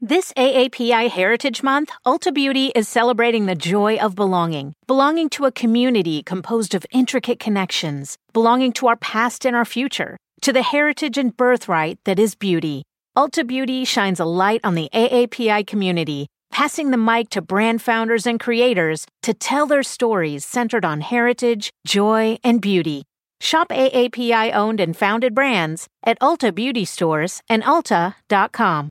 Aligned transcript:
This 0.00 0.32
AAPI 0.34 1.10
Heritage 1.10 1.64
Month, 1.64 1.90
Ulta 2.06 2.32
Beauty 2.32 2.70
is 2.76 2.86
celebrating 2.86 3.46
the 3.46 3.56
joy 3.56 3.96
of 3.96 4.14
belonging. 4.14 4.72
Belonging 4.86 5.28
to 5.30 5.44
a 5.44 5.50
community 5.50 6.22
composed 6.22 6.72
of 6.76 6.86
intricate 6.92 7.40
connections, 7.40 8.16
belonging 8.32 8.72
to 8.74 8.86
our 8.86 8.94
past 8.94 9.44
and 9.44 9.56
our 9.56 9.64
future, 9.64 10.16
to 10.42 10.52
the 10.52 10.62
heritage 10.62 11.18
and 11.18 11.36
birthright 11.36 11.98
that 12.04 12.20
is 12.20 12.36
beauty. 12.36 12.84
Ulta 13.16 13.44
Beauty 13.44 13.84
shines 13.84 14.20
a 14.20 14.24
light 14.24 14.60
on 14.62 14.76
the 14.76 14.88
AAPI 14.94 15.66
community, 15.66 16.28
passing 16.52 16.92
the 16.92 16.96
mic 16.96 17.28
to 17.30 17.42
brand 17.42 17.82
founders 17.82 18.24
and 18.24 18.38
creators 18.38 19.04
to 19.24 19.34
tell 19.34 19.66
their 19.66 19.82
stories 19.82 20.44
centered 20.44 20.84
on 20.84 21.00
heritage, 21.00 21.70
joy, 21.84 22.38
and 22.44 22.60
beauty. 22.60 23.02
Shop 23.40 23.70
AAPI 23.70 24.54
owned 24.54 24.78
and 24.78 24.96
founded 24.96 25.34
brands 25.34 25.88
at 26.04 26.20
Ulta 26.20 26.54
Beauty 26.54 26.84
Stores 26.84 27.42
and 27.48 27.64
Ulta.com. 27.64 28.90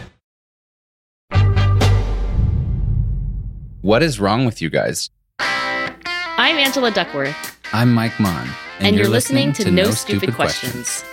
What 3.81 4.03
is 4.03 4.19
wrong 4.19 4.45
with 4.45 4.61
you 4.61 4.69
guys? 4.69 5.09
I'm 5.39 6.57
Angela 6.57 6.91
Duckworth. 6.91 7.57
I'm 7.73 7.91
Mike 7.91 8.11
Maughan. 8.13 8.47
And, 8.79 8.95
you're, 8.95 9.07
listening, 9.07 9.53
to, 9.53 9.71
No 9.71 9.89
Stupid, 9.89 10.35
Questions. 10.35 11.03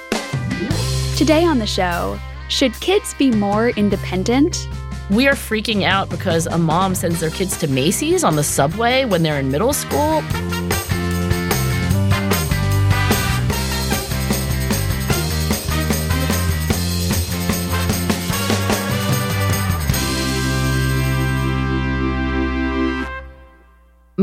Today 1.16 1.46
on 1.46 1.61
the 1.61 1.66
show, 1.66 2.19
should 2.50 2.74
kids 2.80 3.14
be 3.14 3.30
more 3.30 3.70
independent? 3.70 4.69
We 5.08 5.27
are 5.28 5.34
freaking 5.34 5.84
out 5.84 6.11
because 6.11 6.46
a 6.46 6.58
mom 6.58 6.94
sends 6.94 7.20
their 7.20 7.30
kids 7.30 7.56
to 7.61 7.69
Macy's 7.69 8.22
on 8.22 8.36
the 8.36 8.44
subway 8.44 9.06
when 9.06 9.22
they're 9.22 9.41
in 9.41 9.50
middle 9.50 9.72
school. 9.72 10.22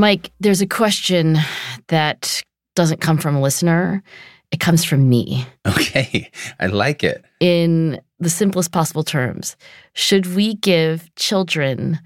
Mike, 0.05 0.31
there's 0.39 0.61
a 0.61 0.67
question 0.67 1.35
that 1.87 2.43
doesn't 2.75 3.01
come 3.01 3.17
from 3.17 3.35
a 3.35 3.41
listener. 3.41 4.03
It 4.51 4.59
comes 4.59 4.83
from 4.83 5.09
me. 5.09 5.47
Okay, 5.65 6.29
I 6.59 6.67
like 6.67 7.03
it. 7.03 7.25
In 7.39 7.99
the 8.19 8.29
simplest 8.29 8.71
possible 8.71 9.03
terms, 9.03 9.55
should 9.93 10.35
we 10.35 10.57
give 10.57 11.09
children 11.15 11.99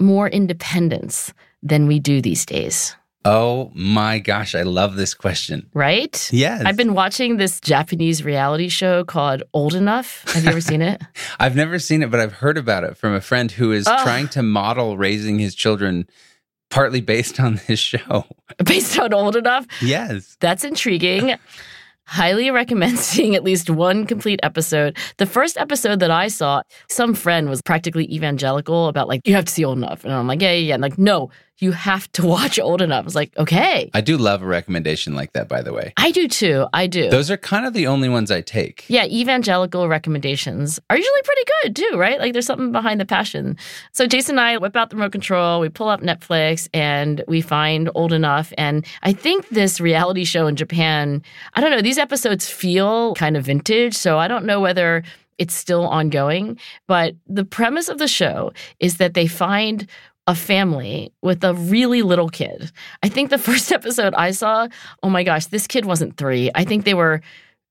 more 0.00 0.28
independence 0.28 1.32
than 1.62 1.86
we 1.86 2.00
do 2.00 2.20
these 2.20 2.44
days? 2.44 2.96
Oh 3.24 3.70
my 3.76 4.18
gosh, 4.18 4.56
I 4.56 4.62
love 4.62 4.96
this 4.96 5.14
question. 5.14 5.70
Right? 5.72 6.28
Yes. 6.32 6.62
I've 6.66 6.76
been 6.76 6.94
watching 6.94 7.36
this 7.36 7.60
Japanese 7.60 8.24
reality 8.24 8.68
show 8.68 9.04
called 9.04 9.44
Old 9.52 9.74
Enough. 9.74 10.24
Have 10.32 10.42
you 10.42 10.50
ever 10.50 10.60
seen 10.60 10.82
it? 10.82 11.00
I've 11.38 11.54
never 11.54 11.78
seen 11.78 12.02
it, 12.02 12.10
but 12.10 12.18
I've 12.18 12.32
heard 12.32 12.58
about 12.58 12.82
it 12.82 12.96
from 12.96 13.14
a 13.14 13.20
friend 13.20 13.52
who 13.52 13.70
is 13.70 13.86
Oh. 13.86 14.02
trying 14.02 14.26
to 14.30 14.42
model 14.42 14.98
raising 14.98 15.38
his 15.38 15.54
children 15.54 16.08
partly 16.70 17.00
based 17.00 17.40
on 17.40 17.60
this 17.66 17.78
show. 17.78 18.24
Based 18.64 18.98
on 18.98 19.12
Old 19.12 19.36
Enough. 19.36 19.66
Yes. 19.82 20.36
That's 20.40 20.64
intriguing. 20.64 21.36
Highly 22.06 22.50
recommend 22.50 22.98
seeing 23.00 23.34
at 23.34 23.42
least 23.42 23.68
one 23.68 24.06
complete 24.06 24.40
episode. 24.42 24.96
The 25.18 25.26
first 25.26 25.56
episode 25.56 26.00
that 26.00 26.10
I 26.10 26.28
saw, 26.28 26.62
some 26.88 27.14
friend 27.14 27.50
was 27.50 27.60
practically 27.60 28.12
evangelical 28.14 28.88
about 28.88 29.08
like, 29.08 29.26
you 29.26 29.34
have 29.34 29.44
to 29.46 29.52
see 29.52 29.64
old 29.64 29.78
enough. 29.78 30.04
And 30.04 30.12
I'm 30.12 30.26
like, 30.26 30.40
yeah, 30.40 30.52
yeah, 30.52 30.68
yeah. 30.68 30.74
And 30.74 30.82
like, 30.82 30.96
no, 30.96 31.30
you 31.58 31.72
have 31.72 32.10
to 32.12 32.26
watch 32.26 32.58
old 32.58 32.82
enough. 32.82 33.02
I 33.02 33.04
was 33.04 33.14
like, 33.14 33.36
okay. 33.38 33.90
I 33.94 34.00
do 34.00 34.16
love 34.16 34.42
a 34.42 34.46
recommendation 34.46 35.14
like 35.14 35.32
that, 35.32 35.48
by 35.48 35.62
the 35.62 35.72
way. 35.72 35.92
I 35.96 36.10
do 36.10 36.28
too. 36.28 36.66
I 36.72 36.86
do. 36.86 37.08
Those 37.10 37.30
are 37.30 37.36
kind 37.36 37.66
of 37.66 37.72
the 37.72 37.86
only 37.86 38.08
ones 38.08 38.30
I 38.30 38.40
take. 38.40 38.84
yeah, 38.88 39.04
evangelical 39.06 39.88
recommendations 39.88 40.78
are 40.90 40.96
usually 40.96 41.22
pretty 41.22 41.42
good 41.62 41.76
too, 41.76 41.96
right? 41.96 42.18
Like 42.18 42.32
there's 42.32 42.46
something 42.46 42.72
behind 42.72 43.00
the 43.00 43.06
passion. 43.06 43.56
So 43.92 44.06
Jason 44.06 44.36
and 44.36 44.40
I 44.40 44.58
whip 44.58 44.76
out 44.76 44.90
the 44.90 44.96
remote 44.96 45.12
control, 45.12 45.60
we 45.60 45.68
pull 45.68 45.88
up 45.88 46.00
Netflix, 46.00 46.68
and 46.74 47.22
we 47.28 47.40
find 47.40 47.90
Old 47.94 48.12
Enough. 48.12 48.52
And 48.58 48.84
I 49.02 49.12
think 49.12 49.48
this 49.48 49.80
reality 49.80 50.24
show 50.24 50.46
in 50.46 50.56
Japan, 50.56 51.22
I 51.54 51.60
don't 51.60 51.70
know, 51.70 51.80
these 51.80 51.98
episodes 51.98 52.50
feel 52.50 53.14
kind 53.14 53.36
of 53.36 53.44
vintage. 53.44 53.94
So 53.94 54.18
I 54.18 54.28
don't 54.28 54.44
know 54.44 54.60
whether 54.60 55.02
it's 55.38 55.54
still 55.54 55.86
ongoing. 55.86 56.58
But 56.86 57.14
the 57.26 57.44
premise 57.44 57.88
of 57.88 57.98
the 57.98 58.08
show 58.08 58.52
is 58.80 58.96
that 58.98 59.14
they 59.14 59.26
find 59.26 59.86
a 60.26 60.34
family 60.34 61.12
with 61.22 61.44
a 61.44 61.54
really 61.54 62.02
little 62.02 62.28
kid. 62.28 62.70
I 63.02 63.08
think 63.08 63.30
the 63.30 63.38
first 63.48 63.72
episode 63.72 64.14
I 64.14 64.30
saw, 64.32 64.68
oh 65.02 65.08
my 65.08 65.22
gosh, 65.22 65.46
this 65.46 65.66
kid 65.66 65.84
wasn't 65.84 66.16
three. 66.16 66.50
I 66.54 66.64
think 66.64 66.84
they 66.84 66.94
were 66.94 67.20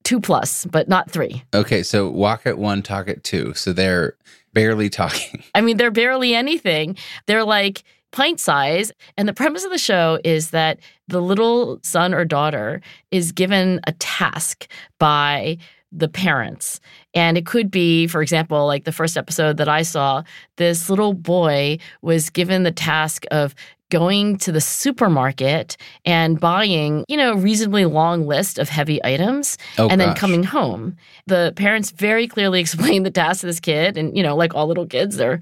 two 0.04 0.20
plus, 0.20 0.66
but 0.66 0.88
not 0.88 1.12
three. 1.12 1.44
Okay, 1.54 1.84
so 1.84 2.10
walk 2.10 2.46
at 2.46 2.58
one, 2.58 2.82
talk 2.82 3.10
at 3.10 3.24
two. 3.24 3.54
So 3.56 3.74
they're 3.74 4.16
barely 4.54 4.90
talking. 4.90 5.44
I 5.56 5.62
mean, 5.62 5.78
they're 5.78 5.92
barely 5.92 6.34
anything. 6.34 6.98
They're 7.26 7.44
like 7.44 7.84
pint 8.12 8.40
size. 8.40 8.94
And 9.18 9.28
the 9.28 9.34
premise 9.34 9.66
of 9.66 9.72
the 9.72 9.78
show 9.78 10.20
is 10.24 10.52
that 10.52 10.80
the 11.10 11.22
little 11.22 11.80
son 11.84 12.14
or 12.14 12.24
daughter 12.24 12.82
is 13.12 13.34
given 13.34 13.82
a 13.88 13.92
task 13.94 14.68
by 15.00 15.58
the 15.91 16.07
parents. 16.07 16.79
And 17.13 17.38
it 17.38 17.46
could 17.46 17.72
be, 17.72 18.07
for 18.07 18.22
example, 18.22 18.66
like 18.66 18.84
the 18.84 18.91
first 18.91 19.18
episode 19.18 19.57
that 19.57 19.69
I 19.69 19.81
saw, 19.81 20.23
this 20.57 20.90
little 20.90 21.13
boy 21.13 21.78
was 22.01 22.29
given 22.29 22.63
the 22.63 22.72
task 22.72 23.25
of 23.31 23.56
going 23.90 24.38
to 24.38 24.51
the 24.51 24.62
supermarket 24.62 25.78
and 26.06 26.40
buying, 26.40 27.06
you 27.07 27.16
know, 27.16 27.34
a 27.34 27.38
reasonably 27.38 27.85
long 27.85 28.25
list 28.25 28.57
of 28.57 28.68
heavy 28.68 29.03
items 29.06 29.57
Oh, 29.78 29.88
and 29.88 30.01
then 30.01 30.16
coming 30.16 30.44
home. 30.44 30.97
The 31.28 31.53
parents 31.56 31.91
very 31.91 32.28
clearly 32.28 32.59
explained 32.66 33.06
the 33.06 33.12
task 33.12 33.41
to 33.41 33.46
this 33.46 33.59
kid. 33.59 33.97
And, 33.97 34.16
you 34.17 34.23
know, 34.23 34.35
like 34.35 34.56
all 34.56 34.67
little 34.67 34.88
kids, 34.88 35.17
they're 35.17 35.40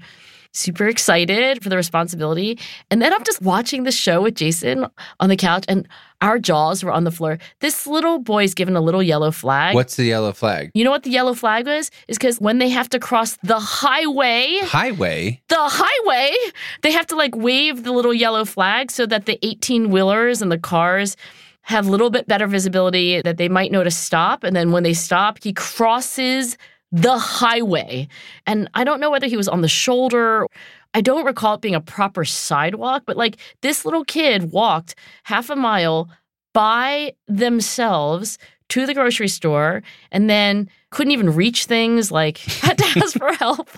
super 0.54 0.86
excited 0.86 1.62
for 1.62 1.68
the 1.68 1.76
responsibility. 1.76 2.58
And 2.90 3.02
then 3.02 3.12
I'm 3.12 3.24
just 3.24 3.42
watching 3.42 3.82
the 3.82 3.92
show 3.92 4.22
with 4.22 4.36
Jason 4.36 4.86
on 5.20 5.28
the 5.28 5.36
couch 5.36 5.64
and 5.68 5.86
our 6.20 6.38
jaws 6.38 6.82
were 6.82 6.92
on 6.92 7.04
the 7.04 7.10
floor. 7.10 7.38
This 7.60 7.86
little 7.86 8.18
boy's 8.18 8.54
given 8.54 8.76
a 8.76 8.80
little 8.80 9.02
yellow 9.02 9.30
flag. 9.30 9.74
What's 9.74 9.96
the 9.96 10.04
yellow 10.04 10.32
flag? 10.32 10.70
You 10.72 10.84
know 10.84 10.90
what 10.90 11.02
the 11.02 11.10
yellow 11.10 11.34
flag 11.34 11.66
was? 11.66 11.90
Is 12.08 12.16
because 12.16 12.40
when 12.40 12.58
they 12.58 12.68
have 12.70 12.88
to 12.90 12.98
cross 12.98 13.36
the 13.42 13.58
highway, 13.58 14.58
Highway. 14.62 15.42
the 15.48 15.56
highway, 15.58 16.34
they 16.82 16.92
have 16.92 17.06
to 17.08 17.16
like 17.16 17.34
wave 17.36 17.82
the 17.84 17.92
little 17.92 18.14
yellow 18.14 18.44
flag 18.44 18.90
so 18.90 19.04
that 19.06 19.26
the 19.26 19.38
18 19.44 19.90
wheelers 19.90 20.40
and 20.40 20.50
the 20.50 20.58
cars 20.58 21.16
have 21.62 21.86
a 21.86 21.90
little 21.90 22.10
bit 22.10 22.26
better 22.28 22.46
visibility 22.46 23.20
that 23.22 23.36
they 23.38 23.48
might 23.48 23.72
know 23.72 23.82
to 23.82 23.90
stop. 23.90 24.44
And 24.44 24.54
then 24.54 24.70
when 24.70 24.82
they 24.82 24.94
stop, 24.94 25.38
he 25.42 25.52
crosses 25.52 26.56
the 26.94 27.18
highway. 27.18 28.06
And 28.46 28.70
I 28.74 28.84
don't 28.84 29.00
know 29.00 29.10
whether 29.10 29.26
he 29.26 29.36
was 29.36 29.48
on 29.48 29.62
the 29.62 29.68
shoulder. 29.68 30.46
I 30.94 31.00
don't 31.00 31.24
recall 31.24 31.54
it 31.54 31.60
being 31.60 31.74
a 31.74 31.80
proper 31.80 32.24
sidewalk, 32.24 33.02
but 33.04 33.16
like 33.16 33.36
this 33.62 33.84
little 33.84 34.04
kid 34.04 34.52
walked 34.52 34.94
half 35.24 35.50
a 35.50 35.56
mile 35.56 36.08
by 36.52 37.14
themselves 37.26 38.38
to 38.68 38.86
the 38.86 38.94
grocery 38.94 39.26
store 39.26 39.82
and 40.12 40.30
then 40.30 40.70
couldn't 40.90 41.10
even 41.10 41.34
reach 41.34 41.64
things, 41.64 42.12
like 42.12 42.38
had 42.62 42.78
to 42.78 43.00
ask 43.00 43.18
for 43.18 43.32
help, 43.32 43.70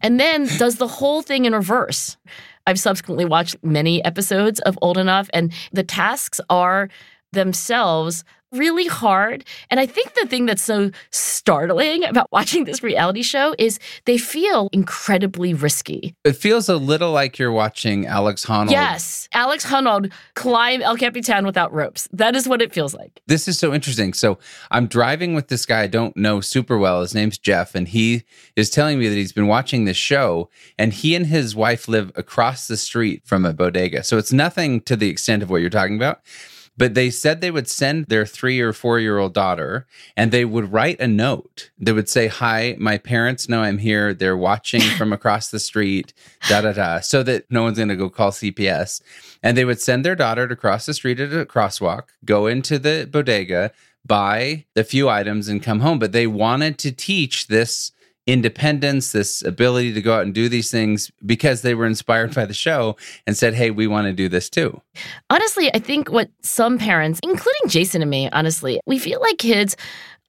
and 0.00 0.18
then 0.18 0.46
does 0.56 0.76
the 0.76 0.88
whole 0.88 1.20
thing 1.20 1.44
in 1.44 1.52
reverse. 1.52 2.16
I've 2.66 2.80
subsequently 2.80 3.26
watched 3.26 3.56
many 3.62 4.02
episodes 4.02 4.60
of 4.60 4.78
Old 4.80 4.96
Enough, 4.96 5.28
and 5.34 5.52
the 5.72 5.84
tasks 5.84 6.40
are 6.48 6.88
themselves 7.32 8.24
really 8.52 8.86
hard. 8.86 9.44
And 9.70 9.80
I 9.80 9.86
think 9.86 10.14
the 10.14 10.26
thing 10.26 10.46
that's 10.46 10.62
so 10.62 10.90
startling 11.10 12.04
about 12.04 12.28
watching 12.32 12.64
this 12.64 12.82
reality 12.82 13.22
show 13.22 13.54
is 13.58 13.78
they 14.04 14.18
feel 14.18 14.68
incredibly 14.72 15.54
risky. 15.54 16.14
It 16.24 16.34
feels 16.34 16.68
a 16.68 16.76
little 16.76 17.12
like 17.12 17.38
you're 17.38 17.52
watching 17.52 18.06
Alex 18.06 18.46
Honnold. 18.46 18.70
Yes, 18.70 19.28
Alex 19.32 19.66
Honnold 19.66 20.12
climb 20.34 20.82
El 20.82 20.96
Capitan 20.96 21.44
without 21.44 21.72
ropes. 21.72 22.08
That 22.12 22.36
is 22.36 22.48
what 22.48 22.62
it 22.62 22.72
feels 22.72 22.94
like. 22.94 23.20
This 23.26 23.48
is 23.48 23.58
so 23.58 23.74
interesting. 23.74 24.12
So 24.12 24.38
I'm 24.70 24.86
driving 24.86 25.34
with 25.34 25.48
this 25.48 25.66
guy 25.66 25.82
I 25.82 25.86
don't 25.86 26.16
know 26.16 26.40
super 26.40 26.78
well. 26.78 27.02
His 27.02 27.14
name's 27.14 27.38
Jeff, 27.38 27.74
and 27.74 27.88
he 27.88 28.24
is 28.54 28.70
telling 28.70 28.98
me 28.98 29.08
that 29.08 29.14
he's 29.14 29.32
been 29.32 29.46
watching 29.46 29.84
this 29.84 29.96
show, 29.96 30.48
and 30.78 30.92
he 30.92 31.14
and 31.14 31.26
his 31.26 31.54
wife 31.54 31.88
live 31.88 32.12
across 32.16 32.66
the 32.66 32.76
street 32.76 33.22
from 33.24 33.44
a 33.44 33.52
bodega. 33.52 34.02
So 34.02 34.18
it's 34.18 34.32
nothing 34.32 34.80
to 34.82 34.96
the 34.96 35.08
extent 35.08 35.42
of 35.42 35.50
what 35.50 35.60
you're 35.60 35.70
talking 35.70 35.96
about. 35.96 36.20
But 36.76 36.94
they 36.94 37.10
said 37.10 37.40
they 37.40 37.50
would 37.50 37.68
send 37.68 38.06
their 38.06 38.26
three 38.26 38.60
or 38.60 38.72
four 38.72 38.98
year 38.98 39.18
old 39.18 39.34
daughter 39.34 39.86
and 40.16 40.30
they 40.30 40.44
would 40.44 40.72
write 40.72 41.00
a 41.00 41.06
note. 41.06 41.70
They 41.78 41.92
would 41.92 42.08
say, 42.08 42.28
Hi, 42.28 42.76
my 42.78 42.98
parents 42.98 43.48
know 43.48 43.62
I'm 43.62 43.78
here. 43.78 44.12
They're 44.12 44.36
watching 44.36 44.82
from 44.82 45.12
across 45.12 45.50
the 45.50 45.58
street, 45.58 46.12
da 46.48 46.60
da 46.60 46.72
da, 46.72 47.00
so 47.00 47.22
that 47.22 47.50
no 47.50 47.62
one's 47.62 47.78
going 47.78 47.88
to 47.88 47.96
go 47.96 48.10
call 48.10 48.30
CPS. 48.30 49.00
And 49.42 49.56
they 49.56 49.64
would 49.64 49.80
send 49.80 50.04
their 50.04 50.16
daughter 50.16 50.46
to 50.46 50.56
cross 50.56 50.86
the 50.86 50.94
street 50.94 51.20
at 51.20 51.32
a 51.32 51.46
crosswalk, 51.46 52.08
go 52.24 52.46
into 52.46 52.78
the 52.78 53.08
bodega, 53.10 53.72
buy 54.04 54.66
a 54.74 54.84
few 54.84 55.08
items, 55.08 55.48
and 55.48 55.62
come 55.62 55.80
home. 55.80 55.98
But 55.98 56.12
they 56.12 56.26
wanted 56.26 56.78
to 56.78 56.92
teach 56.92 57.46
this 57.46 57.92
independence, 58.26 59.12
this 59.12 59.42
ability 59.42 59.92
to 59.92 60.02
go 60.02 60.14
out 60.16 60.22
and 60.22 60.34
do 60.34 60.48
these 60.48 60.70
things 60.70 61.10
because 61.24 61.62
they 61.62 61.74
were 61.74 61.86
inspired 61.86 62.34
by 62.34 62.44
the 62.44 62.54
show 62.54 62.96
and 63.26 63.36
said, 63.36 63.54
Hey, 63.54 63.70
we 63.70 63.86
want 63.86 64.06
to 64.06 64.12
do 64.12 64.28
this 64.28 64.50
too. 64.50 64.80
Honestly, 65.30 65.72
I 65.74 65.78
think 65.78 66.10
what 66.10 66.30
some 66.42 66.78
parents, 66.78 67.20
including 67.22 67.68
Jason 67.68 68.02
and 68.02 68.10
me, 68.10 68.28
honestly, 68.30 68.80
we 68.86 68.98
feel 68.98 69.20
like 69.20 69.38
kids 69.38 69.76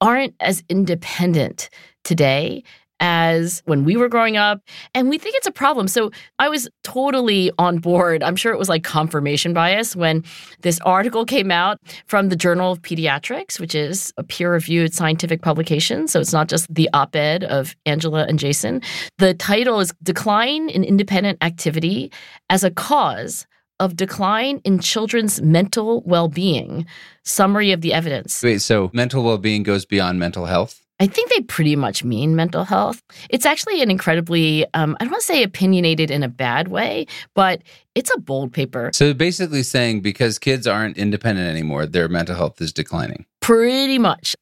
aren't 0.00 0.34
as 0.40 0.62
independent 0.68 1.70
today 2.04 2.62
as 3.00 3.62
when 3.66 3.84
we 3.84 3.96
were 3.96 4.08
growing 4.08 4.36
up. 4.36 4.60
And 4.94 5.08
we 5.08 5.18
think 5.18 5.36
it's 5.36 5.46
a 5.46 5.52
problem. 5.52 5.88
So 5.88 6.10
I 6.38 6.48
was 6.48 6.68
totally 6.84 7.50
on 7.58 7.78
board. 7.78 8.22
I'm 8.22 8.36
sure 8.36 8.52
it 8.52 8.58
was 8.58 8.68
like 8.68 8.84
confirmation 8.84 9.52
bias 9.52 9.94
when 9.94 10.24
this 10.62 10.80
article 10.80 11.24
came 11.24 11.50
out 11.50 11.78
from 12.06 12.28
the 12.28 12.36
Journal 12.36 12.72
of 12.72 12.82
Pediatrics, 12.82 13.60
which 13.60 13.74
is 13.74 14.12
a 14.16 14.24
peer 14.24 14.52
reviewed 14.52 14.94
scientific 14.94 15.42
publication. 15.42 16.08
So 16.08 16.20
it's 16.20 16.32
not 16.32 16.48
just 16.48 16.72
the 16.72 16.88
op 16.92 17.14
ed 17.14 17.44
of 17.44 17.76
Angela 17.86 18.24
and 18.26 18.38
Jason. 18.38 18.82
The 19.18 19.34
title 19.34 19.80
is 19.80 19.92
Decline 20.02 20.68
in 20.68 20.84
Independent 20.84 21.38
Activity 21.42 22.12
as 22.50 22.64
a 22.64 22.70
Cause 22.70 23.46
of 23.80 23.94
decline 23.94 24.60
in 24.64 24.80
children's 24.80 25.40
mental 25.40 26.02
well-being 26.04 26.84
summary 27.24 27.70
of 27.70 27.80
the 27.80 27.92
evidence 27.92 28.42
wait 28.42 28.60
so 28.60 28.90
mental 28.92 29.22
well-being 29.22 29.62
goes 29.62 29.84
beyond 29.84 30.18
mental 30.18 30.46
health 30.46 30.87
I 31.00 31.06
think 31.06 31.30
they 31.30 31.42
pretty 31.42 31.76
much 31.76 32.02
mean 32.02 32.34
mental 32.34 32.64
health. 32.64 33.02
It's 33.30 33.46
actually 33.46 33.82
an 33.82 33.90
incredibly, 33.90 34.66
um, 34.74 34.96
I 34.98 35.04
don't 35.04 35.12
want 35.12 35.20
to 35.20 35.26
say 35.26 35.42
opinionated 35.42 36.10
in 36.10 36.22
a 36.22 36.28
bad 36.28 36.68
way, 36.68 37.06
but 37.34 37.62
it's 37.94 38.10
a 38.14 38.18
bold 38.18 38.52
paper. 38.52 38.90
So 38.92 39.14
basically 39.14 39.62
saying 39.62 40.00
because 40.00 40.38
kids 40.38 40.66
aren't 40.66 40.98
independent 40.98 41.48
anymore, 41.48 41.86
their 41.86 42.08
mental 42.08 42.34
health 42.34 42.60
is 42.60 42.72
declining. 42.72 43.26
Pretty 43.40 43.98
much. 43.98 44.34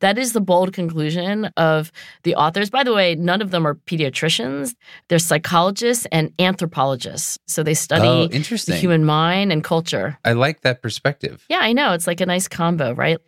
That 0.00 0.18
is 0.18 0.32
the 0.34 0.40
bold 0.40 0.72
conclusion 0.72 1.46
of 1.56 1.90
the 2.24 2.34
authors. 2.34 2.68
By 2.68 2.84
the 2.84 2.92
way, 2.92 3.14
none 3.14 3.40
of 3.40 3.50
them 3.50 3.66
are 3.66 3.74
pediatricians. 3.74 4.74
They're 5.08 5.18
psychologists 5.18 6.06
and 6.12 6.32
anthropologists. 6.38 7.38
So 7.46 7.62
they 7.62 7.74
study 7.74 8.06
oh, 8.06 8.28
interesting. 8.30 8.74
the 8.74 8.80
human 8.80 9.04
mind 9.04 9.50
and 9.50 9.64
culture. 9.64 10.18
I 10.24 10.32
like 10.32 10.60
that 10.60 10.82
perspective. 10.82 11.44
Yeah, 11.48 11.60
I 11.60 11.72
know. 11.72 11.92
It's 11.92 12.06
like 12.06 12.20
a 12.20 12.26
nice 12.26 12.48
combo, 12.48 12.92
right? 12.92 13.18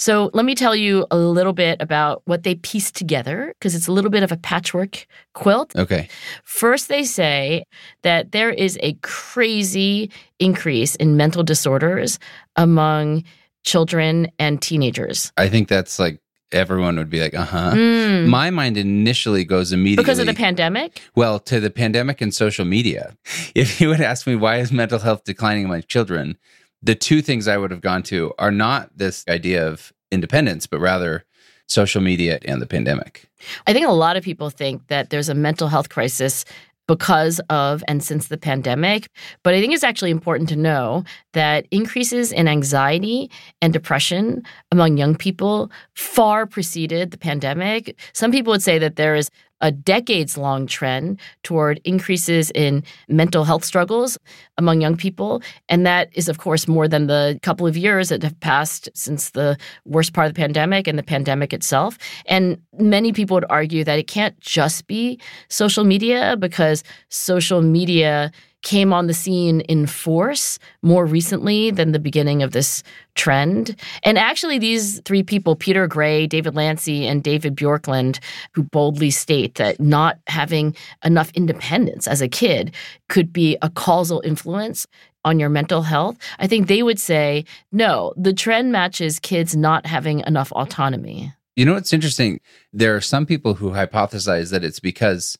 So 0.00 0.30
let 0.32 0.46
me 0.46 0.54
tell 0.54 0.74
you 0.74 1.06
a 1.10 1.16
little 1.18 1.52
bit 1.52 1.76
about 1.78 2.22
what 2.24 2.42
they 2.42 2.54
pieced 2.54 2.96
together 2.96 3.54
because 3.58 3.74
it's 3.74 3.86
a 3.86 3.92
little 3.92 4.10
bit 4.10 4.22
of 4.22 4.32
a 4.32 4.36
patchwork 4.38 5.06
quilt. 5.34 5.76
Okay. 5.76 6.08
First, 6.42 6.88
they 6.88 7.04
say 7.04 7.64
that 8.00 8.32
there 8.32 8.48
is 8.48 8.78
a 8.82 8.94
crazy 9.02 10.10
increase 10.38 10.94
in 10.94 11.18
mental 11.18 11.42
disorders 11.42 12.18
among 12.56 13.24
children 13.62 14.32
and 14.38 14.62
teenagers. 14.62 15.32
I 15.36 15.50
think 15.50 15.68
that's 15.68 15.98
like 15.98 16.18
everyone 16.50 16.96
would 16.96 17.10
be 17.10 17.20
like, 17.20 17.34
uh 17.34 17.44
huh. 17.44 17.72
Mm. 17.74 18.26
My 18.26 18.48
mind 18.48 18.78
initially 18.78 19.44
goes 19.44 19.70
immediately 19.70 20.02
Because 20.02 20.18
of 20.18 20.24
the 20.24 20.32
pandemic? 20.32 21.02
Well, 21.14 21.38
to 21.40 21.60
the 21.60 21.70
pandemic 21.70 22.22
and 22.22 22.34
social 22.34 22.64
media. 22.64 23.18
If 23.54 23.80
you 23.80 23.88
would 23.88 24.00
ask 24.00 24.26
me 24.26 24.34
why 24.34 24.58
is 24.58 24.72
mental 24.72 25.00
health 25.00 25.24
declining 25.24 25.66
among 25.66 25.82
children, 25.82 26.38
the 26.82 26.94
two 26.94 27.22
things 27.22 27.48
I 27.48 27.56
would 27.56 27.70
have 27.70 27.80
gone 27.80 28.02
to 28.04 28.32
are 28.38 28.50
not 28.50 28.90
this 28.96 29.24
idea 29.28 29.66
of 29.66 29.92
independence, 30.10 30.66
but 30.66 30.80
rather 30.80 31.24
social 31.68 32.00
media 32.00 32.38
and 32.44 32.60
the 32.60 32.66
pandemic. 32.66 33.28
I 33.66 33.72
think 33.72 33.86
a 33.86 33.92
lot 33.92 34.16
of 34.16 34.24
people 34.24 34.50
think 34.50 34.86
that 34.88 35.10
there's 35.10 35.28
a 35.28 35.34
mental 35.34 35.68
health 35.68 35.88
crisis 35.88 36.44
because 36.88 37.40
of 37.50 37.84
and 37.86 38.02
since 38.02 38.26
the 38.26 38.36
pandemic. 38.36 39.08
But 39.44 39.54
I 39.54 39.60
think 39.60 39.72
it's 39.72 39.84
actually 39.84 40.10
important 40.10 40.48
to 40.48 40.56
know 40.56 41.04
that 41.34 41.68
increases 41.70 42.32
in 42.32 42.48
anxiety 42.48 43.30
and 43.62 43.72
depression 43.72 44.42
among 44.72 44.96
young 44.96 45.14
people 45.14 45.70
far 45.94 46.46
preceded 46.46 47.12
the 47.12 47.18
pandemic. 47.18 47.96
Some 48.12 48.32
people 48.32 48.50
would 48.50 48.62
say 48.62 48.76
that 48.80 48.96
there 48.96 49.14
is 49.14 49.30
a 49.60 49.70
decades 49.70 50.36
long 50.36 50.66
trend 50.66 51.20
toward 51.42 51.80
increases 51.84 52.50
in 52.52 52.82
mental 53.08 53.44
health 53.44 53.64
struggles 53.64 54.18
among 54.58 54.80
young 54.80 54.96
people. 54.96 55.42
And 55.68 55.86
that 55.86 56.08
is, 56.12 56.28
of 56.28 56.38
course, 56.38 56.66
more 56.66 56.88
than 56.88 57.06
the 57.06 57.38
couple 57.42 57.66
of 57.66 57.76
years 57.76 58.08
that 58.08 58.22
have 58.22 58.38
passed 58.40 58.88
since 58.94 59.30
the 59.30 59.56
worst 59.84 60.12
part 60.12 60.26
of 60.26 60.34
the 60.34 60.38
pandemic 60.40 60.86
and 60.86 60.98
the 60.98 61.02
pandemic 61.02 61.52
itself. 61.52 61.98
And 62.26 62.60
many 62.78 63.12
people 63.12 63.34
would 63.34 63.46
argue 63.50 63.84
that 63.84 63.98
it 63.98 64.06
can't 64.06 64.38
just 64.40 64.86
be 64.86 65.20
social 65.48 65.84
media 65.84 66.36
because 66.38 66.82
social 67.08 67.62
media 67.62 68.32
came 68.62 68.92
on 68.92 69.06
the 69.06 69.14
scene 69.14 69.60
in 69.62 69.86
force 69.86 70.58
more 70.82 71.06
recently 71.06 71.70
than 71.70 71.92
the 71.92 71.98
beginning 71.98 72.42
of 72.42 72.52
this 72.52 72.82
trend. 73.14 73.76
And 74.02 74.18
actually, 74.18 74.58
these 74.58 75.00
three 75.00 75.22
people, 75.22 75.56
Peter 75.56 75.86
Gray, 75.86 76.26
David 76.26 76.54
Lancy, 76.54 77.06
and 77.06 77.22
David 77.22 77.56
Bjorklund, 77.56 78.18
who 78.52 78.62
boldly 78.62 79.10
state 79.10 79.54
that 79.56 79.80
not 79.80 80.18
having 80.26 80.76
enough 81.04 81.30
independence 81.34 82.06
as 82.06 82.20
a 82.20 82.28
kid 82.28 82.74
could 83.08 83.32
be 83.32 83.56
a 83.62 83.70
causal 83.70 84.20
influence 84.24 84.86
on 85.24 85.38
your 85.38 85.50
mental 85.50 85.82
health, 85.82 86.16
I 86.38 86.46
think 86.46 86.66
they 86.66 86.82
would 86.82 86.98
say, 86.98 87.44
no, 87.72 88.14
the 88.16 88.32
trend 88.32 88.72
matches 88.72 89.18
kids 89.18 89.54
not 89.54 89.86
having 89.86 90.20
enough 90.20 90.50
autonomy. 90.52 91.32
You 91.56 91.64
know 91.66 91.74
what's 91.74 91.92
interesting? 91.92 92.40
There 92.72 92.96
are 92.96 93.02
some 93.02 93.26
people 93.26 93.54
who 93.54 93.70
hypothesize 93.70 94.50
that 94.50 94.64
it's 94.64 94.80
because 94.80 95.36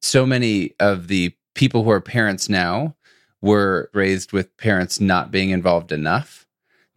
so 0.00 0.24
many 0.24 0.72
of 0.80 1.08
the 1.08 1.34
people 1.58 1.82
who 1.82 1.90
are 1.90 2.00
parents 2.00 2.48
now 2.48 2.94
were 3.42 3.90
raised 3.92 4.32
with 4.32 4.56
parents 4.58 5.00
not 5.00 5.32
being 5.32 5.50
involved 5.50 5.90
enough 5.90 6.46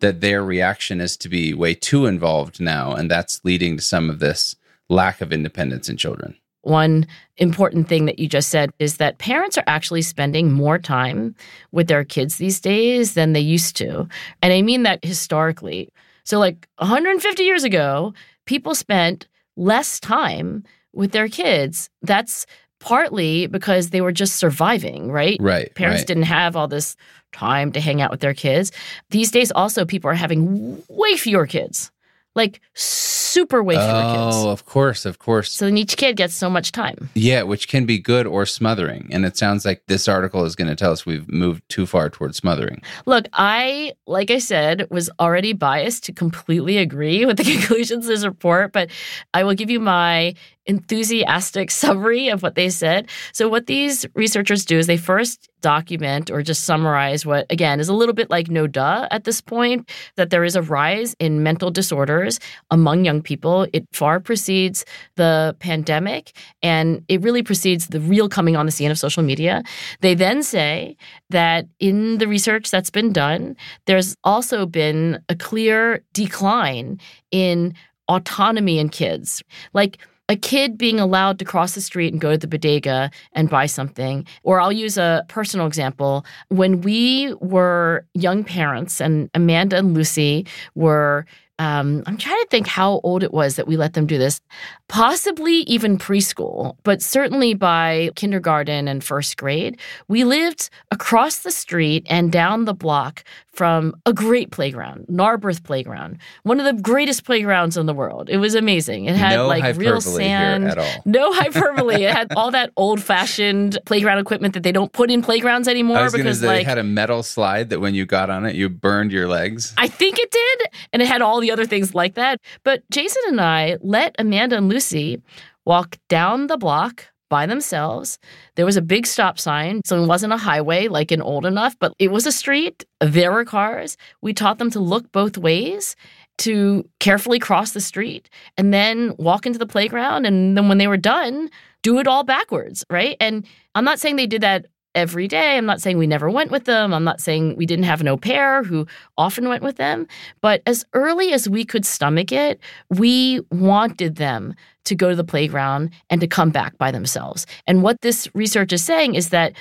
that 0.02 0.22
their 0.22 0.44
reaction 0.44 1.02
is 1.02 1.18
to 1.18 1.28
be 1.28 1.52
way 1.52 1.74
too 1.74 2.06
involved 2.06 2.62
now 2.62 2.94
and 2.94 3.10
that's 3.10 3.44
leading 3.44 3.76
to 3.76 3.82
some 3.82 4.08
of 4.08 4.20
this 4.20 4.56
lack 4.88 5.20
of 5.20 5.34
independence 5.34 5.90
in 5.90 5.98
children 5.98 6.36
one 6.62 7.08
important 7.38 7.88
thing 7.88 8.06
that 8.06 8.20
you 8.20 8.28
just 8.28 8.50
said 8.50 8.72
is 8.78 8.98
that 8.98 9.18
parents 9.18 9.58
are 9.58 9.64
actually 9.66 10.04
spending 10.04 10.52
more 10.52 10.78
time 10.78 11.34
with 11.72 11.88
their 11.88 12.04
kids 12.04 12.38
these 12.38 12.60
days 12.60 13.16
than 13.16 13.34
they 13.34 13.40
used 13.40 13.76
to. 13.78 14.08
And 14.44 14.54
I 14.54 14.62
mean 14.62 14.84
that 14.84 15.04
historically. 15.04 15.90
So, 16.24 16.38
like 16.38 16.68
150 16.78 17.42
years 17.42 17.64
ago, 17.64 18.14
people 18.46 18.76
spent 18.76 19.28
less 19.58 20.00
time 20.00 20.64
with 20.94 21.14
their 21.14 21.28
kids. 21.28 21.90
That's 22.02 22.46
partly 22.82 23.48
because 23.48 23.92
they 23.92 24.02
were 24.02 24.12
just 24.12 24.36
surviving, 24.36 25.12
right? 25.12 25.38
Right. 25.40 25.74
Parents 25.76 26.02
right. 26.02 26.08
didn't 26.08 26.24
have 26.24 26.58
all 26.58 26.68
this 26.68 26.98
time 27.32 27.72
to 27.72 27.80
hang 27.80 28.02
out 28.02 28.12
with 28.12 28.20
their 28.20 28.34
kids. 28.34 28.72
These 29.12 29.32
days, 29.32 29.52
also, 29.52 29.86
people 29.86 30.10
are 30.10 30.16
having 30.16 30.84
way 30.90 31.16
fewer 31.16 31.48
kids, 31.48 31.92
like 32.36 32.60
super 32.74 33.64
way 33.64 33.76
fewer 33.76 33.86
kids. 33.86 34.36
Oh, 34.36 34.50
of 34.50 34.66
course, 34.66 35.06
of 35.06 35.20
course. 35.20 35.52
So 35.52 35.66
then 35.66 35.78
each 35.78 35.96
kid 35.96 36.18
gets 36.18 36.34
so 36.34 36.50
much 36.50 36.72
time. 36.72 37.10
Yeah, 37.14 37.44
which 37.44 37.68
can 37.68 37.86
be 37.86 38.00
good 38.00 38.28
or 38.28 38.46
smothering. 38.46 39.10
And 39.12 39.26
it 39.26 39.38
sounds 39.38 39.64
like 39.64 39.84
this 39.88 40.08
article 40.08 40.44
is 40.44 40.56
going 40.56 40.68
to 40.68 40.76
tell 40.76 40.92
us 40.92 41.06
we've 41.06 41.32
moved 41.32 41.64
too 41.70 41.86
far 41.86 42.10
towards 42.10 42.38
smothering. 42.38 42.82
Look, 43.06 43.28
I, 43.34 43.94
like 44.08 44.32
I 44.32 44.40
said, 44.40 44.88
was 44.90 45.10
already 45.20 45.54
biased 45.54 46.04
to 46.06 46.14
completely 46.14 46.78
agree 46.78 47.26
with 47.28 47.38
the 47.38 47.44
conclusions 47.44 48.06
of 48.06 48.10
this 48.10 48.26
report, 48.26 48.74
but 48.74 48.90
I 49.34 49.44
will 49.44 49.54
give 49.54 49.70
you 49.70 49.80
my 49.80 50.34
enthusiastic 50.66 51.72
summary 51.84 52.30
of 52.30 52.44
what 52.44 52.56
they 52.56 52.70
said. 52.70 53.10
So, 53.34 53.50
what 53.50 53.68
these 53.68 54.06
researchers 54.16 54.66
do 54.66 54.78
is 54.78 54.88
they 54.88 54.98
first 54.98 55.50
document 55.62 56.30
or 56.30 56.42
just 56.42 56.64
summarize 56.64 57.26
what, 57.26 57.46
again, 57.50 57.80
is 57.80 57.88
a 57.88 57.94
little 57.94 58.14
bit 58.16 58.30
like 58.30 58.50
no 58.50 58.68
duh 58.68 59.08
at 59.12 59.24
this 59.24 59.42
point 59.42 59.90
that 60.16 60.30
there 60.30 60.44
is 60.44 60.56
a 60.56 60.62
rise 60.62 61.16
in 61.20 61.44
mental 61.44 61.72
disorders 61.72 62.40
among 62.72 63.06
young 63.06 63.22
people. 63.22 63.68
It 63.72 63.86
far 63.94 64.20
precedes 64.20 64.86
the 65.16 65.56
pandemic 65.60 66.34
and 66.64 67.04
it 67.08 67.22
really 67.22 67.44
precedes 67.44 67.88
the 67.88 68.00
real 68.00 68.28
coming 68.28 68.56
on 68.56 68.66
the 68.66 68.72
scene 68.72 68.92
of 68.92 68.98
social 68.98 69.24
media. 69.24 69.64
They 70.02 70.16
then 70.16 70.44
say 70.44 70.98
that 71.30 71.68
in 71.80 72.18
the 72.18 72.28
research 72.28 72.72
that's 72.72 72.90
been 72.90 73.14
done, 73.14 73.56
there's 73.86 74.16
also 74.24 74.66
been 74.66 75.22
a 75.30 75.36
clear 75.36 76.04
decline 76.14 77.00
in 77.32 77.74
autonomy 78.08 78.80
in 78.80 78.90
kids. 78.90 79.44
Like, 79.74 79.98
a 80.30 80.36
kid 80.36 80.78
being 80.78 81.00
allowed 81.00 81.40
to 81.40 81.46
cross 81.46 81.76
the 81.76 81.82
street 81.82 82.14
and 82.14 82.22
go 82.22 82.32
to 82.32 82.38
the 82.38 82.48
bodega 82.48 83.12
and 83.34 83.50
buy 83.50 83.66
something. 83.66 84.26
Or 84.44 84.62
I'll 84.62 84.72
use 84.72 84.98
a 84.98 85.26
personal 85.28 85.68
example. 85.68 86.26
When 86.48 86.82
we 86.82 87.34
were 87.42 88.06
young 88.14 88.44
parents, 88.44 89.02
and 89.02 89.30
Amanda 89.34 89.78
and 89.78 89.94
Lucy 89.94 90.46
were 90.74 91.26
um, 91.62 92.02
I'm 92.08 92.18
trying 92.18 92.42
to 92.42 92.48
think 92.50 92.66
how 92.66 93.02
old 93.04 93.22
it 93.22 93.32
was 93.32 93.56
that 93.56 93.68
we 93.68 93.78
let 93.78 93.94
them 93.94 94.08
do 94.08 94.18
this. 94.18 94.42
Possibly 94.88 95.58
even 95.68 96.00
preschool, 96.00 96.76
but 96.82 97.04
certainly 97.04 97.54
by 97.54 98.10
kindergarten 98.16 98.88
and 98.88 99.04
first 99.04 99.38
grade. 99.38 99.80
We 100.08 100.24
lived 100.24 100.72
across 100.90 101.40
the 101.40 101.52
street 101.52 102.08
and 102.10 102.32
down 102.32 102.66
the 102.66 102.74
block 102.74 103.24
from 103.52 103.94
a 104.06 104.14
great 104.14 104.50
playground, 104.50 105.06
Narberth 105.10 105.64
Playground, 105.64 106.18
one 106.44 106.60
of 106.60 106.66
the 106.66 106.82
greatest 106.82 107.26
playgrounds 107.26 107.76
in 107.76 107.86
the 107.86 107.94
world. 107.94 108.30
It 108.30 108.38
was 108.38 108.56
amazing. 108.56 109.06
It 109.06 109.16
had 109.16 109.36
no 109.36 109.48
like 109.48 109.78
real 109.78 110.00
sand, 110.00 110.74
no 111.06 111.34
hyperbole. 111.34 112.04
it 112.06 112.14
had 112.16 112.34
all 112.36 112.52
that 112.52 112.72
old-fashioned 112.78 113.78
playground 113.86 114.20
equipment 114.20 114.54
that 114.54 114.64
they 114.64 114.72
don't 114.72 114.92
put 114.94 115.12
in 115.12 115.22
playgrounds 115.22 115.68
anymore 115.68 115.98
I 115.98 116.04
was 116.04 116.14
because 116.14 116.42
like 116.42 116.62
it 116.62 116.66
had 116.66 116.78
a 116.78 116.84
metal 116.84 117.24
slide 117.24 117.70
that 117.70 117.82
when 117.82 117.94
you 117.94 118.06
got 118.06 118.30
on 118.30 118.46
it, 118.46 118.56
you 118.56 118.70
burned 118.70 119.12
your 119.12 119.28
legs. 119.28 119.74
I 119.78 119.90
think 119.90 120.18
it 120.18 120.32
did, 120.32 120.62
and 120.94 121.02
it 121.02 121.08
had 121.10 121.22
all 121.22 121.42
the 121.42 121.51
other 121.52 121.66
things 121.66 121.94
like 121.94 122.16
that. 122.16 122.40
But 122.64 122.84
Jason 122.92 123.22
and 123.28 123.42
I 123.42 123.78
let 123.82 124.16
Amanda 124.18 124.58
and 124.58 124.70
Lucy 124.70 125.22
walk 125.66 125.98
down 126.10 126.48
the 126.48 126.58
block 126.58 127.06
by 127.30 127.46
themselves. 127.46 128.20
There 128.56 128.66
was 128.66 128.78
a 128.78 128.82
big 128.82 129.08
stop 129.08 129.40
sign, 129.40 129.82
so 129.86 130.04
it 130.04 130.06
wasn't 130.06 130.34
a 130.34 130.38
highway 130.38 130.88
like 130.88 131.12
in 131.12 131.22
old 131.22 131.46
enough, 131.46 131.76
but 131.80 131.94
it 131.98 132.12
was 132.12 132.28
a 132.28 132.32
street. 132.32 132.86
There 133.00 133.32
were 133.32 133.46
cars. 133.46 133.98
We 134.22 134.34
taught 134.34 134.60
them 134.60 134.70
to 134.72 134.80
look 134.80 135.12
both 135.12 135.38
ways, 135.38 135.96
to 136.40 136.88
carefully 137.00 137.40
cross 137.40 137.72
the 137.72 137.80
street, 137.82 138.30
and 138.58 138.74
then 138.74 139.16
walk 139.18 139.46
into 139.46 139.60
the 139.60 139.66
playground. 139.66 140.26
And 140.26 140.58
then 140.58 140.68
when 140.68 140.78
they 140.78 140.88
were 140.88 140.98
done, 140.98 141.50
do 141.84 142.00
it 142.00 142.08
all 142.08 142.24
backwards, 142.24 142.84
right? 142.90 143.16
And 143.20 143.46
I'm 143.76 143.86
not 143.86 144.00
saying 144.00 144.18
they 144.18 144.28
did 144.28 144.42
that 144.42 144.66
every 144.96 145.28
day. 145.28 145.58
I'm 145.58 145.66
not 145.66 145.82
saying 145.82 145.98
we 145.98 146.08
never 146.08 146.30
went 146.30 146.52
with 146.52 146.66
them. 146.66 146.94
I'm 146.94 147.04
not 147.04 147.22
saying 147.22 147.56
we 147.56 147.66
didn't 147.66 147.86
have 147.86 148.02
an 148.02 148.08
au 148.08 148.18
pair 148.18 148.64
who 148.64 148.88
often 149.18 149.48
went 149.48 149.64
with 149.64 149.78
them. 149.78 150.08
But 150.42 150.62
as 150.66 150.86
early 150.94 151.34
as 151.34 151.50
we 151.50 151.66
could 151.66 151.86
stomach 151.86 152.32
it, 152.32 152.60
we 152.90 153.42
wanted 153.52 154.16
them 154.16 154.54
to 154.86 154.96
go 154.96 155.10
to 155.10 155.16
the 155.16 155.24
playground 155.24 155.92
and 156.10 156.20
to 156.22 156.28
come 156.28 156.50
back 156.50 156.78
by 156.78 156.92
themselves. 156.92 157.46
And 157.68 157.84
what 157.84 158.02
this 158.02 158.28
research 158.34 158.74
is 158.74 158.84
saying 158.84 159.16
is 159.16 159.30
that 159.30 159.54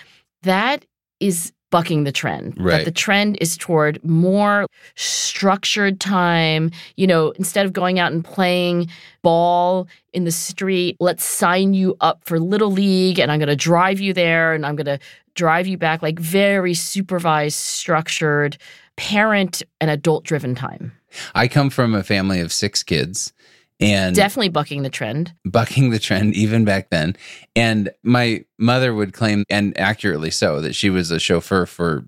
that 0.42 0.84
is 1.20 1.52
bucking 1.70 2.04
the 2.04 2.12
trend. 2.12 2.54
Right. 2.58 2.78
That 2.78 2.84
the 2.84 2.90
trend 2.90 3.38
is 3.40 3.56
toward 3.56 4.02
more 4.04 4.66
structured 4.96 6.00
time. 6.00 6.70
You 6.96 7.06
know, 7.06 7.30
instead 7.32 7.66
of 7.66 7.72
going 7.72 7.98
out 7.98 8.12
and 8.12 8.24
playing 8.24 8.88
ball 9.22 9.88
in 10.12 10.24
the 10.24 10.32
street, 10.32 10.96
let's 11.00 11.24
sign 11.24 11.74
you 11.74 11.96
up 12.00 12.22
for 12.24 12.38
Little 12.38 12.70
League 12.70 13.18
and 13.18 13.30
I'm 13.30 13.38
going 13.38 13.48
to 13.48 13.56
drive 13.56 14.00
you 14.00 14.12
there 14.12 14.52
and 14.52 14.66
I'm 14.66 14.76
going 14.76 14.86
to 14.86 14.98
drive 15.34 15.66
you 15.66 15.78
back. 15.78 16.02
Like 16.02 16.18
very 16.18 16.74
supervised, 16.74 17.56
structured, 17.56 18.58
parent 18.96 19.62
and 19.80 19.90
adult 19.90 20.24
driven 20.24 20.54
time. 20.54 20.92
I 21.34 21.48
come 21.48 21.70
from 21.70 21.94
a 21.94 22.02
family 22.02 22.40
of 22.40 22.52
six 22.52 22.82
kids 22.82 23.32
and 23.80 24.14
definitely 24.14 24.48
bucking 24.48 24.82
the 24.82 24.90
trend. 24.90 25.34
Bucking 25.44 25.90
the 25.90 25.98
trend 25.98 26.34
even 26.34 26.64
back 26.64 26.90
then. 26.90 27.16
And 27.56 27.90
my 28.02 28.44
mother 28.58 28.94
would 28.94 29.12
claim 29.12 29.44
and 29.48 29.78
accurately 29.78 30.30
so 30.30 30.60
that 30.60 30.74
she 30.74 30.90
was 30.90 31.10
a 31.10 31.18
chauffeur 31.18 31.66
for 31.66 32.04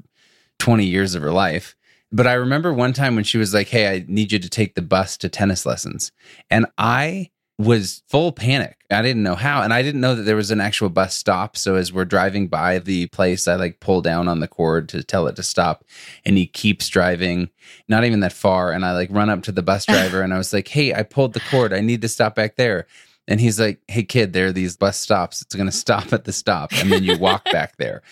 20 0.58 0.84
years 0.84 1.14
of 1.14 1.22
her 1.22 1.32
life. 1.32 1.74
But 2.14 2.26
i 2.26 2.34
remember 2.34 2.72
one 2.72 2.92
time 2.92 3.14
when 3.14 3.24
she 3.24 3.38
was 3.38 3.54
like 3.54 3.68
hey 3.68 3.88
i 3.88 4.04
need 4.06 4.32
you 4.32 4.38
to 4.38 4.48
take 4.48 4.74
the 4.74 4.82
bus 4.82 5.16
to 5.18 5.28
tennis 5.28 5.66
lessons. 5.66 6.12
And 6.50 6.66
i 6.78 7.30
was 7.62 8.02
full 8.08 8.32
panic. 8.32 8.76
I 8.90 9.02
didn't 9.02 9.22
know 9.22 9.34
how. 9.34 9.62
And 9.62 9.72
I 9.72 9.82
didn't 9.82 10.00
know 10.00 10.14
that 10.14 10.22
there 10.22 10.36
was 10.36 10.50
an 10.50 10.60
actual 10.60 10.88
bus 10.88 11.14
stop. 11.14 11.56
So 11.56 11.76
as 11.76 11.92
we're 11.92 12.04
driving 12.04 12.48
by 12.48 12.78
the 12.78 13.06
place, 13.08 13.48
I 13.48 13.54
like 13.54 13.80
pull 13.80 14.02
down 14.02 14.28
on 14.28 14.40
the 14.40 14.48
cord 14.48 14.88
to 14.90 15.02
tell 15.02 15.26
it 15.26 15.36
to 15.36 15.42
stop. 15.42 15.84
And 16.24 16.36
he 16.36 16.46
keeps 16.46 16.88
driving, 16.88 17.50
not 17.88 18.04
even 18.04 18.20
that 18.20 18.32
far. 18.32 18.72
And 18.72 18.84
I 18.84 18.92
like 18.92 19.08
run 19.10 19.30
up 19.30 19.42
to 19.44 19.52
the 19.52 19.62
bus 19.62 19.86
driver 19.86 20.22
and 20.22 20.34
I 20.34 20.38
was 20.38 20.52
like, 20.52 20.68
hey, 20.68 20.94
I 20.94 21.02
pulled 21.02 21.32
the 21.32 21.40
cord. 21.40 21.72
I 21.72 21.80
need 21.80 22.02
to 22.02 22.08
stop 22.08 22.34
back 22.34 22.56
there. 22.56 22.86
And 23.28 23.40
he's 23.40 23.60
like, 23.60 23.80
hey, 23.86 24.02
kid, 24.02 24.32
there 24.32 24.46
are 24.46 24.52
these 24.52 24.76
bus 24.76 24.98
stops. 24.98 25.42
It's 25.42 25.54
going 25.54 25.66
to 25.70 25.72
stop 25.72 26.12
at 26.12 26.24
the 26.24 26.32
stop. 26.32 26.72
And 26.72 26.90
then 26.90 27.04
you 27.04 27.18
walk 27.18 27.44
back 27.44 27.76
there. 27.76 28.02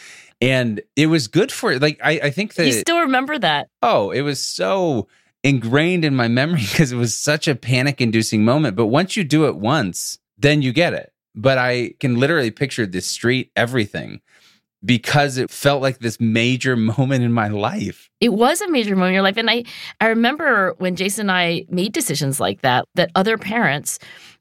And 0.40 0.80
it 0.96 1.06
was 1.06 1.28
good 1.28 1.52
for 1.52 1.78
like 1.78 2.00
I, 2.02 2.12
I 2.12 2.30
think 2.30 2.54
that 2.54 2.66
you 2.66 2.72
still 2.72 3.00
remember 3.00 3.38
that. 3.38 3.68
Oh, 3.82 4.10
it 4.10 4.22
was 4.22 4.40
so 4.40 5.06
ingrained 5.42 6.04
in 6.04 6.14
my 6.14 6.28
memory 6.28 6.60
because 6.70 6.92
it 6.92 6.96
was 6.96 7.16
such 7.16 7.48
a 7.48 7.54
panic 7.54 8.00
inducing 8.00 8.44
moment. 8.44 8.76
But 8.76 8.86
once 8.86 9.16
you 9.16 9.24
do 9.24 9.46
it 9.46 9.56
once, 9.56 10.18
then 10.38 10.62
you 10.62 10.72
get 10.72 10.94
it. 10.94 11.12
But 11.34 11.58
I 11.58 11.94
can 12.00 12.18
literally 12.18 12.50
picture 12.50 12.86
the 12.86 13.00
street, 13.00 13.52
everything, 13.54 14.20
because 14.84 15.38
it 15.38 15.50
felt 15.50 15.82
like 15.82 15.98
this 15.98 16.18
major 16.20 16.76
moment 16.98 17.22
in 17.22 17.32
my 17.32 17.48
life. 17.48 18.10
It 18.20 18.30
was 18.30 18.60
a 18.60 18.68
major 18.68 18.96
moment 18.96 19.10
in 19.10 19.14
your 19.14 19.22
life. 19.22 19.36
And 19.36 19.50
I, 19.50 19.64
I 20.00 20.08
remember 20.08 20.74
when 20.78 20.96
Jason 20.96 21.22
and 21.22 21.32
I 21.32 21.64
made 21.68 21.92
decisions 21.92 22.40
like 22.40 22.62
that, 22.62 22.86
that 22.94 23.10
other 23.14 23.38
parents 23.38 23.98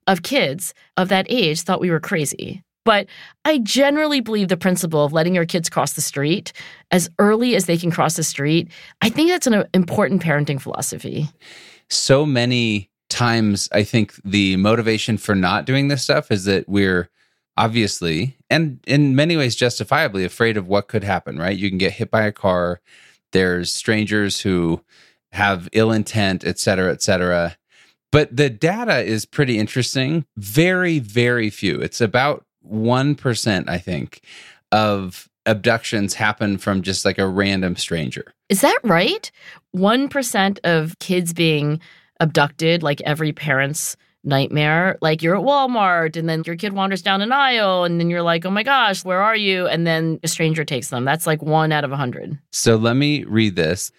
of 0.08 0.24
kids 0.24 0.74
of 0.98 1.10
that 1.10 1.27
age 1.29 1.62
thought 1.62 1.79
we 1.79 1.91
were 1.91 2.00
crazy. 2.00 2.63
But 2.89 3.05
I 3.46 3.60
generally 3.60 4.19
believe 4.19 4.48
the 4.48 4.58
principle 4.58 5.05
of 5.05 5.13
letting 5.13 5.36
your 5.36 5.46
kids 5.46 5.69
cross 5.69 5.93
the 5.93 6.01
street 6.01 6.53
as 6.89 7.08
early 7.19 7.55
as 7.55 7.67
they 7.67 7.77
can 7.77 7.91
cross 7.91 8.15
the 8.15 8.24
street. 8.24 8.67
I 9.00 9.10
think 9.10 9.29
that's 9.29 9.46
an 9.46 9.53
uh, 9.53 9.65
important 9.75 10.24
parenting 10.24 10.60
philosophy. 10.60 11.29
So 11.91 12.25
many 12.25 12.89
times, 13.08 13.69
I 13.72 13.84
think 13.84 14.15
the 14.25 14.55
motivation 14.55 15.19
for 15.19 15.36
not 15.36 15.65
doing 15.65 15.88
this 15.88 16.01
stuff 16.01 16.31
is 16.31 16.46
that 16.46 16.67
we're 16.67 17.12
obviously 17.58 18.36
and 18.50 18.79
in 18.88 19.15
many 19.15 19.38
ways 19.38 19.55
justifiably 19.55 20.25
afraid 20.25 20.58
of 20.58 20.67
what 20.67 20.88
could 20.88 21.03
happen, 21.03 21.38
right? 21.38 21.55
You 21.55 21.69
can 21.69 21.77
get 21.77 21.91
hit 21.91 22.10
by 22.10 22.24
a 22.24 22.31
car. 22.31 22.81
There's 23.34 23.72
strangers 23.72 24.41
who 24.41 24.81
have 25.31 25.69
ill 25.74 25.91
intent, 25.91 26.43
et 26.43 26.58
cetera, 26.58 26.91
et 26.91 27.03
cetera. 27.03 27.55
But 28.12 28.36
the 28.36 28.50
data 28.50 29.03
is 29.03 29.27
pretty 29.27 29.60
interesting. 29.60 30.25
Very, 30.38 30.98
very 30.98 31.51
few. 31.51 31.79
It's 31.81 32.01
about 32.01 32.46
1%, 32.71 33.69
I 33.69 33.77
think, 33.77 34.21
of 34.71 35.29
abductions 35.45 36.13
happen 36.13 36.57
from 36.57 36.81
just 36.81 37.05
like 37.05 37.17
a 37.17 37.27
random 37.27 37.75
stranger. 37.75 38.33
Is 38.49 38.61
that 38.61 38.77
right? 38.83 39.31
1% 39.75 40.59
of 40.63 40.97
kids 40.99 41.33
being 41.33 41.79
abducted, 42.19 42.83
like 42.83 43.01
every 43.01 43.31
parent's 43.31 43.95
nightmare. 44.23 44.97
Like 45.01 45.21
you're 45.21 45.38
at 45.38 45.43
Walmart 45.43 46.15
and 46.15 46.27
then 46.27 46.43
your 46.45 46.55
kid 46.55 46.73
wanders 46.73 47.01
down 47.01 47.21
an 47.21 47.31
aisle 47.31 47.83
and 47.83 47.99
then 47.99 48.09
you're 48.09 48.21
like, 48.21 48.45
oh 48.45 48.51
my 48.51 48.63
gosh, 48.63 49.05
where 49.05 49.21
are 49.21 49.35
you? 49.35 49.67
And 49.67 49.88
then 49.88 50.19
a 50.23 50.27
stranger 50.27 50.65
takes 50.65 50.89
them. 50.89 51.05
That's 51.05 51.25
like 51.25 51.41
one 51.41 51.71
out 51.71 51.83
of 51.83 51.91
a 51.91 51.93
100. 51.93 52.38
So 52.51 52.75
let 52.75 52.95
me 52.95 53.23
read 53.23 53.55
this. 53.55 53.91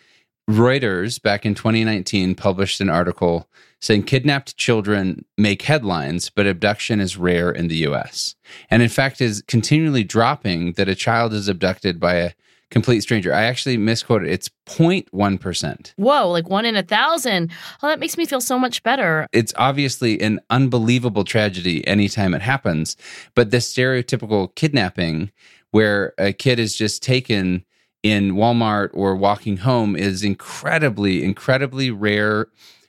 Reuters 0.49 1.21
back 1.21 1.47
in 1.47 1.55
2019 1.55 2.35
published 2.35 2.81
an 2.81 2.91
article 2.91 3.49
saying 3.81 4.03
kidnapped 4.03 4.57
children 4.57 5.25
make 5.39 5.63
headlines, 5.63 6.31
but 6.31 6.47
abduction 6.47 7.01
is 7.01 7.17
rare 7.17 7.51
in 7.51 7.69
the 7.69 7.87
US. 7.87 8.35
And 8.71 8.83
in 8.83 8.89
fact, 8.89 9.21
is 9.21 9.43
continually 9.47 10.05
dropping 10.05 10.73
that 10.73 10.89
a 10.89 10.95
child 10.95 11.33
is 11.33 11.49
abducted 11.49 11.99
by 11.99 12.15
a 12.15 12.33
complete 12.71 13.01
stranger. 13.01 13.35
I 13.35 13.45
actually 13.45 13.77
misquoted. 13.77 14.29
It's 14.29 14.49
0.1%. 14.67 15.93
Whoa, 15.97 16.29
like 16.31 16.49
one 16.49 16.65
in 16.65 16.77
a 16.77 16.83
thousand. 16.83 17.51
Oh, 17.83 17.89
that 17.89 17.99
makes 17.99 18.17
me 18.17 18.27
feel 18.27 18.41
so 18.41 18.59
much 18.59 18.83
better. 18.83 19.27
It's 19.33 19.53
obviously 19.57 20.21
an 20.21 20.41
unbelievable 20.51 21.25
tragedy 21.25 21.87
anytime 21.87 22.35
it 22.35 22.43
happens. 22.43 22.97
But 23.35 23.51
this 23.51 23.73
stereotypical 23.73 24.55
kidnapping 24.55 25.33
where 25.73 26.15
a 26.19 26.33
kid 26.33 26.59
is 26.59 26.77
just 26.77 27.03
taken 27.03 27.65
in 28.03 28.33
Walmart 28.33 28.91
or 28.93 29.15
walking 29.15 29.59
home 29.59 29.97
is 29.97 30.23
incredibly, 30.23 31.23
incredibly 31.25 31.91
rare 31.91 32.49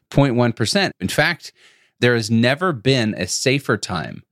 0.1%. 0.10 0.92
In 1.00 1.08
fact, 1.08 1.52
there 2.00 2.16
has 2.16 2.32
never 2.32 2.74
been 2.74 3.14
a 3.16 3.28
safer 3.28 3.78
time 3.78 4.24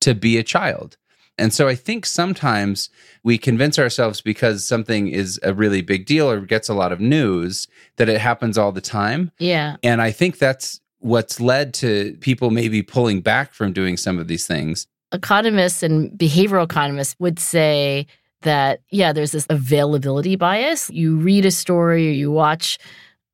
to 0.00 0.14
be 0.14 0.36
a 0.38 0.42
child. 0.42 0.96
And 1.38 1.54
so 1.54 1.68
I 1.68 1.76
think 1.76 2.04
sometimes 2.04 2.90
we 3.22 3.38
convince 3.38 3.78
ourselves 3.78 4.20
because 4.20 4.66
something 4.66 5.08
is 5.08 5.38
a 5.42 5.54
really 5.54 5.82
big 5.82 6.04
deal 6.04 6.28
or 6.28 6.40
gets 6.40 6.68
a 6.68 6.74
lot 6.74 6.90
of 6.92 7.00
news 7.00 7.68
that 7.96 8.08
it 8.08 8.20
happens 8.20 8.58
all 8.58 8.72
the 8.72 8.80
time. 8.80 9.30
Yeah. 9.38 9.76
And 9.82 10.02
I 10.02 10.10
think 10.10 10.38
that's 10.38 10.80
what's 10.98 11.40
led 11.40 11.74
to 11.74 12.16
people 12.20 12.50
maybe 12.50 12.82
pulling 12.82 13.20
back 13.20 13.52
from 13.52 13.72
doing 13.72 13.96
some 13.96 14.18
of 14.18 14.26
these 14.26 14.46
things. 14.46 14.88
Economists 15.12 15.82
and 15.82 16.10
behavioral 16.18 16.64
economists 16.64 17.14
would 17.20 17.38
say 17.38 18.06
that, 18.42 18.80
yeah, 18.90 19.12
there's 19.12 19.32
this 19.32 19.46
availability 19.50 20.36
bias. 20.36 20.90
You 20.90 21.16
read 21.16 21.44
a 21.44 21.50
story 21.50 22.08
or 22.08 22.12
you 22.12 22.30
watch 22.30 22.78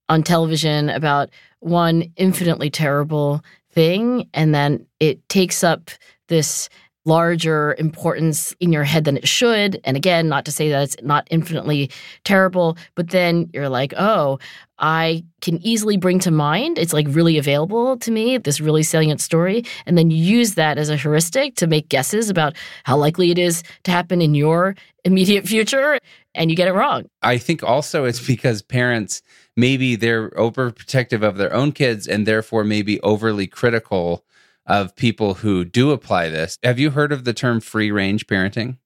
on 0.08 0.22
television 0.22 0.88
about 0.90 1.30
one 1.60 2.12
infinitely 2.16 2.70
terrible 2.70 3.42
thing, 3.72 4.28
and 4.34 4.54
then 4.54 4.86
it 5.00 5.26
takes 5.28 5.64
up 5.64 5.90
this 6.28 6.68
larger 7.04 7.74
importance 7.78 8.54
in 8.60 8.72
your 8.72 8.84
head 8.84 9.04
than 9.04 9.16
it 9.16 9.28
should. 9.28 9.80
And 9.84 9.96
again, 9.96 10.28
not 10.28 10.44
to 10.46 10.52
say 10.52 10.70
that 10.70 10.82
it's 10.82 10.96
not 11.02 11.26
infinitely 11.30 11.90
terrible, 12.24 12.76
but 12.94 13.10
then 13.10 13.50
you're 13.52 13.68
like, 13.68 13.92
oh, 13.96 14.38
I 14.78 15.24
can 15.40 15.58
easily 15.62 15.96
bring 15.96 16.18
to 16.20 16.30
mind. 16.30 16.78
It's 16.78 16.92
like 16.92 17.06
really 17.10 17.38
available 17.38 17.96
to 17.98 18.10
me, 18.10 18.38
this 18.38 18.60
really 18.60 18.82
salient 18.82 19.20
story. 19.20 19.64
And 19.86 19.96
then 19.96 20.10
you 20.10 20.16
use 20.16 20.54
that 20.54 20.78
as 20.78 20.90
a 20.90 20.96
heuristic 20.96 21.54
to 21.56 21.66
make 21.66 21.88
guesses 21.88 22.28
about 22.28 22.56
how 22.84 22.96
likely 22.96 23.30
it 23.30 23.38
is 23.38 23.62
to 23.84 23.90
happen 23.90 24.20
in 24.20 24.34
your 24.34 24.74
immediate 25.04 25.46
future. 25.46 25.98
And 26.34 26.50
you 26.50 26.56
get 26.56 26.66
it 26.66 26.72
wrong. 26.72 27.04
I 27.22 27.38
think 27.38 27.62
also 27.62 28.04
it's 28.04 28.26
because 28.26 28.62
parents 28.62 29.22
maybe 29.56 29.94
they're 29.94 30.30
overprotective 30.30 31.22
of 31.22 31.36
their 31.36 31.52
own 31.52 31.70
kids 31.70 32.08
and 32.08 32.26
therefore 32.26 32.64
maybe 32.64 33.00
overly 33.02 33.46
critical 33.46 34.24
of 34.66 34.96
people 34.96 35.34
who 35.34 35.64
do 35.64 35.90
apply 35.90 36.28
this. 36.28 36.58
Have 36.62 36.78
you 36.78 36.90
heard 36.90 37.12
of 37.12 37.24
the 37.24 37.34
term 37.34 37.60
free 37.60 37.90
range 37.90 38.26
parenting? 38.26 38.78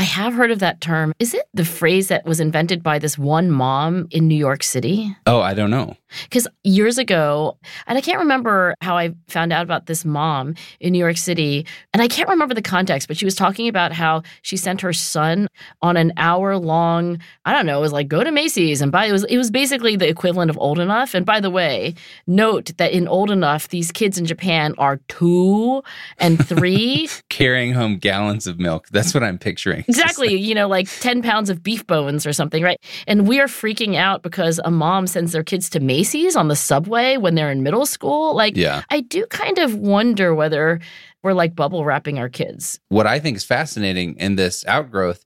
I 0.00 0.04
have 0.04 0.32
heard 0.32 0.50
of 0.50 0.60
that 0.60 0.80
term. 0.80 1.12
Is 1.18 1.34
it 1.34 1.46
the 1.52 1.66
phrase 1.66 2.08
that 2.08 2.24
was 2.24 2.40
invented 2.40 2.82
by 2.82 2.98
this 2.98 3.18
one 3.18 3.50
mom 3.50 4.08
in 4.10 4.28
New 4.28 4.34
York 4.34 4.62
City? 4.62 5.14
Oh, 5.26 5.42
I 5.42 5.52
don't 5.52 5.68
know. 5.68 5.94
Because 6.22 6.48
years 6.64 6.96
ago, 6.96 7.58
and 7.86 7.98
I 7.98 8.00
can't 8.00 8.18
remember 8.18 8.74
how 8.80 8.96
I 8.96 9.14
found 9.28 9.52
out 9.52 9.62
about 9.62 9.86
this 9.86 10.04
mom 10.04 10.54
in 10.80 10.92
New 10.92 10.98
York 10.98 11.18
City, 11.18 11.66
and 11.92 12.02
I 12.02 12.08
can't 12.08 12.30
remember 12.30 12.54
the 12.54 12.62
context, 12.62 13.08
but 13.08 13.16
she 13.18 13.26
was 13.26 13.34
talking 13.34 13.68
about 13.68 13.92
how 13.92 14.22
she 14.40 14.56
sent 14.56 14.80
her 14.80 14.94
son 14.94 15.48
on 15.82 15.98
an 15.98 16.14
hour 16.16 16.56
long, 16.56 17.18
I 17.44 17.52
don't 17.52 17.66
know, 17.66 17.78
it 17.78 17.82
was 17.82 17.92
like 17.92 18.08
go 18.08 18.24
to 18.24 18.32
Macy's 18.32 18.80
and 18.80 18.90
buy 18.90 19.04
it 19.04 19.12
was 19.12 19.24
it 19.24 19.36
was 19.36 19.50
basically 19.50 19.96
the 19.96 20.08
equivalent 20.08 20.50
of 20.50 20.58
old 20.58 20.78
enough. 20.78 21.14
And 21.14 21.26
by 21.26 21.40
the 21.40 21.50
way, 21.50 21.94
note 22.26 22.76
that 22.78 22.92
in 22.92 23.06
old 23.06 23.30
enough, 23.30 23.68
these 23.68 23.92
kids 23.92 24.18
in 24.18 24.24
Japan 24.24 24.74
are 24.78 24.96
two 25.08 25.82
and 26.18 26.44
three. 26.44 27.08
Carrying 27.28 27.74
home 27.74 27.98
gallons 27.98 28.46
of 28.46 28.58
milk. 28.58 28.88
That's 28.88 29.14
what 29.14 29.22
I'm 29.22 29.38
picturing. 29.38 29.84
Exactly. 29.90 30.34
you 30.36 30.54
know, 30.54 30.68
like 30.68 30.88
10 31.00 31.22
pounds 31.22 31.50
of 31.50 31.62
beef 31.62 31.86
bones 31.86 32.26
or 32.26 32.32
something, 32.32 32.62
right? 32.62 32.78
And 33.06 33.26
we 33.28 33.40
are 33.40 33.46
freaking 33.46 33.96
out 33.96 34.22
because 34.22 34.60
a 34.64 34.70
mom 34.70 35.06
sends 35.06 35.32
their 35.32 35.44
kids 35.44 35.68
to 35.70 35.80
Macy's 35.80 36.36
on 36.36 36.48
the 36.48 36.56
subway 36.56 37.16
when 37.16 37.34
they're 37.34 37.50
in 37.50 37.62
middle 37.62 37.86
school. 37.86 38.34
Like, 38.34 38.56
Yeah. 38.56 38.82
I 38.90 39.00
do 39.00 39.26
kind 39.26 39.58
of 39.58 39.74
wonder 39.76 40.34
whether 40.34 40.80
we're 41.22 41.34
like 41.34 41.54
bubble 41.54 41.84
wrapping 41.84 42.18
our 42.18 42.28
kids. 42.28 42.80
what 42.88 43.06
I 43.06 43.18
think 43.18 43.36
is 43.36 43.44
fascinating 43.44 44.16
in 44.16 44.36
this 44.36 44.64
outgrowth 44.66 45.24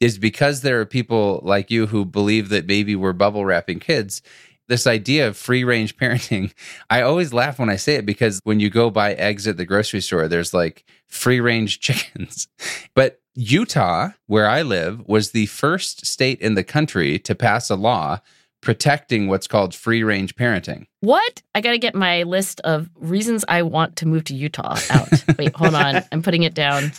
is 0.00 0.18
because 0.18 0.60
there 0.60 0.80
are 0.80 0.84
people 0.86 1.40
like 1.44 1.70
you 1.70 1.86
who 1.86 2.04
believe 2.04 2.48
that 2.50 2.66
maybe 2.66 2.94
we're 2.96 3.12
bubble 3.14 3.44
wrapping 3.46 3.78
kids. 3.78 4.20
This 4.68 4.86
idea 4.86 5.28
of 5.28 5.36
free 5.36 5.62
range 5.62 5.96
parenting, 6.00 6.52
I 6.90 7.00
always 7.02 7.32
laugh 7.32 7.58
when 7.60 7.70
I 7.70 7.76
say 7.76 7.94
it 7.94 8.04
because 8.04 8.40
when 8.44 8.58
you 8.60 8.68
go 8.68 8.90
buy 8.90 9.14
eggs 9.14 9.46
at 9.46 9.56
the 9.56 9.64
grocery 9.64 10.00
store, 10.00 10.26
there's 10.28 10.52
like 10.52 10.84
free 11.06 11.38
range 11.40 11.78
chickens. 11.86 12.48
But 12.94 13.20
Utah, 13.36 14.10
where 14.26 14.48
I 14.48 14.62
live, 14.62 15.06
was 15.06 15.30
the 15.30 15.46
first 15.46 16.06
state 16.06 16.40
in 16.40 16.54
the 16.54 16.64
country 16.64 17.18
to 17.20 17.34
pass 17.34 17.68
a 17.68 17.76
law 17.76 18.20
protecting 18.62 19.28
what's 19.28 19.46
called 19.46 19.74
free 19.74 20.02
range 20.02 20.34
parenting. 20.34 20.86
What? 21.00 21.42
I 21.54 21.60
got 21.60 21.72
to 21.72 21.78
get 21.78 21.94
my 21.94 22.22
list 22.24 22.60
of 22.62 22.88
reasons 22.96 23.44
I 23.46 23.62
want 23.62 23.96
to 23.96 24.06
move 24.06 24.24
to 24.24 24.34
Utah 24.34 24.76
out. 24.90 25.08
Wait, 25.38 25.54
hold 25.54 25.74
on. 25.74 26.02
I'm 26.10 26.22
putting 26.22 26.42
it 26.42 26.54
down. 26.54 26.92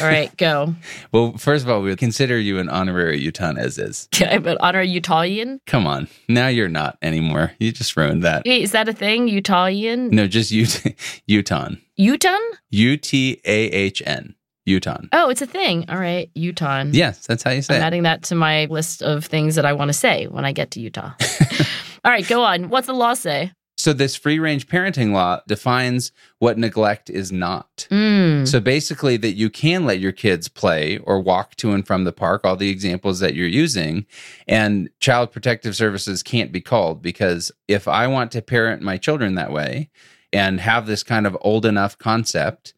All 0.00 0.06
right, 0.06 0.34
go. 0.36 0.74
Well, 1.12 1.36
first 1.36 1.64
of 1.64 1.70
all, 1.70 1.82
we 1.82 1.94
consider 1.96 2.38
you 2.38 2.58
an 2.58 2.68
honorary 2.68 3.18
Utahn 3.20 3.58
as 3.58 3.78
is. 3.78 4.08
I'm 4.20 4.46
an 4.46 4.56
honor 4.60 4.84
Utahian. 4.84 5.60
Come 5.66 5.86
on. 5.86 6.08
Now 6.28 6.48
you're 6.48 6.68
not 6.68 6.98
anymore. 7.02 7.52
You 7.58 7.72
just 7.72 7.96
ruined 7.96 8.22
that. 8.22 8.42
Wait, 8.44 8.62
is 8.62 8.72
that 8.72 8.88
a 8.88 8.92
thing? 8.92 9.28
Utahian? 9.28 10.10
No, 10.10 10.26
just 10.26 10.52
Ut- 10.52 10.94
Utahn. 11.26 11.80
Utah? 11.96 12.38
U 12.70 12.96
T 12.96 13.40
A 13.44 13.66
H 13.70 14.02
N. 14.06 14.34
Utahn. 14.68 15.08
Oh, 15.12 15.30
it's 15.30 15.42
a 15.42 15.46
thing. 15.46 15.84
All 15.88 15.98
right, 15.98 16.30
Utah. 16.34 16.84
Yes, 16.90 17.26
that's 17.26 17.42
how 17.42 17.50
you 17.50 17.62
say 17.62 17.76
I'm 17.76 17.82
it. 17.82 17.84
adding 17.84 18.02
that 18.04 18.22
to 18.24 18.34
my 18.34 18.66
list 18.66 19.02
of 19.02 19.24
things 19.24 19.54
that 19.56 19.64
I 19.64 19.72
want 19.72 19.88
to 19.88 19.92
say 19.94 20.26
when 20.26 20.44
I 20.44 20.52
get 20.52 20.70
to 20.72 20.80
Utah. 20.80 21.12
All 22.04 22.12
right, 22.12 22.26
go 22.26 22.42
on. 22.42 22.68
What's 22.68 22.86
the 22.86 22.92
law 22.92 23.14
say? 23.14 23.52
So, 23.78 23.92
this 23.92 24.16
free 24.16 24.40
range 24.40 24.66
parenting 24.66 25.12
law 25.12 25.40
defines 25.46 26.10
what 26.40 26.58
neglect 26.58 27.08
is 27.08 27.30
not. 27.30 27.86
Mm. 27.92 28.46
So, 28.46 28.58
basically, 28.58 29.16
that 29.18 29.34
you 29.34 29.50
can 29.50 29.86
let 29.86 30.00
your 30.00 30.10
kids 30.10 30.48
play 30.48 30.98
or 30.98 31.20
walk 31.20 31.54
to 31.56 31.70
and 31.70 31.86
from 31.86 32.02
the 32.02 32.12
park, 32.12 32.44
all 32.44 32.56
the 32.56 32.70
examples 32.70 33.20
that 33.20 33.36
you're 33.36 33.46
using, 33.46 34.04
and 34.48 34.90
Child 34.98 35.30
Protective 35.30 35.76
Services 35.76 36.24
can't 36.24 36.50
be 36.50 36.60
called 36.60 37.02
because 37.02 37.52
if 37.68 37.86
I 37.86 38.08
want 38.08 38.32
to 38.32 38.42
parent 38.42 38.82
my 38.82 38.96
children 38.96 39.36
that 39.36 39.52
way 39.52 39.90
and 40.32 40.58
have 40.58 40.86
this 40.86 41.04
kind 41.04 41.24
of 41.24 41.38
old 41.40 41.64
enough 41.64 41.96
concept, 41.98 42.74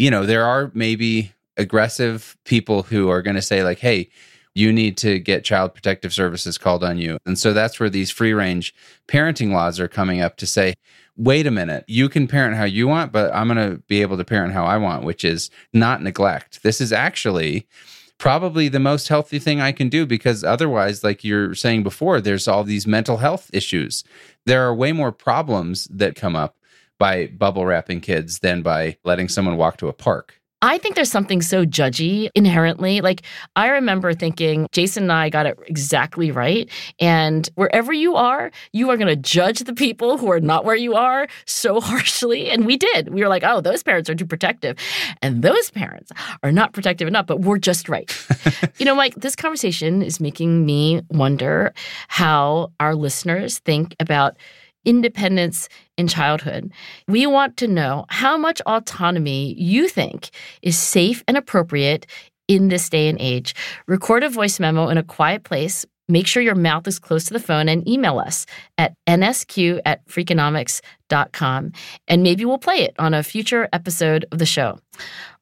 you 0.00 0.10
know, 0.10 0.24
there 0.24 0.46
are 0.46 0.70
maybe 0.72 1.30
aggressive 1.58 2.34
people 2.46 2.84
who 2.84 3.10
are 3.10 3.20
going 3.20 3.36
to 3.36 3.42
say, 3.42 3.62
like, 3.62 3.80
hey, 3.80 4.08
you 4.54 4.72
need 4.72 4.96
to 4.96 5.18
get 5.18 5.44
child 5.44 5.74
protective 5.74 6.14
services 6.14 6.56
called 6.56 6.82
on 6.82 6.96
you. 6.96 7.18
And 7.26 7.38
so 7.38 7.52
that's 7.52 7.78
where 7.78 7.90
these 7.90 8.10
free 8.10 8.32
range 8.32 8.74
parenting 9.08 9.52
laws 9.52 9.78
are 9.78 9.88
coming 9.88 10.22
up 10.22 10.38
to 10.38 10.46
say, 10.46 10.72
wait 11.18 11.46
a 11.46 11.50
minute, 11.50 11.84
you 11.86 12.08
can 12.08 12.26
parent 12.26 12.56
how 12.56 12.64
you 12.64 12.88
want, 12.88 13.12
but 13.12 13.32
I'm 13.34 13.46
going 13.46 13.70
to 13.70 13.76
be 13.88 14.00
able 14.00 14.16
to 14.16 14.24
parent 14.24 14.54
how 14.54 14.64
I 14.64 14.78
want, 14.78 15.04
which 15.04 15.22
is 15.22 15.50
not 15.74 16.02
neglect. 16.02 16.62
This 16.62 16.80
is 16.80 16.94
actually 16.94 17.68
probably 18.16 18.68
the 18.68 18.80
most 18.80 19.08
healthy 19.08 19.38
thing 19.38 19.60
I 19.60 19.72
can 19.72 19.90
do 19.90 20.06
because 20.06 20.42
otherwise, 20.42 21.04
like 21.04 21.24
you're 21.24 21.54
saying 21.54 21.82
before, 21.82 22.22
there's 22.22 22.48
all 22.48 22.64
these 22.64 22.86
mental 22.86 23.18
health 23.18 23.50
issues. 23.52 24.02
There 24.46 24.66
are 24.66 24.74
way 24.74 24.92
more 24.92 25.12
problems 25.12 25.84
that 25.90 26.16
come 26.16 26.36
up 26.36 26.56
by 27.00 27.26
bubble 27.26 27.66
wrapping 27.66 28.00
kids 28.00 28.38
than 28.38 28.62
by 28.62 28.96
letting 29.02 29.28
someone 29.28 29.56
walk 29.56 29.78
to 29.78 29.88
a 29.88 29.92
park. 29.92 30.40
I 30.62 30.76
think 30.76 30.94
there's 30.94 31.10
something 31.10 31.40
so 31.40 31.64
judgy 31.64 32.28
inherently. 32.34 33.00
Like, 33.00 33.22
I 33.56 33.68
remember 33.68 34.12
thinking 34.12 34.68
Jason 34.72 35.04
and 35.04 35.12
I 35.12 35.30
got 35.30 35.46
it 35.46 35.58
exactly 35.66 36.30
right. 36.30 36.68
And 37.00 37.48
wherever 37.54 37.94
you 37.94 38.14
are, 38.14 38.50
you 38.74 38.90
are 38.90 38.98
going 38.98 39.08
to 39.08 39.16
judge 39.16 39.60
the 39.60 39.72
people 39.72 40.18
who 40.18 40.30
are 40.30 40.40
not 40.40 40.66
where 40.66 40.76
you 40.76 40.94
are 40.94 41.28
so 41.46 41.80
harshly. 41.80 42.50
And 42.50 42.66
we 42.66 42.76
did. 42.76 43.08
We 43.08 43.22
were 43.22 43.28
like, 43.28 43.42
oh, 43.42 43.62
those 43.62 43.82
parents 43.82 44.10
are 44.10 44.14
too 44.14 44.26
protective. 44.26 44.76
And 45.22 45.42
those 45.42 45.70
parents 45.70 46.12
are 46.42 46.52
not 46.52 46.74
protective 46.74 47.08
enough, 47.08 47.26
but 47.26 47.40
we're 47.40 47.58
just 47.58 47.88
right. 47.88 48.14
you 48.78 48.84
know, 48.84 48.94
Mike, 48.94 49.14
this 49.14 49.34
conversation 49.34 50.02
is 50.02 50.20
making 50.20 50.66
me 50.66 51.00
wonder 51.08 51.72
how 52.08 52.70
our 52.78 52.94
listeners 52.94 53.60
think 53.60 53.96
about 53.98 54.36
independence 54.84 55.68
in 55.96 56.08
childhood. 56.08 56.72
We 57.08 57.26
want 57.26 57.56
to 57.58 57.68
know 57.68 58.06
how 58.08 58.36
much 58.36 58.60
autonomy 58.62 59.54
you 59.58 59.88
think 59.88 60.30
is 60.62 60.78
safe 60.78 61.22
and 61.28 61.36
appropriate 61.36 62.06
in 62.48 62.68
this 62.68 62.88
day 62.88 63.08
and 63.08 63.20
age. 63.20 63.54
Record 63.86 64.24
a 64.24 64.28
voice 64.28 64.58
memo 64.58 64.88
in 64.88 64.98
a 64.98 65.02
quiet 65.04 65.44
place. 65.44 65.86
Make 66.08 66.26
sure 66.26 66.42
your 66.42 66.56
mouth 66.56 66.88
is 66.88 66.98
close 66.98 67.26
to 67.26 67.32
the 67.32 67.38
phone 67.38 67.68
and 67.68 67.86
email 67.88 68.18
us 68.18 68.44
at 68.76 68.94
nsq 69.08 69.80
at 69.86 70.04
freakonomics.com. 70.08 71.72
And 72.08 72.22
maybe 72.24 72.44
we'll 72.44 72.58
play 72.58 72.80
it 72.80 72.96
on 72.98 73.14
a 73.14 73.22
future 73.22 73.68
episode 73.72 74.26
of 74.32 74.38
the 74.38 74.46
show. 74.46 74.80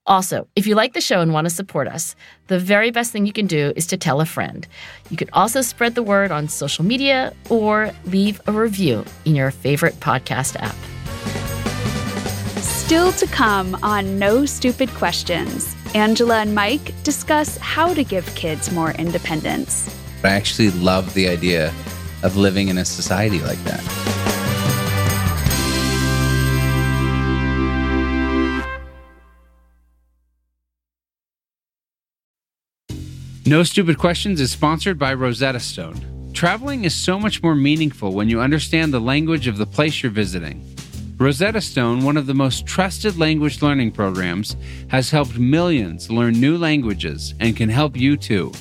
Also, 0.09 0.49
if 0.57 0.67
you 0.67 0.75
like 0.75 0.95
the 0.95 1.03
show 1.03 1.21
and 1.21 1.35
want 1.35 1.45
to 1.45 1.51
support 1.51 1.87
us, 1.87 2.17
the 2.47 2.59
very 2.59 2.91
best 2.91 3.13
thing 3.13 3.27
you 3.27 3.33
can 3.33 3.47
do 3.47 3.75
is 3.77 3.87
to 3.89 3.99
tell 3.99 4.23
a 4.23 4.25
friend. 4.25 4.67
You 5.11 5.19
could 5.19 5.29
also 5.35 5.61
spread 5.61 5.95
the 5.95 6.03
word 6.03 6.31
on 6.31 6.49
social 6.49 6.83
media 6.83 7.35
or 7.51 7.93
leave 8.07 8.41
a 8.47 8.53
review 8.53 9.05
in 9.27 9.37
your 9.37 9.51
favorite 9.51 10.01
podcast 10.01 10.57
app. 10.57 10.75
Still 12.63 13.13
to 13.13 13.27
come 13.27 13.77
on 13.83 14.19
No 14.19 14.47
Stupid 14.47 14.89
Questions, 14.95 15.77
Angela 15.95 16.39
and 16.39 16.55
Mike 16.55 16.95
discuss 17.03 17.59
how 17.59 17.93
to 17.93 18.03
give 18.03 18.35
kids 18.35 18.73
more 18.73 18.93
independence. 18.93 19.95
I 20.25 20.31
actually 20.31 20.71
love 20.71 21.13
the 21.13 21.29
idea 21.29 21.69
of 22.23 22.39
living 22.39 22.69
in 22.69 22.79
a 22.79 22.85
society 22.87 23.41
like 23.41 23.63
that. 23.65 24.18
No 33.49 33.63
Stupid 33.63 33.97
Questions 33.97 34.43
is 34.43 34.51
sponsored 34.51 34.99
by 34.99 35.15
Rosetta 35.15 35.59
Stone. 35.59 36.33
Traveling 36.35 36.85
is 36.85 36.95
so 36.95 37.19
much 37.19 37.43
more 37.43 37.55
meaningful 37.55 38.13
when 38.13 38.29
you 38.29 38.43
understand 38.43 38.93
the 38.93 39.01
language 39.01 39.47
of 39.47 39.57
the 39.57 39.65
place 39.65 40.03
you're 40.03 40.13
visiting. 40.13 40.63
Rosetta 41.17 41.63
Stone, 41.63 42.05
one 42.05 42.19
of 42.19 42.27
the 42.27 42.35
most 42.35 42.67
trusted 42.67 43.17
language 43.17 43.63
learning 43.63 43.93
programs, 43.93 44.55
has 44.89 45.09
helped 45.09 45.39
millions 45.39 46.11
learn 46.11 46.39
new 46.39 46.59
languages 46.59 47.33
and 47.41 47.57
can 47.57 47.71
help 47.71 47.97
you 47.97 48.19
too. 48.19 48.53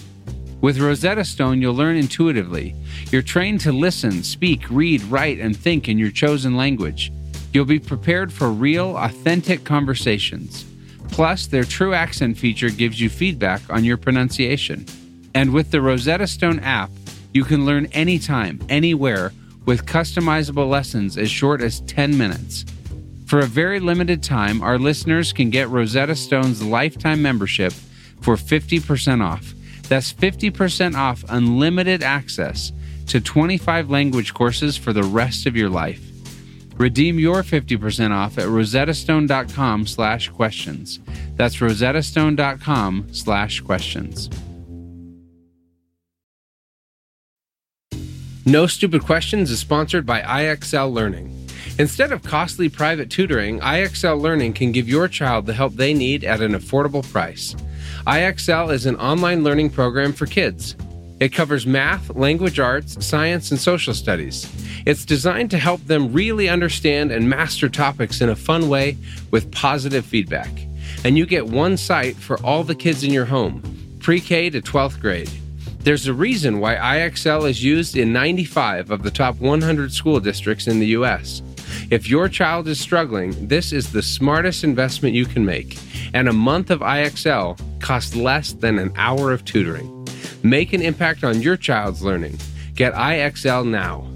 With 0.61 0.79
Rosetta 0.79 1.25
Stone, 1.25 1.61
you'll 1.61 1.73
learn 1.73 1.97
intuitively. 1.97 2.73
You're 3.11 3.21
trained 3.21 3.59
to 3.61 3.73
listen, 3.73 4.23
speak, 4.23 4.69
read, 4.69 5.03
write, 5.03 5.39
and 5.39 5.53
think 5.53 5.89
in 5.89 5.97
your 5.97 6.11
chosen 6.11 6.55
language. 6.55 7.11
You'll 7.51 7.65
be 7.65 7.77
prepared 7.77 8.31
for 8.31 8.51
real, 8.51 8.95
authentic 8.95 9.65
conversations. 9.65 10.63
Plus, 11.09 11.47
their 11.47 11.63
true 11.63 11.93
accent 11.93 12.37
feature 12.37 12.69
gives 12.69 12.99
you 13.01 13.09
feedback 13.09 13.61
on 13.69 13.83
your 13.83 13.97
pronunciation. 13.97 14.85
And 15.33 15.53
with 15.53 15.71
the 15.71 15.81
Rosetta 15.81 16.27
Stone 16.27 16.59
app, 16.59 16.89
you 17.33 17.43
can 17.43 17.65
learn 17.65 17.85
anytime, 17.87 18.59
anywhere, 18.69 19.33
with 19.65 19.85
customizable 19.85 20.69
lessons 20.69 21.17
as 21.17 21.29
short 21.29 21.61
as 21.61 21.81
10 21.81 22.17
minutes. 22.17 22.65
For 23.25 23.39
a 23.39 23.45
very 23.45 23.81
limited 23.81 24.23
time, 24.23 24.61
our 24.61 24.79
listeners 24.79 25.33
can 25.33 25.49
get 25.49 25.67
Rosetta 25.67 26.15
Stone's 26.15 26.63
lifetime 26.63 27.21
membership 27.21 27.73
for 28.21 28.35
50% 28.35 29.21
off. 29.21 29.53
That's 29.89 30.13
50% 30.13 30.95
off 30.95 31.25
unlimited 31.27 32.03
access 32.03 32.71
to 33.07 33.19
25 33.19 33.89
language 33.89 34.33
courses 34.33 34.77
for 34.77 34.93
the 34.93 35.03
rest 35.03 35.45
of 35.45 35.55
your 35.55 35.69
life. 35.69 36.06
Redeem 36.77 37.19
your 37.19 37.43
50% 37.43 38.11
off 38.11 38.37
at 38.37 38.45
rosettastone.com 38.45 39.87
slash 39.87 40.29
questions. 40.29 40.99
That's 41.35 41.57
rosettastone.com 41.57 43.07
slash 43.13 43.61
questions. 43.61 44.29
No 48.45 48.65
Stupid 48.65 49.03
Questions 49.03 49.51
is 49.51 49.59
sponsored 49.59 50.05
by 50.05 50.21
IXL 50.21 50.93
Learning. 50.93 51.33
Instead 51.79 52.13
of 52.13 52.23
costly 52.23 52.69
private 52.69 53.09
tutoring, 53.09 53.59
IXL 53.59 54.21
Learning 54.21 54.53
can 54.53 54.71
give 54.71 54.87
your 54.87 55.09
child 55.09 55.45
the 55.45 55.53
help 55.53 55.73
they 55.73 55.93
need 55.93 56.23
at 56.23 56.41
an 56.41 56.53
affordable 56.53 57.03
price. 57.11 57.55
IXL 58.07 58.71
is 58.71 58.85
an 58.85 58.95
online 58.95 59.43
learning 59.43 59.69
program 59.69 60.13
for 60.13 60.25
kids. 60.25 60.77
It 61.19 61.33
covers 61.33 61.65
math, 61.65 62.15
language 62.15 62.59
arts, 62.59 63.03
science, 63.03 63.49
and 63.49 63.59
social 63.59 63.95
studies. 63.95 64.47
It's 64.85 65.03
designed 65.03 65.49
to 65.51 65.57
help 65.57 65.83
them 65.85 66.13
really 66.13 66.47
understand 66.47 67.11
and 67.11 67.27
master 67.27 67.69
topics 67.69 68.21
in 68.21 68.29
a 68.29 68.35
fun 68.35 68.69
way 68.69 68.97
with 69.31 69.51
positive 69.51 70.05
feedback. 70.05 70.51
And 71.03 71.17
you 71.17 71.25
get 71.25 71.47
one 71.47 71.75
site 71.75 72.15
for 72.15 72.39
all 72.45 72.63
the 72.63 72.75
kids 72.75 73.03
in 73.03 73.11
your 73.11 73.25
home, 73.25 73.63
pre 73.99 74.19
K 74.19 74.51
to 74.51 74.61
12th 74.61 74.99
grade. 74.99 75.29
There's 75.79 76.05
a 76.05 76.13
reason 76.13 76.59
why 76.59 76.75
IXL 76.75 77.49
is 77.49 77.63
used 77.63 77.97
in 77.97 78.13
95 78.13 78.91
of 78.91 79.03
the 79.03 79.11
top 79.11 79.39
100 79.39 79.91
school 79.91 80.19
districts 80.19 80.67
in 80.67 80.79
the 80.79 80.87
U.S. 80.87 81.41
If 81.89 82.09
your 82.09 82.29
child 82.29 82.67
is 82.67 82.79
struggling, 82.79 83.47
this 83.47 83.71
is 83.71 83.91
the 83.91 84.03
smartest 84.03 84.63
investment 84.63 85.15
you 85.15 85.25
can 85.25 85.45
make. 85.45 85.79
And 86.13 86.29
a 86.29 86.33
month 86.33 86.69
of 86.69 86.81
IXL 86.81 87.59
costs 87.79 88.15
less 88.15 88.53
than 88.53 88.77
an 88.77 88.91
hour 88.97 89.31
of 89.31 89.45
tutoring. 89.45 89.96
Make 90.43 90.73
an 90.73 90.81
impact 90.81 91.23
on 91.23 91.41
your 91.41 91.57
child's 91.57 92.03
learning. 92.03 92.37
Get 92.75 92.93
IXL 92.93 93.67
now. 93.67 94.07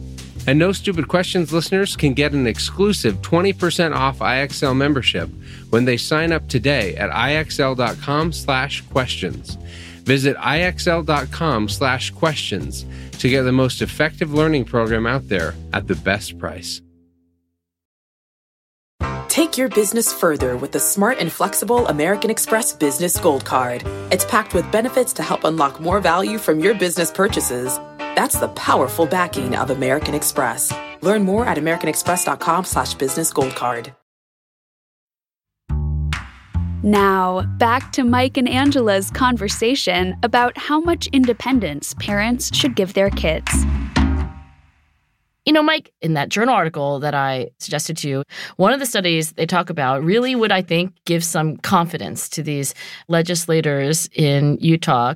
And 0.48 0.58
No 0.58 0.72
Stupid 0.72 1.08
Questions 1.08 1.54
listeners 1.54 1.96
can 1.96 2.14
get 2.14 2.34
an 2.34 2.48
exclusive 2.48 3.22
20% 3.22 3.96
off 3.96 4.18
IXL 4.20 4.76
membership 4.76 5.30
when 5.70 5.86
they 5.86 5.98
sign 5.98 6.32
up 6.32 6.48
today 6.48 6.96
at 6.96 7.12
ixl.com/questions. 7.12 9.58
Visit 10.04 10.36
ixl.com/questions 10.38 12.86
to 13.20 13.30
get 13.30 13.44
the 13.44 13.52
most 13.52 13.84
effective 13.84 14.34
learning 14.34 14.66
program 14.66 15.06
out 15.06 15.30
there 15.30 15.54
at 15.74 15.88
the 15.88 15.94
best 15.96 16.40
price. 16.40 16.82
Take 19.32 19.58
your 19.58 19.70
business 19.70 20.12
further 20.12 20.58
with 20.58 20.74
the 20.74 20.80
smart 20.82 21.20
and 21.20 21.32
flexible 21.32 21.88
American 21.88 22.30
Express 22.30 22.74
Business 22.74 23.18
Gold 23.18 23.46
Card. 23.46 23.82
It's 24.12 24.26
packed 24.26 24.54
with 24.54 24.70
benefits 24.74 25.14
to 25.14 25.24
help 25.24 25.46
unlock 25.46 25.80
more 25.80 26.02
value 26.02 26.38
from 26.38 26.60
your 26.60 26.74
business 26.74 27.10
purchases. 27.10 27.78
That's 27.98 28.38
the 28.38 28.50
powerful 28.50 29.06
backing 29.06 29.56
of 29.56 29.70
American 29.70 30.16
Express. 30.16 30.74
Learn 31.00 31.24
more 31.24 31.46
at 31.46 31.58
americanexpress.com 31.58 32.66
slash 32.66 32.94
business 32.96 33.32
gold 33.32 33.56
card. 33.56 33.94
Now, 36.84 37.44
back 37.58 37.94
to 37.94 38.04
Mike 38.04 38.36
and 38.36 38.50
Angela's 38.50 39.10
conversation 39.12 40.14
about 40.24 40.58
how 40.58 40.82
much 40.82 41.08
independence 41.14 41.96
parents 42.00 42.54
should 42.54 42.76
give 42.76 42.96
their 42.96 43.10
kids. 43.10 43.50
You 45.46 45.54
know, 45.54 45.64
Mike, 45.64 45.92
in 46.02 46.14
that 46.14 46.30
journal 46.30 46.54
article 46.54 47.00
that 47.00 47.16
I 47.16 47.50
suggested 47.58 47.98
to 47.98 48.10
you, 48.10 48.24
one 48.58 48.74
of 48.74 48.80
the 48.80 48.86
studies 48.86 49.32
they 49.32 49.48
talk 49.48 49.72
about 49.72 50.04
really 50.04 50.36
would, 50.36 50.52
I 50.52 50.62
think, 50.62 50.94
give 51.06 51.24
some 51.24 51.58
confidence 51.58 52.30
to 52.30 52.44
these 52.44 52.76
legislators 53.08 54.08
in 54.14 54.58
Utah. 54.62 55.16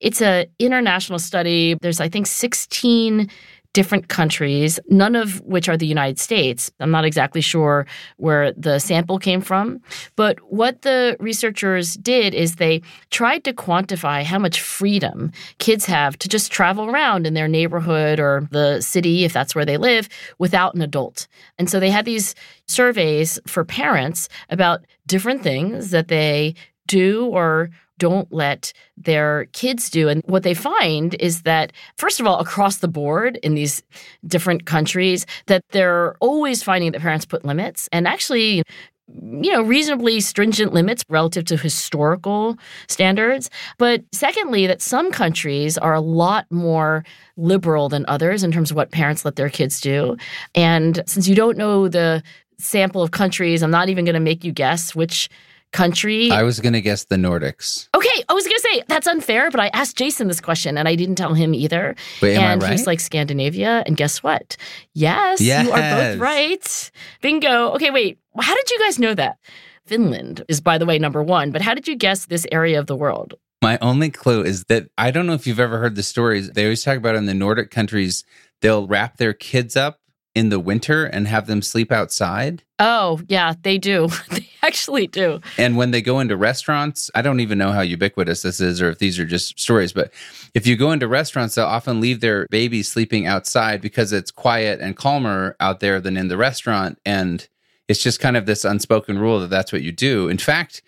It's 0.00 0.20
an 0.20 0.46
international 0.58 1.18
study. 1.18 1.76
There's, 1.80 1.98
I 1.98 2.10
think, 2.10 2.26
16 2.26 3.30
different 3.74 4.08
countries, 4.08 4.80
none 4.88 5.14
of 5.14 5.40
which 5.42 5.68
are 5.68 5.76
the 5.76 5.86
United 5.86 6.18
States. 6.18 6.70
I'm 6.80 6.92
not 6.92 7.04
exactly 7.04 7.42
sure 7.42 7.86
where 8.16 8.52
the 8.52 8.78
sample 8.78 9.18
came 9.18 9.42
from. 9.42 9.82
But 10.16 10.38
what 10.50 10.82
the 10.82 11.16
researchers 11.20 11.94
did 11.94 12.34
is 12.34 12.56
they 12.56 12.80
tried 13.10 13.44
to 13.44 13.52
quantify 13.52 14.22
how 14.22 14.38
much 14.38 14.60
freedom 14.60 15.32
kids 15.58 15.84
have 15.86 16.16
to 16.20 16.28
just 16.28 16.52
travel 16.52 16.88
around 16.88 17.26
in 17.26 17.34
their 17.34 17.48
neighborhood 17.48 18.20
or 18.20 18.48
the 18.52 18.80
city, 18.80 19.24
if 19.24 19.32
that's 19.32 19.54
where 19.54 19.66
they 19.66 19.76
live, 19.76 20.08
without 20.38 20.74
an 20.74 20.80
adult. 20.80 21.26
And 21.58 21.68
so 21.68 21.80
they 21.80 21.90
had 21.90 22.04
these 22.04 22.34
surveys 22.66 23.40
for 23.46 23.64
parents 23.64 24.28
about 24.50 24.84
different 25.06 25.42
things 25.42 25.90
that 25.90 26.08
they 26.08 26.54
do 26.86 27.26
or 27.26 27.70
don't 27.98 28.32
let 28.32 28.72
their 28.96 29.46
kids 29.52 29.90
do. 29.90 30.08
And 30.08 30.22
what 30.26 30.42
they 30.42 30.54
find 30.54 31.14
is 31.14 31.42
that, 31.42 31.72
first 31.96 32.20
of 32.20 32.26
all, 32.26 32.38
across 32.38 32.78
the 32.78 32.88
board 32.88 33.38
in 33.42 33.54
these 33.54 33.82
different 34.26 34.66
countries, 34.66 35.26
that 35.46 35.62
they're 35.70 36.16
always 36.20 36.62
finding 36.62 36.92
that 36.92 37.00
parents 37.00 37.26
put 37.26 37.44
limits 37.44 37.88
and 37.92 38.08
actually 38.08 38.62
you 39.06 39.52
know, 39.52 39.62
reasonably 39.62 40.20
stringent 40.20 40.72
limits 40.72 41.04
relative 41.08 41.44
to 41.44 41.56
historical 41.56 42.56
standards. 42.88 43.50
But 43.78 44.02
secondly, 44.12 44.66
that 44.66 44.80
some 44.80 45.10
countries 45.10 45.76
are 45.76 45.92
a 45.92 46.00
lot 46.00 46.46
more 46.50 47.04
liberal 47.36 47.88
than 47.88 48.06
others 48.08 48.42
in 48.42 48.50
terms 48.50 48.70
of 48.70 48.76
what 48.76 48.92
parents 48.92 49.24
let 49.24 49.36
their 49.36 49.50
kids 49.50 49.80
do. 49.80 50.16
And 50.54 51.02
since 51.06 51.28
you 51.28 51.34
don't 51.34 51.58
know 51.58 51.86
the 51.86 52.22
sample 52.58 53.02
of 53.02 53.10
countries, 53.10 53.62
I'm 53.62 53.70
not 53.70 53.88
even 53.90 54.04
going 54.04 54.14
to 54.14 54.20
make 54.20 54.42
you 54.42 54.52
guess 54.52 54.94
which 54.94 55.28
country. 55.74 56.30
I 56.30 56.42
was 56.42 56.60
going 56.60 56.72
to 56.72 56.80
guess 56.80 57.04
the 57.04 57.16
Nordics. 57.16 57.88
Okay, 57.94 58.24
I 58.28 58.32
was 58.32 58.44
going 58.44 58.56
to 58.56 58.68
say 58.72 58.82
that's 58.88 59.06
unfair, 59.06 59.50
but 59.50 59.60
I 59.60 59.68
asked 59.74 59.98
Jason 59.98 60.28
this 60.28 60.40
question 60.40 60.78
and 60.78 60.88
I 60.88 60.94
didn't 60.94 61.16
tell 61.16 61.34
him 61.34 61.52
either. 61.52 61.94
Wait, 62.22 62.36
am 62.36 62.42
I 62.42 62.52
and 62.52 62.62
right? 62.62 62.72
he's 62.72 62.86
like 62.86 63.00
Scandinavia, 63.00 63.82
and 63.86 63.96
guess 63.96 64.22
what? 64.22 64.56
Yes, 64.94 65.40
you 65.40 65.52
are 65.52 66.14
both 66.14 66.18
right. 66.18 66.90
Bingo. 67.20 67.72
Okay, 67.72 67.90
wait. 67.90 68.18
How 68.40 68.54
did 68.54 68.70
you 68.70 68.78
guys 68.78 68.98
know 68.98 69.14
that? 69.14 69.38
Finland 69.86 70.44
is, 70.48 70.62
by 70.62 70.78
the 70.78 70.86
way, 70.86 70.98
number 70.98 71.22
one. 71.22 71.50
But 71.50 71.60
how 71.60 71.74
did 71.74 71.86
you 71.86 71.96
guess 71.96 72.26
this 72.26 72.46
area 72.50 72.78
of 72.78 72.86
the 72.86 72.96
world? 72.96 73.34
My 73.60 73.78
only 73.80 74.10
clue 74.10 74.42
is 74.42 74.64
that 74.64 74.88
I 74.96 75.10
don't 75.10 75.26
know 75.26 75.34
if 75.34 75.46
you've 75.46 75.60
ever 75.60 75.78
heard 75.78 75.96
the 75.96 76.02
stories. 76.02 76.50
They 76.50 76.64
always 76.64 76.82
talk 76.82 76.96
about 76.96 77.16
in 77.16 77.26
the 77.26 77.34
Nordic 77.34 77.70
countries, 77.70 78.24
they'll 78.60 78.86
wrap 78.86 79.16
their 79.16 79.32
kids 79.32 79.76
up 79.76 80.00
in 80.34 80.48
the 80.48 80.58
winter 80.58 81.04
and 81.04 81.28
have 81.28 81.46
them 81.46 81.62
sleep 81.62 81.92
outside. 81.92 82.62
Oh, 82.78 83.20
yeah, 83.28 83.54
they 83.62 83.78
do. 83.78 84.08
they 84.30 84.48
actually 84.62 85.06
do. 85.06 85.40
And 85.58 85.76
when 85.76 85.92
they 85.92 86.02
go 86.02 86.18
into 86.18 86.36
restaurants, 86.36 87.10
I 87.14 87.22
don't 87.22 87.40
even 87.40 87.56
know 87.56 87.70
how 87.70 87.82
ubiquitous 87.82 88.42
this 88.42 88.60
is 88.60 88.82
or 88.82 88.90
if 88.90 88.98
these 88.98 89.18
are 89.18 89.24
just 89.24 89.58
stories, 89.58 89.92
but 89.92 90.12
if 90.54 90.66
you 90.66 90.76
go 90.76 90.90
into 90.90 91.06
restaurants, 91.06 91.54
they'll 91.54 91.66
often 91.66 92.00
leave 92.00 92.20
their 92.20 92.46
babies 92.48 92.90
sleeping 92.90 93.26
outside 93.26 93.80
because 93.80 94.12
it's 94.12 94.30
quiet 94.30 94.80
and 94.80 94.96
calmer 94.96 95.56
out 95.60 95.80
there 95.80 96.00
than 96.00 96.16
in 96.16 96.28
the 96.28 96.36
restaurant. 96.36 96.98
And 97.06 97.46
it's 97.86 98.02
just 98.02 98.20
kind 98.20 98.36
of 98.36 98.46
this 98.46 98.64
unspoken 98.64 99.18
rule 99.18 99.40
that 99.40 99.50
that's 99.50 99.72
what 99.72 99.82
you 99.82 99.92
do. 99.92 100.28
In 100.28 100.38
fact, 100.38 100.82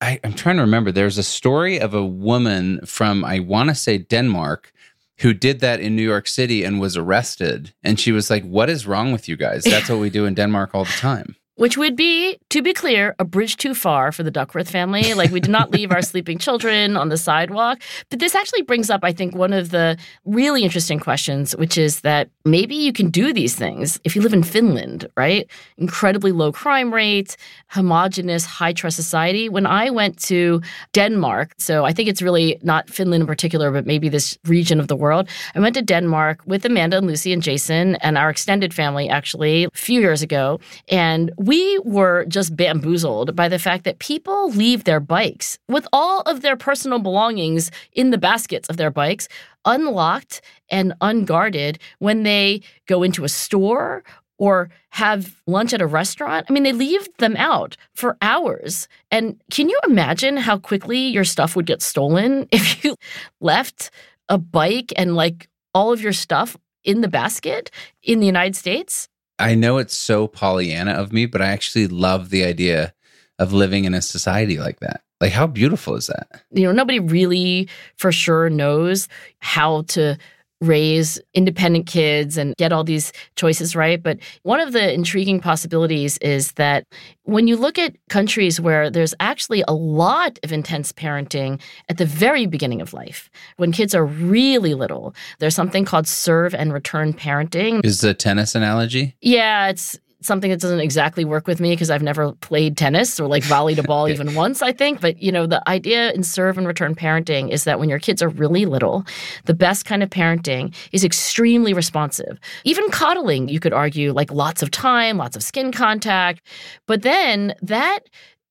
I, 0.00 0.20
I'm 0.24 0.34
trying 0.34 0.56
to 0.56 0.62
remember, 0.62 0.92
there's 0.92 1.18
a 1.18 1.22
story 1.22 1.78
of 1.80 1.94
a 1.94 2.04
woman 2.04 2.84
from, 2.86 3.24
I 3.24 3.40
want 3.40 3.68
to 3.68 3.74
say 3.74 3.98
Denmark, 3.98 4.72
who 5.20 5.34
did 5.34 5.60
that 5.60 5.80
in 5.80 5.96
New 5.96 6.02
York 6.02 6.28
City 6.28 6.64
and 6.64 6.80
was 6.80 6.96
arrested. 6.96 7.74
And 7.82 7.98
she 7.98 8.12
was 8.12 8.30
like, 8.30 8.44
What 8.44 8.70
is 8.70 8.86
wrong 8.86 9.12
with 9.12 9.28
you 9.28 9.36
guys? 9.36 9.64
That's 9.64 9.88
what 9.88 9.98
we 9.98 10.10
do 10.10 10.26
in 10.26 10.34
Denmark 10.34 10.74
all 10.74 10.84
the 10.84 10.90
time. 10.92 11.36
Which 11.58 11.76
would 11.76 11.96
be, 11.96 12.38
to 12.50 12.62
be 12.62 12.72
clear, 12.72 13.16
a 13.18 13.24
bridge 13.24 13.56
too 13.56 13.74
far 13.74 14.12
for 14.12 14.22
the 14.22 14.30
Duckworth 14.30 14.70
family. 14.70 15.12
Like, 15.14 15.32
we 15.32 15.40
did 15.40 15.50
not 15.50 15.72
leave 15.72 15.90
our 15.90 16.02
sleeping 16.12 16.38
children 16.38 16.96
on 16.96 17.08
the 17.08 17.16
sidewalk. 17.16 17.80
But 18.10 18.20
this 18.20 18.36
actually 18.36 18.62
brings 18.62 18.90
up, 18.90 19.00
I 19.02 19.12
think, 19.12 19.34
one 19.34 19.52
of 19.52 19.70
the 19.70 19.98
really 20.24 20.62
interesting 20.62 21.00
questions, 21.00 21.56
which 21.56 21.76
is 21.76 22.02
that 22.02 22.30
maybe 22.44 22.76
you 22.76 22.92
can 22.92 23.10
do 23.10 23.32
these 23.32 23.56
things 23.56 23.98
if 24.04 24.14
you 24.14 24.22
live 24.22 24.32
in 24.32 24.44
Finland, 24.44 25.08
right? 25.16 25.50
Incredibly 25.78 26.30
low 26.30 26.52
crime 26.52 26.94
rates, 26.94 27.36
homogenous, 27.66 28.44
high 28.44 28.72
trust 28.72 28.94
society. 28.94 29.48
When 29.48 29.66
I 29.66 29.90
went 29.90 30.16
to 30.26 30.62
Denmark, 30.92 31.54
so 31.58 31.84
I 31.84 31.92
think 31.92 32.08
it's 32.08 32.22
really 32.22 32.58
not 32.62 32.88
Finland 32.88 33.22
in 33.22 33.26
particular, 33.26 33.72
but 33.72 33.84
maybe 33.84 34.08
this 34.08 34.38
region 34.44 34.78
of 34.78 34.86
the 34.86 34.96
world, 34.96 35.28
I 35.56 35.60
went 35.60 35.74
to 35.74 35.82
Denmark 35.82 36.42
with 36.46 36.64
Amanda 36.64 36.98
and 36.98 37.06
Lucy 37.06 37.32
and 37.32 37.42
Jason 37.42 37.96
and 37.96 38.16
our 38.16 38.30
extended 38.30 38.72
family 38.72 39.08
actually 39.08 39.64
a 39.64 39.70
few 39.74 40.00
years 40.00 40.22
ago. 40.22 40.60
And 40.88 41.32
we 41.48 41.78
were 41.78 42.26
just 42.26 42.54
bamboozled 42.54 43.34
by 43.34 43.48
the 43.48 43.58
fact 43.58 43.84
that 43.84 43.98
people 44.00 44.50
leave 44.50 44.84
their 44.84 45.00
bikes 45.00 45.58
with 45.66 45.88
all 45.94 46.20
of 46.22 46.42
their 46.42 46.56
personal 46.56 46.98
belongings 46.98 47.70
in 47.94 48.10
the 48.10 48.18
baskets 48.18 48.68
of 48.68 48.76
their 48.76 48.90
bikes 48.90 49.28
unlocked 49.64 50.42
and 50.70 50.92
unguarded 51.00 51.78
when 52.00 52.22
they 52.22 52.60
go 52.86 53.02
into 53.02 53.24
a 53.24 53.30
store 53.30 54.04
or 54.36 54.68
have 54.90 55.40
lunch 55.46 55.72
at 55.72 55.80
a 55.80 55.86
restaurant. 55.86 56.44
I 56.48 56.52
mean, 56.52 56.64
they 56.64 56.74
leave 56.74 57.08
them 57.16 57.34
out 57.38 57.78
for 57.94 58.18
hours. 58.20 58.86
And 59.10 59.40
can 59.50 59.70
you 59.70 59.80
imagine 59.88 60.36
how 60.36 60.58
quickly 60.58 60.98
your 60.98 61.24
stuff 61.24 61.56
would 61.56 61.64
get 61.64 61.80
stolen 61.80 62.46
if 62.52 62.84
you 62.84 62.94
left 63.40 63.90
a 64.28 64.36
bike 64.36 64.92
and 64.96 65.16
like 65.16 65.48
all 65.72 65.94
of 65.94 66.02
your 66.02 66.12
stuff 66.12 66.58
in 66.84 67.00
the 67.00 67.08
basket 67.08 67.70
in 68.02 68.20
the 68.20 68.26
United 68.26 68.54
States? 68.54 69.08
I 69.38 69.54
know 69.54 69.78
it's 69.78 69.96
so 69.96 70.26
Pollyanna 70.26 70.92
of 70.92 71.12
me, 71.12 71.26
but 71.26 71.40
I 71.40 71.48
actually 71.48 71.86
love 71.86 72.30
the 72.30 72.44
idea 72.44 72.94
of 73.38 73.52
living 73.52 73.84
in 73.84 73.94
a 73.94 74.02
society 74.02 74.58
like 74.58 74.80
that. 74.80 75.02
Like, 75.20 75.32
how 75.32 75.46
beautiful 75.46 75.96
is 75.96 76.06
that? 76.08 76.42
You 76.50 76.64
know, 76.64 76.72
nobody 76.72 77.00
really 77.00 77.68
for 77.96 78.12
sure 78.12 78.48
knows 78.50 79.08
how 79.40 79.82
to 79.88 80.16
raise 80.60 81.20
independent 81.34 81.86
kids 81.86 82.36
and 82.36 82.54
get 82.56 82.72
all 82.72 82.84
these 82.84 83.12
choices 83.36 83.76
right. 83.76 84.02
But 84.02 84.18
one 84.42 84.60
of 84.60 84.72
the 84.72 84.92
intriguing 84.92 85.40
possibilities 85.40 86.18
is 86.18 86.52
that 86.52 86.84
when 87.24 87.46
you 87.46 87.56
look 87.56 87.78
at 87.78 87.96
countries 88.08 88.60
where 88.60 88.90
there's 88.90 89.14
actually 89.20 89.62
a 89.68 89.74
lot 89.74 90.38
of 90.42 90.52
intense 90.52 90.92
parenting 90.92 91.60
at 91.88 91.98
the 91.98 92.06
very 92.06 92.46
beginning 92.46 92.80
of 92.80 92.92
life, 92.92 93.30
when 93.56 93.70
kids 93.70 93.94
are 93.94 94.04
really 94.04 94.74
little, 94.74 95.14
there's 95.38 95.54
something 95.54 95.84
called 95.84 96.08
serve 96.08 96.54
and 96.54 96.72
return 96.72 97.12
parenting. 97.12 97.84
Is 97.84 98.00
the 98.00 98.14
tennis 98.14 98.54
analogy? 98.54 99.14
Yeah, 99.20 99.68
it's 99.68 99.98
something 100.20 100.50
that 100.50 100.60
doesn't 100.60 100.80
exactly 100.80 101.24
work 101.24 101.46
with 101.46 101.60
me 101.60 101.70
because 101.70 101.90
I've 101.90 102.02
never 102.02 102.32
played 102.32 102.76
tennis 102.76 103.20
or 103.20 103.28
like 103.28 103.44
volleyed 103.44 103.78
a 103.78 103.82
ball 103.82 104.08
even 104.08 104.34
once, 104.34 104.62
I 104.62 104.72
think. 104.72 105.00
But, 105.00 105.22
you 105.22 105.30
know, 105.30 105.46
the 105.46 105.66
idea 105.68 106.12
in 106.12 106.22
serve 106.22 106.58
and 106.58 106.66
return 106.66 106.94
parenting 106.94 107.50
is 107.50 107.64
that 107.64 107.78
when 107.78 107.88
your 107.88 107.98
kids 107.98 108.22
are 108.22 108.28
really 108.28 108.66
little, 108.66 109.04
the 109.44 109.54
best 109.54 109.84
kind 109.84 110.02
of 110.02 110.10
parenting 110.10 110.74
is 110.92 111.04
extremely 111.04 111.72
responsive. 111.72 112.38
Even 112.64 112.90
coddling, 112.90 113.48
you 113.48 113.60
could 113.60 113.72
argue, 113.72 114.12
like 114.12 114.32
lots 114.32 114.62
of 114.62 114.70
time, 114.70 115.18
lots 115.18 115.36
of 115.36 115.42
skin 115.42 115.70
contact. 115.70 116.42
But 116.86 117.02
then 117.02 117.54
that 117.62 118.00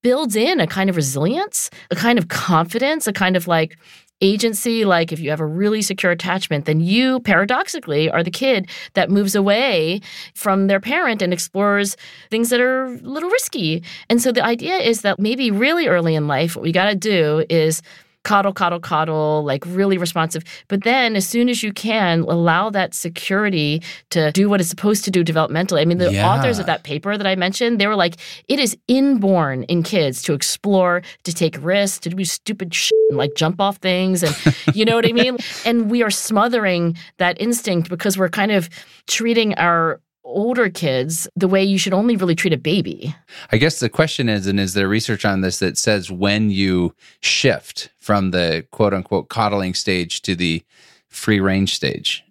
builds 0.04 0.36
in 0.36 0.62
a 0.62 0.68
kind 0.68 0.90
of 0.90 0.96
resilience, 0.96 1.70
a 1.92 1.96
kind 1.96 2.18
of 2.18 2.30
confidence, 2.30 3.08
a 3.08 3.14
kind 3.14 3.36
of 3.36 3.48
like, 3.48 3.78
agency 4.22 4.86
like 4.86 5.12
if 5.12 5.20
you 5.20 5.30
have 5.30 5.40
a 5.40 5.46
really 5.46 5.82
secure 5.82 6.12
attachment 6.12 6.66
then 6.66 6.80
you 6.80 7.20
paradoxically 7.20 8.10
are 8.10 8.24
the 8.24 8.32
kid 8.32 8.68
that 8.94 9.10
moves 9.10 9.36
away 9.36 10.02
from 10.34 10.68
their 10.68 10.80
parent 10.80 11.22
and 11.22 11.34
explores 11.34 11.96
things 12.30 12.50
that 12.50 12.60
are 12.60 12.86
a 12.86 12.98
little 12.98 13.30
risky. 13.30 13.84
And 14.10 14.22
so 14.22 14.32
the 14.32 14.44
idea 14.44 14.78
is 14.78 15.02
that 15.02 15.20
maybe 15.20 15.52
really 15.52 15.88
early 15.88 16.16
in 16.16 16.28
life 16.28 16.56
what 16.56 16.64
we 16.64 16.72
got 16.72 16.90
to 16.90 16.96
do 16.96 17.46
is 17.50 17.82
coddle 18.24 18.52
coddle 18.54 18.80
coddle 18.80 19.44
like 19.46 19.64
really 19.68 19.98
responsive. 19.98 20.44
But 20.68 20.84
then 20.84 21.16
as 21.16 21.26
soon 21.26 21.48
as 21.48 21.64
you 21.64 21.72
can 21.72 22.22
allow 22.22 22.70
that 22.72 22.94
security 22.94 23.82
to 24.10 24.32
do 24.34 24.50
what 24.50 24.60
it's 24.60 24.70
supposed 24.70 25.06
to 25.06 25.12
do 25.12 25.24
developmentally. 25.24 25.82
I 25.82 25.86
mean 25.86 25.98
the 25.98 26.12
Yeah. 26.12 26.30
authors 26.30 26.60
of 26.60 26.66
that 26.66 26.84
paper 26.84 27.18
that 27.18 27.26
i 27.28 27.36
mentioned 27.36 27.80
they 27.80 27.88
were 27.88 27.96
like 27.96 28.16
it 28.50 28.60
is 28.60 28.76
inborn 28.88 29.64
in 29.64 29.82
kids 29.84 30.22
to 30.24 30.34
explore 30.34 31.02
to 31.24 31.34
take 31.34 31.58
risks 31.62 32.00
to 32.00 32.10
do 32.10 32.26
stupid 32.26 32.74
shit 32.74 32.98
and 33.10 33.18
like 33.18 33.34
jump 33.36 33.62
off 33.62 33.78
things 33.78 34.24
and 34.24 34.36
you 34.76 34.84
know 34.84 34.96
what 34.96 35.06
i 35.08 35.12
mean? 35.14 35.38
And 35.66 35.90
we 35.90 36.04
are 36.04 36.12
smothering 36.12 36.98
that 37.18 37.40
instinct 37.40 37.90
because 37.90 38.18
we're 38.18 38.30
kind 38.30 38.52
of 38.52 38.70
treating 39.08 39.54
our 39.56 40.02
older 40.28 40.70
kids 40.70 41.28
the 41.36 41.48
way 41.48 41.64
you 41.64 41.78
should 41.78 41.94
only 41.94 42.16
really 42.16 42.36
treat 42.36 42.54
a 42.54 42.58
baby 42.58 43.16
I 43.52 43.58
guess 43.58 43.80
the 43.80 43.90
question 43.90 44.30
is, 44.30 44.48
and 44.48 44.60
is 44.60 44.74
there 44.74 44.88
research 44.88 45.26
on 45.26 45.42
this 45.42 45.60
that 45.60 45.78
says 45.78 46.12
when 46.12 46.50
you 46.50 46.94
shift 47.22 47.90
from 48.00 48.32
the 48.32 48.66
quote 48.72 48.94
unquote 48.94 49.30
coddling 49.30 49.74
stage 49.74 50.22
to 50.24 50.36
the 50.36 50.64
free 51.10 51.40
range 51.40 51.74
stage? 51.76 52.24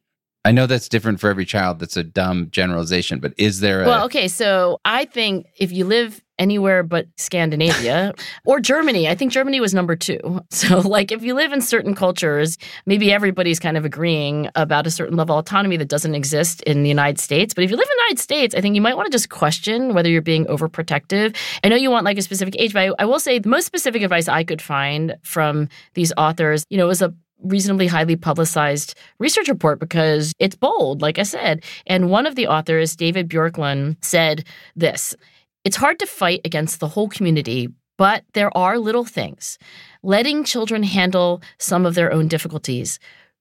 I 0.47 0.53
know 0.53 0.67
that's 0.67 0.89
different 0.89 1.19
for 1.19 1.29
every 1.29 1.45
child. 1.45 1.81
That's 1.81 1.97
a 1.97 2.05
dumb 2.05 2.51
generalization, 2.53 3.19
but 3.19 3.35
is 3.37 3.59
there 3.59 3.83
a 3.83 3.87
Well, 3.87 4.05
okay, 4.05 4.29
so 4.29 4.81
I 4.85 5.05
think 5.05 5.49
if 5.59 5.73
you 5.73 5.85
live 5.85 6.23
anywhere 6.39 6.85
but 6.85 7.09
Scandinavia 7.17 8.15
or 8.45 8.61
Germany, 8.61 9.09
I 9.09 9.17
think 9.17 9.33
Germany 9.33 9.59
was 9.59 9.75
number 9.75 9.97
two. 9.97 10.41
So, 10.57 10.79
like, 10.79 11.13
if 11.13 11.23
you 11.23 11.35
live 11.35 11.53
in 11.53 11.61
certain 11.61 11.95
cultures, 11.95 12.57
maybe 12.87 13.13
everybody's 13.13 13.59
kind 13.59 13.77
of 13.77 13.85
agreeing 13.85 14.49
about 14.55 14.87
a 14.87 14.91
certain 14.91 15.17
level 15.17 15.37
of 15.37 15.45
autonomy 15.45 15.77
that 15.77 15.89
doesn't 15.89 16.15
exist 16.15 16.63
in 16.63 16.83
the 16.83 16.89
United 16.89 17.19
States. 17.19 17.53
But 17.53 17.65
if 17.65 17.71
you 17.71 17.77
live 17.77 17.85
in 17.85 17.97
the 17.97 18.03
United 18.05 18.23
States, 18.23 18.55
I 18.55 18.61
think 18.61 18.75
you 18.75 18.81
might 18.81 18.97
want 18.97 19.07
to 19.07 19.13
just 19.13 19.29
question 19.29 19.95
whether 19.95 20.09
you're 20.09 20.23
being 20.23 20.47
overprotective. 20.47 21.37
I 21.63 21.69
know 21.69 21.77
you 21.77 21.91
want 21.91 22.05
like 22.05 22.19
a 22.19 22.23
specific 22.23 22.55
age, 22.59 22.73
but 22.73 22.89
I, 22.89 22.91
I 23.01 23.05
will 23.05 23.21
say 23.21 23.39
the 23.39 23.49
most 23.49 23.67
specific 23.67 24.03
advice 24.03 24.29
I 24.29 24.45
could 24.45 24.63
find 24.63 25.17
from 25.25 25.69
these 25.95 26.13
authors, 26.17 26.65
you 26.71 26.79
know, 26.79 26.87
was 26.87 27.03
a 27.03 27.13
reasonably 27.43 27.87
highly 27.87 28.17
publicized 28.17 28.95
research 29.19 29.49
report 29.49 29.79
because 29.79 30.33
it's 30.39 30.57
bold, 30.57 31.03
like 31.03 31.19
I 31.19 31.23
said. 31.23 31.65
And 31.87 32.11
one 32.11 32.27
of 32.27 32.35
the 32.35 32.47
authors, 32.47 32.97
David 32.97 33.29
Bjorklund, 33.29 33.97
said 34.01 34.45
this 34.75 35.15
It's 35.65 35.77
hard 35.77 35.99
to 35.99 36.07
fight 36.07 36.41
against 36.45 36.81
the 36.81 36.89
whole 36.89 37.09
community, 37.09 37.69
but 37.97 38.25
there 38.35 38.57
are 38.57 38.79
little 38.79 39.05
things. 39.05 39.59
Letting 40.03 40.45
children 40.45 40.83
handle 40.83 41.43
some 41.59 41.87
of 41.87 41.95
their 41.95 42.13
own 42.13 42.29
difficulties. 42.29 42.99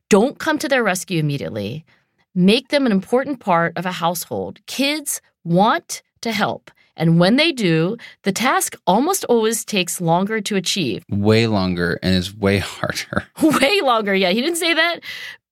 Don't 0.10 0.40
come 0.40 0.58
to 0.60 0.70
their 0.70 0.84
rescue 0.84 1.20
immediately. 1.20 1.86
Make 2.34 2.70
them 2.70 2.86
an 2.86 2.92
important 2.92 3.40
part 3.40 3.78
of 3.78 3.86
a 3.86 3.92
household. 3.92 4.60
Kids 4.68 5.22
want 5.44 6.04
to 6.26 6.32
help. 6.32 6.70
And 6.98 7.20
when 7.20 7.36
they 7.36 7.52
do, 7.52 7.98
the 8.24 8.32
task 8.32 8.76
almost 8.88 9.26
always 9.26 9.66
takes 9.66 10.00
longer 10.00 10.40
to 10.42 10.56
achieve. 10.56 11.04
way 11.10 11.46
longer 11.48 12.00
and 12.02 12.16
is 12.16 12.34
way 12.36 12.58
harder? 12.74 13.26
way 13.42 13.82
longer. 13.82 14.14
Yeah, 14.16 14.30
he 14.32 14.42
didn't 14.42 14.58
say 14.58 14.74
that, 14.74 15.00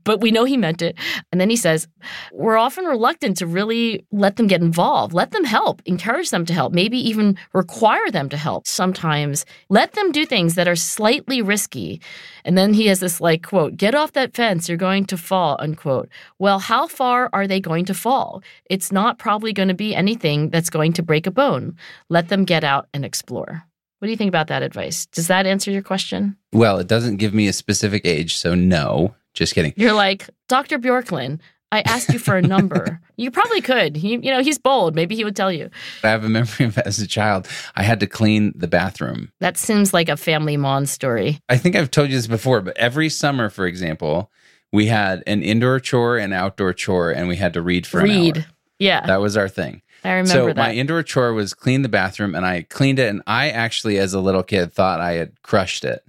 but 0.04 0.22
we 0.22 0.32
know 0.32 0.44
he 0.44 0.58
meant 0.58 0.82
it. 0.82 0.98
And 1.32 1.40
then 1.40 1.50
he 1.50 1.56
says, 1.56 1.88
We're 2.32 2.58
often 2.58 2.86
reluctant 2.86 3.38
to 3.38 3.48
really 3.48 4.06
let 4.12 4.36
them 4.36 4.48
get 4.48 4.62
involved, 4.62 5.14
let 5.14 5.32
them 5.32 5.44
help, 5.44 5.82
encourage 5.86 6.30
them 6.30 6.46
to 6.46 6.54
help, 6.54 6.74
maybe 6.74 6.98
even 6.98 7.38
require 7.54 8.10
them 8.12 8.30
to 8.30 8.38
help. 8.38 8.68
Sometimes 8.68 9.46
let 9.70 9.94
them 9.94 10.12
do 10.12 10.26
things 10.26 10.56
that 10.56 10.68
are 10.68 10.76
slightly 10.76 11.42
risky. 11.42 12.02
And 12.46 12.58
then 12.58 12.74
he 12.74 12.88
has 12.88 13.00
this 13.00 13.22
like 13.22 13.44
quote, 13.44 13.78
get 13.78 13.96
off 13.96 14.14
that 14.14 14.36
fence, 14.36 14.68
you're 14.68 14.78
going 14.78 15.06
to 15.06 15.18
fall, 15.18 15.58
unquote. 15.60 16.10
Well, 16.40 16.60
how 16.60 16.88
far 16.88 17.30
are 17.34 17.48
they 17.48 17.60
going 17.60 17.86
to 17.86 17.94
fall? 17.94 18.44
It's 18.70 18.92
not 18.92 19.18
probably 19.18 19.54
going 19.54 19.70
to 19.70 19.74
be 19.74 19.96
anything 19.96 20.50
that's 20.50 20.70
going 20.70 20.94
to 20.94 21.04
break 21.04 21.28
a 21.28 21.32
bone. 21.32 21.78
Let 22.10 22.30
them 22.30 22.46
get 22.46 22.64
out 22.64 22.88
and 22.94 23.06
explore. 23.06 23.64
What 24.04 24.08
do 24.08 24.12
you 24.12 24.18
think 24.18 24.28
about 24.28 24.48
that 24.48 24.64
advice? 24.64 25.06
Does 25.06 25.28
that 25.28 25.46
answer 25.46 25.72
your 25.72 25.82
question? 25.82 26.36
Well, 26.52 26.78
it 26.78 26.88
doesn't 26.88 27.18
give 27.18 27.34
me 27.34 27.48
a 27.48 27.54
specific 27.54 28.06
age, 28.06 28.36
so 28.36 28.54
no. 28.54 29.16
Just 29.34 29.56
kidding. 29.56 29.74
You're 29.76 29.94
like, 29.94 30.30
Dr. 30.48 30.78
Bjorklund, 30.80 31.40
I 31.72 31.82
asked 31.82 32.10
you 32.14 32.20
for 32.20 32.38
a 32.38 32.42
number. 32.42 33.02
you 33.18 33.32
probably 33.32 33.60
could. 33.62 33.96
He, 33.96 34.10
you 34.12 34.32
know, 34.32 34.42
he's 34.44 34.60
bold. 34.60 34.94
Maybe 34.94 35.16
he 35.16 35.24
would 35.24 35.36
tell 35.36 35.52
you. 35.52 35.72
I 36.04 36.10
have 36.10 36.24
a 36.24 36.30
memory 36.30 36.66
of 36.68 36.78
as 36.78 37.00
a 37.00 37.08
child, 37.08 37.48
I 37.76 37.82
had 37.84 38.00
to 38.02 38.08
clean 38.08 38.54
the 38.56 38.68
bathroom. 38.68 39.32
That 39.40 39.58
seems 39.58 39.94
like 39.94 40.08
a 40.08 40.16
family 40.18 40.56
Maughan 40.56 40.88
story. 40.88 41.40
I 41.50 41.58
think 41.58 41.76
I've 41.76 41.90
told 41.92 42.10
you 42.10 42.16
this 42.16 42.28
before, 42.28 42.62
but 42.62 42.78
every 42.78 43.10
summer, 43.10 43.50
for 43.50 43.66
example, 43.66 44.32
we 44.72 44.86
had 44.88 45.24
an 45.26 45.42
indoor 45.42 45.80
chore 45.80 46.18
and 46.18 46.34
outdoor 46.34 46.74
chore, 46.74 47.12
and 47.12 47.28
we 47.28 47.38
had 47.38 47.54
to 47.54 47.62
read 47.62 47.88
for 47.88 48.00
an 48.00 48.06
Read. 48.06 48.38
hour. 48.38 48.46
Yeah, 48.80 49.06
That 49.06 49.22
was 49.22 49.38
our 49.38 49.48
thing. 49.50 49.82
I 50.04 50.10
remember 50.10 50.30
so 50.30 50.46
that. 50.48 50.58
my 50.58 50.74
indoor 50.74 51.02
chore 51.02 51.32
was 51.34 51.54
clean 51.54 51.82
the 51.84 51.90
bathroom, 51.90 52.36
and 52.36 52.46
I 52.46 52.64
cleaned 52.64 53.00
it. 53.00 53.08
And 53.10 53.22
I 53.26 53.50
actually, 53.50 53.98
as 53.98 54.14
a 54.14 54.20
little 54.20 54.44
kid, 54.44 54.74
thought 54.74 55.00
I 55.00 55.14
had 55.14 55.42
crushed 55.42 55.86
it 55.86 56.04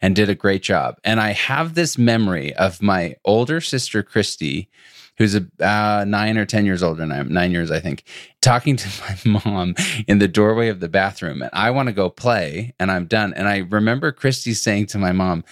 and 0.00 0.14
did 0.14 0.28
a 0.28 0.34
great 0.34 0.62
job. 0.62 0.98
And 1.04 1.20
I 1.20 1.32
have 1.32 1.74
this 1.74 1.98
memory 1.98 2.54
of 2.54 2.82
my 2.82 3.16
older 3.24 3.60
sister 3.60 4.02
Christy, 4.02 4.68
who's 5.16 5.34
a, 5.34 5.46
uh, 5.60 6.04
nine 6.06 6.38
or 6.38 6.44
ten 6.44 6.64
years 6.64 6.82
older 6.82 7.00
than 7.00 7.12
I 7.12 7.18
am, 7.18 7.32
nine 7.32 7.50
years 7.50 7.70
I 7.70 7.80
think, 7.80 8.04
talking 8.40 8.76
to 8.76 8.88
my 9.24 9.40
mom 9.44 9.74
in 10.06 10.18
the 10.18 10.28
doorway 10.28 10.68
of 10.68 10.80
the 10.80 10.88
bathroom, 10.88 11.42
and 11.42 11.50
I 11.52 11.70
want 11.70 11.88
to 11.88 11.92
go 11.92 12.08
play, 12.08 12.74
and 12.78 12.90
I'm 12.90 13.06
done. 13.06 13.34
And 13.34 13.48
I 13.48 13.58
remember 13.58 14.12
Christy 14.12 14.54
saying 14.54 14.86
to 14.86 14.98
my 14.98 15.12
mom, 15.12 15.44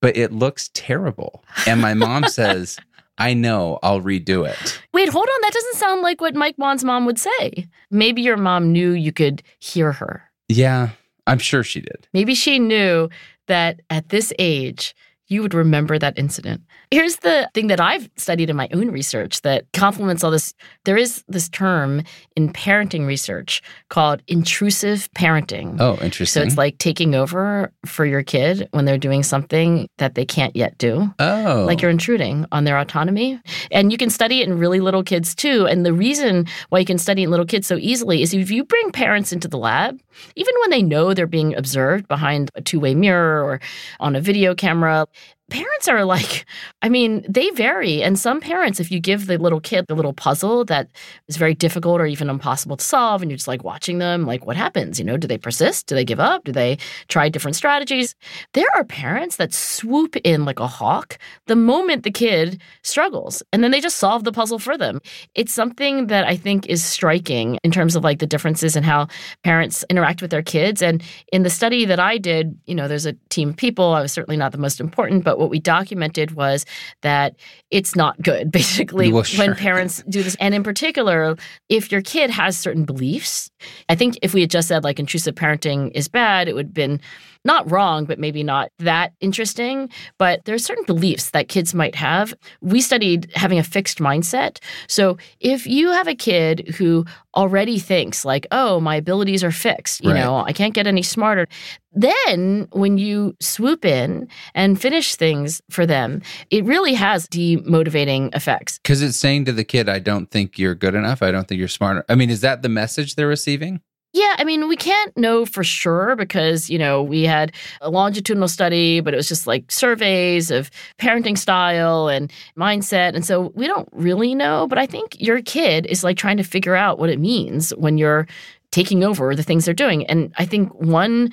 "But 0.00 0.16
it 0.16 0.32
looks 0.32 0.70
terrible," 0.74 1.44
and 1.66 1.80
my 1.80 1.94
mom 1.94 2.24
says. 2.28 2.78
I 3.18 3.34
know, 3.34 3.78
I'll 3.82 4.00
redo 4.00 4.48
it. 4.48 4.80
Wait, 4.94 5.10
hold 5.10 5.28
on. 5.28 5.40
That 5.42 5.52
doesn't 5.52 5.76
sound 5.76 6.00
like 6.00 6.22
what 6.22 6.34
Mike 6.34 6.56
Maughan's 6.56 6.82
mom 6.82 7.04
would 7.04 7.18
say. 7.18 7.68
Maybe 7.90 8.22
your 8.22 8.38
mom 8.38 8.72
knew 8.72 8.92
you 8.92 9.12
could 9.12 9.42
hear 9.58 9.92
her. 9.92 10.30
Yeah, 10.48 10.90
I'm 11.26 11.38
sure 11.38 11.62
she 11.62 11.80
did. 11.82 12.08
Maybe 12.14 12.34
she 12.34 12.58
knew 12.58 13.10
that 13.52 13.80
at 13.90 14.08
this 14.08 14.32
age, 14.38 14.94
you 15.28 15.42
would 15.42 15.52
remember 15.52 15.98
that 15.98 16.18
incident. 16.18 16.62
Here's 16.92 17.16
the 17.16 17.48
thing 17.54 17.68
that 17.68 17.80
I've 17.80 18.10
studied 18.18 18.50
in 18.50 18.56
my 18.56 18.68
own 18.74 18.90
research 18.90 19.40
that 19.40 19.64
complements 19.72 20.22
all 20.22 20.30
this. 20.30 20.52
There 20.84 20.98
is 20.98 21.24
this 21.26 21.48
term 21.48 22.02
in 22.36 22.52
parenting 22.52 23.06
research 23.06 23.62
called 23.88 24.22
intrusive 24.28 25.08
parenting. 25.14 25.80
Oh, 25.80 25.94
interesting. 26.02 26.42
So 26.42 26.46
it's 26.46 26.58
like 26.58 26.76
taking 26.76 27.14
over 27.14 27.72
for 27.86 28.04
your 28.04 28.22
kid 28.22 28.68
when 28.72 28.84
they're 28.84 28.98
doing 28.98 29.22
something 29.22 29.88
that 29.96 30.16
they 30.16 30.26
can't 30.26 30.54
yet 30.54 30.76
do. 30.76 31.10
oh, 31.18 31.64
Like 31.66 31.80
you're 31.80 31.90
intruding 31.90 32.44
on 32.52 32.64
their 32.64 32.76
autonomy. 32.78 33.40
And 33.70 33.90
you 33.90 33.96
can 33.96 34.10
study 34.10 34.42
it 34.42 34.48
in 34.48 34.58
really 34.58 34.80
little 34.80 35.02
kids 35.02 35.34
too. 35.34 35.66
And 35.66 35.86
the 35.86 35.94
reason 35.94 36.46
why 36.68 36.80
you 36.80 36.84
can 36.84 36.98
study 36.98 37.22
in 37.22 37.30
little 37.30 37.46
kids 37.46 37.66
so 37.66 37.76
easily 37.76 38.20
is 38.20 38.34
if 38.34 38.50
you 38.50 38.64
bring 38.64 38.92
parents 38.92 39.32
into 39.32 39.48
the 39.48 39.56
lab, 39.56 39.98
even 40.36 40.54
when 40.60 40.68
they 40.68 40.82
know 40.82 41.14
they're 41.14 41.26
being 41.26 41.54
observed 41.56 42.06
behind 42.06 42.50
a 42.54 42.60
two 42.60 42.78
way 42.78 42.94
mirror 42.94 43.42
or 43.42 43.60
on 43.98 44.14
a 44.14 44.20
video 44.20 44.54
camera, 44.54 45.06
parents 45.52 45.86
are 45.86 46.04
like, 46.04 46.46
I 46.80 46.88
mean, 46.88 47.24
they 47.28 47.50
vary. 47.50 48.02
And 48.02 48.18
some 48.18 48.40
parents, 48.40 48.80
if 48.80 48.90
you 48.90 48.98
give 49.00 49.26
the 49.26 49.36
little 49.36 49.60
kid 49.60 49.86
the 49.86 49.94
little 49.94 50.14
puzzle 50.14 50.64
that 50.64 50.88
is 51.28 51.36
very 51.36 51.54
difficult 51.54 52.00
or 52.00 52.06
even 52.06 52.30
impossible 52.30 52.78
to 52.78 52.84
solve, 52.84 53.20
and 53.20 53.30
you're 53.30 53.36
just 53.36 53.48
like 53.48 53.62
watching 53.62 53.98
them, 53.98 54.24
like, 54.24 54.46
what 54.46 54.56
happens? 54.56 54.98
You 54.98 55.04
know, 55.04 55.18
do 55.18 55.28
they 55.28 55.36
persist? 55.36 55.86
Do 55.86 55.94
they 55.94 56.04
give 56.04 56.20
up? 56.20 56.44
Do 56.44 56.52
they 56.52 56.78
try 57.08 57.28
different 57.28 57.56
strategies? 57.56 58.14
There 58.54 58.68
are 58.74 58.84
parents 58.84 59.36
that 59.36 59.52
swoop 59.52 60.16
in 60.24 60.46
like 60.46 60.58
a 60.58 60.66
hawk 60.66 61.18
the 61.46 61.56
moment 61.56 62.04
the 62.04 62.10
kid 62.10 62.62
struggles, 62.82 63.42
and 63.52 63.62
then 63.62 63.70
they 63.70 63.80
just 63.80 63.98
solve 63.98 64.24
the 64.24 64.32
puzzle 64.32 64.58
for 64.58 64.78
them. 64.78 65.00
It's 65.34 65.52
something 65.52 66.06
that 66.06 66.26
I 66.26 66.36
think 66.36 66.66
is 66.66 66.82
striking 66.82 67.58
in 67.62 67.70
terms 67.70 67.94
of 67.94 68.04
like 68.04 68.20
the 68.20 68.26
differences 68.26 68.74
in 68.74 68.84
how 68.84 69.08
parents 69.44 69.84
interact 69.90 70.22
with 70.22 70.30
their 70.30 70.42
kids. 70.42 70.80
And 70.80 71.02
in 71.30 71.42
the 71.42 71.50
study 71.50 71.84
that 71.84 72.00
I 72.00 72.16
did, 72.16 72.58
you 72.64 72.74
know, 72.74 72.88
there's 72.88 73.06
a 73.06 73.12
team 73.28 73.50
of 73.50 73.56
people. 73.56 73.92
I 73.92 74.00
was 74.00 74.12
certainly 74.12 74.38
not 74.38 74.52
the 74.52 74.58
most 74.58 74.80
important, 74.80 75.24
but 75.24 75.41
what 75.42 75.50
we 75.50 75.58
documented 75.58 76.30
was 76.32 76.64
that 77.02 77.36
it's 77.70 77.94
not 77.94 78.20
good, 78.22 78.50
basically, 78.60 79.12
Well, 79.12 79.24
sure. 79.24 79.46
when 79.46 79.56
parents 79.56 80.02
do 80.08 80.22
this. 80.22 80.36
And 80.36 80.54
in 80.54 80.62
particular, 80.62 81.36
if 81.68 81.92
your 81.92 82.00
kid 82.00 82.30
has 82.30 82.56
certain 82.56 82.84
beliefs, 82.84 83.50
I 83.88 83.94
think 83.94 84.18
if 84.22 84.32
we 84.32 84.40
had 84.40 84.50
just 84.50 84.68
said 84.68 84.84
like 84.84 84.98
intrusive 84.98 85.34
parenting 85.34 85.90
is 85.94 86.08
bad, 86.08 86.48
it 86.48 86.54
would 86.54 86.66
have 86.66 86.74
been 86.74 87.00
not 87.44 87.70
wrong, 87.70 88.04
but 88.04 88.18
maybe 88.18 88.42
not 88.42 88.70
that 88.78 89.12
interesting. 89.20 89.88
But 90.18 90.44
there 90.44 90.54
are 90.54 90.58
certain 90.58 90.84
beliefs 90.84 91.30
that 91.30 91.48
kids 91.48 91.74
might 91.74 91.94
have. 91.94 92.34
We 92.60 92.80
studied 92.80 93.30
having 93.34 93.58
a 93.58 93.64
fixed 93.64 93.98
mindset. 93.98 94.58
So 94.88 95.18
if 95.40 95.66
you 95.66 95.90
have 95.92 96.08
a 96.08 96.14
kid 96.14 96.74
who 96.76 97.04
already 97.34 97.78
thinks 97.78 98.24
like, 98.24 98.46
oh, 98.52 98.78
my 98.80 98.94
abilities 98.96 99.42
are 99.42 99.50
fixed, 99.50 100.04
you 100.04 100.10
Right. 100.10 100.20
know, 100.20 100.36
I 100.46 100.52
can't 100.52 100.74
get 100.74 100.86
any 100.86 101.02
smarter. 101.02 101.48
Then 101.94 102.68
when 102.72 102.98
you 102.98 103.34
swoop 103.40 103.84
in 103.84 104.28
and 104.54 104.80
finish 104.80 105.14
things 105.14 105.60
for 105.70 105.84
them, 105.86 106.22
it 106.50 106.64
really 106.64 106.94
has 106.94 107.26
demotivating 107.28 108.34
effects. 108.34 108.78
Because 108.82 109.02
it's 109.02 109.18
saying 109.18 109.46
to 109.46 109.52
the 109.52 109.64
kid, 109.64 109.88
I 109.88 109.98
don't 109.98 110.30
think 110.30 110.58
you're 110.58 110.74
good 110.74 110.94
enough. 110.94 111.22
I 111.22 111.30
don't 111.30 111.46
think 111.48 111.58
you're 111.58 111.68
smart. 111.68 112.04
I 112.08 112.14
mean, 112.14 112.30
is 112.30 112.40
that 112.42 112.62
the 112.62 112.68
message 112.68 113.14
they're 113.14 113.26
receiving? 113.28 113.80
Yeah, 114.14 114.34
I 114.38 114.44
mean, 114.44 114.68
we 114.68 114.76
can't 114.76 115.16
know 115.16 115.46
for 115.46 115.64
sure 115.64 116.16
because, 116.16 116.68
you 116.68 116.78
know, 116.78 117.02
we 117.02 117.22
had 117.22 117.50
a 117.80 117.88
longitudinal 117.88 118.48
study, 118.48 119.00
but 119.00 119.14
it 119.14 119.16
was 119.16 119.28
just 119.28 119.46
like 119.46 119.70
surveys 119.72 120.50
of 120.50 120.70
parenting 120.98 121.38
style 121.38 122.08
and 122.08 122.30
mindset. 122.54 123.14
And 123.14 123.24
so 123.24 123.52
we 123.54 123.66
don't 123.66 123.88
really 123.90 124.34
know. 124.34 124.66
But 124.66 124.76
I 124.76 124.84
think 124.84 125.16
your 125.18 125.40
kid 125.40 125.86
is 125.86 126.04
like 126.04 126.18
trying 126.18 126.36
to 126.36 126.42
figure 126.44 126.76
out 126.76 126.98
what 126.98 127.08
it 127.08 127.18
means 127.18 127.70
when 127.76 127.96
you're 127.96 128.26
taking 128.70 129.02
over 129.02 129.34
the 129.34 129.42
things 129.42 129.64
they're 129.64 129.72
doing. 129.72 130.04
And 130.06 130.32
I 130.36 130.44
think 130.44 130.74
one 130.74 131.32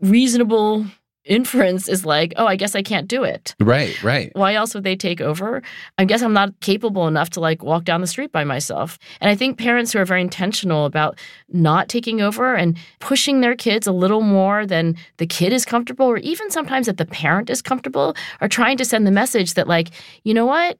reasonable 0.00 0.86
inference 1.24 1.88
is 1.88 2.06
like, 2.06 2.32
oh, 2.36 2.46
I 2.46 2.56
guess 2.56 2.74
I 2.74 2.82
can't 2.82 3.08
do 3.08 3.24
it. 3.24 3.54
Right, 3.60 4.02
right. 4.02 4.30
Why 4.34 4.54
else 4.54 4.74
would 4.74 4.84
they 4.84 4.96
take 4.96 5.20
over? 5.20 5.62
I 5.98 6.04
guess 6.04 6.22
I'm 6.22 6.32
not 6.32 6.58
capable 6.60 7.06
enough 7.06 7.30
to 7.30 7.40
like 7.40 7.62
walk 7.62 7.84
down 7.84 8.00
the 8.00 8.06
street 8.06 8.32
by 8.32 8.44
myself. 8.44 8.98
And 9.20 9.30
I 9.30 9.34
think 9.34 9.58
parents 9.58 9.92
who 9.92 9.98
are 9.98 10.04
very 10.04 10.22
intentional 10.22 10.86
about 10.86 11.18
not 11.48 11.88
taking 11.88 12.20
over 12.20 12.54
and 12.54 12.78
pushing 13.00 13.40
their 13.40 13.54
kids 13.54 13.86
a 13.86 13.92
little 13.92 14.22
more 14.22 14.66
than 14.66 14.96
the 15.18 15.26
kid 15.26 15.52
is 15.52 15.64
comfortable, 15.64 16.06
or 16.06 16.18
even 16.18 16.50
sometimes 16.50 16.86
that 16.86 16.96
the 16.96 17.06
parent 17.06 17.50
is 17.50 17.62
comfortable, 17.62 18.16
are 18.40 18.48
trying 18.48 18.76
to 18.78 18.84
send 18.84 19.06
the 19.06 19.10
message 19.10 19.54
that, 19.54 19.68
like, 19.68 19.90
you 20.24 20.34
know 20.34 20.46
what? 20.46 20.78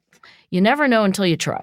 You 0.49 0.61
never 0.61 0.87
know 0.87 1.03
until 1.03 1.25
you 1.25 1.37
try. 1.37 1.61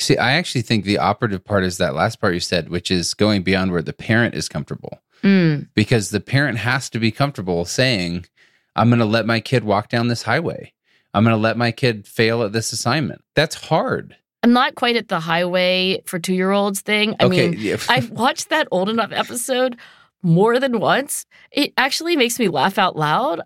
See, 0.00 0.16
I 0.16 0.32
actually 0.32 0.62
think 0.62 0.84
the 0.84 0.98
operative 0.98 1.44
part 1.44 1.64
is 1.64 1.78
that 1.78 1.94
last 1.94 2.20
part 2.20 2.34
you 2.34 2.40
said, 2.40 2.68
which 2.68 2.90
is 2.90 3.14
going 3.14 3.42
beyond 3.42 3.72
where 3.72 3.82
the 3.82 3.92
parent 3.92 4.34
is 4.34 4.48
comfortable. 4.48 5.00
Mm. 5.22 5.68
Because 5.74 6.10
the 6.10 6.20
parent 6.20 6.58
has 6.58 6.88
to 6.90 6.98
be 6.98 7.10
comfortable 7.10 7.64
saying, 7.64 8.26
I'm 8.76 8.88
going 8.88 9.00
to 9.00 9.04
let 9.04 9.26
my 9.26 9.40
kid 9.40 9.64
walk 9.64 9.88
down 9.88 10.08
this 10.08 10.22
highway. 10.22 10.72
I'm 11.14 11.24
going 11.24 11.34
to 11.34 11.40
let 11.40 11.56
my 11.56 11.72
kid 11.72 12.06
fail 12.06 12.42
at 12.42 12.52
this 12.52 12.72
assignment. 12.72 13.22
That's 13.34 13.54
hard. 13.56 14.16
I'm 14.44 14.52
not 14.52 14.76
quite 14.76 14.94
at 14.96 15.08
the 15.08 15.18
highway 15.20 16.00
for 16.06 16.18
two 16.18 16.34
year 16.34 16.52
olds 16.52 16.80
thing. 16.80 17.16
I 17.18 17.24
Okay, 17.24 17.50
mean. 17.50 17.76
I've 17.88 18.10
watched 18.10 18.50
that 18.50 18.68
old 18.70 18.88
enough 18.88 19.10
episode 19.12 19.76
more 20.22 20.60
than 20.60 20.78
once. 20.78 21.26
It 21.50 21.72
actually 21.76 22.14
makes 22.16 22.38
me 22.38 22.48
laugh 22.48 22.78
out 22.78 22.94
loud. 22.96 23.40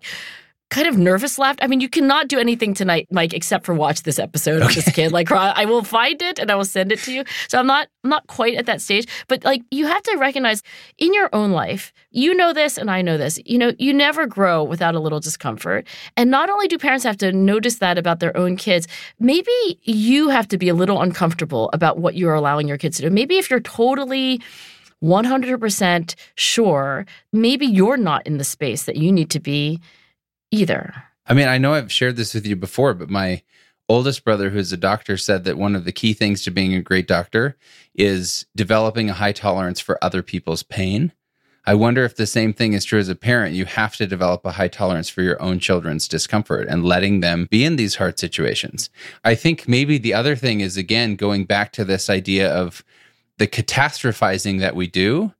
Kind 0.73 0.87
of 0.87 0.97
nervous 0.97 1.37
laugh. 1.37 1.55
I 1.61 1.67
mean, 1.67 1.81
you 1.81 1.87
cannot 1.87 2.27
do 2.27 2.39
anything 2.39 2.73
tonight, 2.73 3.07
Mike, 3.11 3.31
except 3.31 3.63
for 3.63 3.75
watch 3.75 4.01
this 4.01 4.17
episode 4.17 4.63
of 4.63 4.73
this 4.73 4.91
kid. 4.91 5.11
Like, 5.11 5.31
I 5.31 5.65
will 5.65 5.83
find 5.83 6.19
it 6.19 6.39
and 6.39 6.49
I 6.49 6.55
will 6.55 6.65
send 6.65 6.91
it 6.91 6.97
to 7.01 7.13
you. 7.13 7.23
So 7.47 7.59
I'm 7.59 7.67
not, 7.67 7.89
I'm 8.03 8.09
not 8.09 8.25
quite 8.25 8.55
at 8.55 8.65
that 8.65 8.81
stage. 8.81 9.05
But 9.27 9.45
like, 9.45 9.61
you 9.69 9.85
have 9.85 10.01
to 10.01 10.17
recognize 10.17 10.63
in 10.97 11.13
your 11.13 11.29
own 11.31 11.51
life, 11.51 11.93
you 12.09 12.33
know 12.33 12.53
this 12.53 12.79
and 12.79 12.89
I 12.89 13.03
know 13.03 13.19
this. 13.19 13.39
You 13.45 13.59
know, 13.59 13.73
you 13.77 13.93
never 13.93 14.25
grow 14.25 14.63
without 14.63 14.95
a 14.95 14.99
little 14.99 15.19
discomfort. 15.19 15.85
And 16.17 16.31
not 16.31 16.49
only 16.49 16.67
do 16.67 16.79
parents 16.79 17.03
have 17.03 17.17
to 17.17 17.31
notice 17.31 17.75
that 17.75 17.99
about 17.99 18.19
their 18.19 18.35
own 18.35 18.55
kids, 18.55 18.87
maybe 19.19 19.51
you 19.83 20.29
have 20.29 20.47
to 20.47 20.57
be 20.57 20.69
a 20.69 20.73
little 20.73 21.03
uncomfortable 21.03 21.69
about 21.71 21.99
what 21.99 22.15
you're 22.15 22.33
allowing 22.33 22.67
your 22.67 22.79
kids 22.79 22.97
to 22.97 23.03
do. 23.03 23.11
Maybe 23.11 23.37
if 23.37 23.47
you're 23.51 23.59
totally 23.59 24.41
100% 25.03 26.15
sure, 26.33 27.05
maybe 27.31 27.67
you're 27.67 27.97
not 27.97 28.25
in 28.25 28.39
the 28.39 28.43
space 28.43 28.85
that 28.85 28.95
you 28.95 29.11
need 29.11 29.29
to 29.29 29.39
be 29.39 29.79
either. 30.53 30.93
I 31.27 31.33
mean, 31.33 31.47
I 31.47 31.57
know 31.57 31.73
I've 31.73 31.91
shared 31.91 32.15
this 32.15 32.33
with 32.33 32.45
you 32.45 32.55
before, 32.55 32.93
but 32.93 33.09
my 33.09 33.41
oldest 33.89 34.23
brother, 34.23 34.49
who's 34.49 34.71
a 34.71 34.77
doctor, 34.77 35.17
said 35.17 35.43
that 35.43 35.57
one 35.57 35.75
of 35.75 35.85
the 35.85 35.91
key 35.91 36.13
things 36.13 36.43
to 36.43 36.51
being 36.51 36.73
a 36.73 36.81
great 36.81 37.07
doctor 37.07 37.57
is 37.95 38.45
developing 38.55 39.09
a 39.09 39.13
high 39.13 39.31
tolerance 39.31 39.79
for 39.79 40.03
other 40.03 40.21
people's 40.21 40.63
pain. 40.63 41.11
I 41.65 41.75
wonder 41.75 42.03
if 42.03 42.17
the 42.17 42.27
same 42.27 42.51
thing 42.53 42.73
is 42.73 42.83
true 42.83 42.99
as 42.99 43.07
a 43.07 43.15
parent. 43.15 43.55
You 43.55 43.65
have 43.65 43.95
to 43.95 44.05
develop 44.05 44.45
a 44.45 44.51
high 44.51 44.67
tolerance 44.67 45.07
for 45.07 45.21
your 45.21 45.41
own 45.41 45.59
children's 45.59 46.09
discomfort 46.09 46.67
and 46.67 46.83
letting 46.83 47.21
them 47.21 47.47
be 47.49 47.63
in 47.63 47.77
these 47.77 47.95
hard 47.95 48.19
situations. 48.19 48.89
I 49.23 49.35
think 49.35 49.67
maybe 49.67 49.97
the 49.97 50.13
other 50.13 50.35
thing 50.35 50.59
is, 50.59 50.75
again, 50.75 51.15
going 51.15 51.45
back 51.45 51.71
to 51.73 51.85
this 51.85 52.09
idea 52.09 52.53
of 52.53 52.83
the 53.37 53.47
catastrophizing 53.47 54.59
that 54.59 54.75
we 54.75 54.87
do 54.87 55.33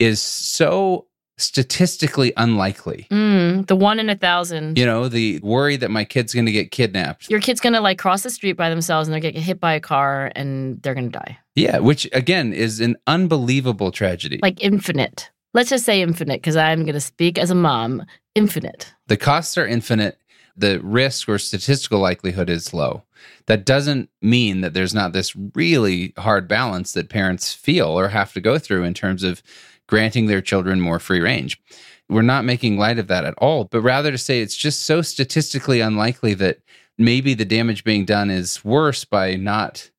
is 0.00 0.20
so 0.20 1.06
statistically 1.38 2.32
unlikely. 2.36 3.06
Mm, 3.10 3.66
the 3.66 3.76
one 3.76 3.98
in 3.98 4.10
a 4.10 4.16
thousand. 4.16 4.78
You 4.78 4.84
know, 4.84 5.08
the 5.08 5.38
worry 5.42 5.76
that 5.76 5.90
my 5.90 6.04
kid's 6.04 6.34
going 6.34 6.46
to 6.46 6.52
get 6.52 6.70
kidnapped. 6.70 7.30
Your 7.30 7.40
kid's 7.40 7.60
gonna 7.60 7.80
like 7.80 7.98
cross 7.98 8.22
the 8.22 8.30
street 8.30 8.52
by 8.54 8.68
themselves 8.70 9.08
and 9.08 9.14
they're 9.14 9.20
gonna 9.20 9.32
get 9.32 9.42
hit 9.42 9.60
by 9.60 9.72
a 9.74 9.80
car 9.80 10.30
and 10.34 10.82
they're 10.82 10.94
gonna 10.94 11.08
die. 11.08 11.38
Yeah, 11.54 11.78
which 11.78 12.08
again 12.12 12.52
is 12.52 12.80
an 12.80 12.96
unbelievable 13.06 13.90
tragedy. 13.90 14.38
Like 14.42 14.62
infinite. 14.62 15.30
Let's 15.54 15.70
just 15.70 15.84
say 15.84 16.02
infinite 16.02 16.42
because 16.42 16.56
I'm 16.56 16.84
gonna 16.84 17.00
speak 17.00 17.38
as 17.38 17.50
a 17.50 17.54
mom. 17.54 18.04
Infinite. 18.34 18.92
the 19.08 19.16
costs 19.16 19.58
are 19.58 19.66
infinite, 19.66 20.20
the 20.56 20.78
risk 20.80 21.28
or 21.28 21.38
statistical 21.38 21.98
likelihood 21.98 22.48
is 22.48 22.72
low. 22.72 23.02
That 23.46 23.64
doesn't 23.64 24.10
mean 24.22 24.60
that 24.60 24.74
there's 24.74 24.94
not 24.94 25.12
this 25.12 25.34
really 25.54 26.12
hard 26.18 26.46
balance 26.46 26.92
that 26.92 27.08
parents 27.08 27.52
feel 27.52 27.98
or 27.98 28.08
have 28.08 28.32
to 28.34 28.40
go 28.40 28.58
through 28.58 28.84
in 28.84 28.94
terms 28.94 29.24
of 29.24 29.42
granting 29.88 30.26
their 30.26 30.40
children 30.40 30.80
more 30.80 31.00
free 31.00 31.20
range. 31.20 31.60
We're 32.08 32.22
not 32.22 32.44
making 32.44 32.78
light 32.78 32.98
of 32.98 33.08
that 33.08 33.24
at 33.24 33.34
all, 33.38 33.64
but 33.64 33.80
rather 33.80 34.10
to 34.10 34.18
say 34.18 34.40
it's 34.40 34.56
just 34.56 34.86
so 34.86 35.02
statistically 35.02 35.80
unlikely 35.80 36.34
that 36.34 36.60
maybe 36.96 37.34
the 37.34 37.44
damage 37.44 37.84
being 37.84 38.04
done 38.04 38.30
is 38.30 38.64
worse 38.64 39.04
by 39.04 39.34
not 39.34 39.90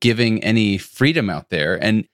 giving 0.00 0.42
any 0.44 0.78
freedom 0.78 1.28
out 1.28 1.50
there. 1.50 1.82
And, 1.82 2.06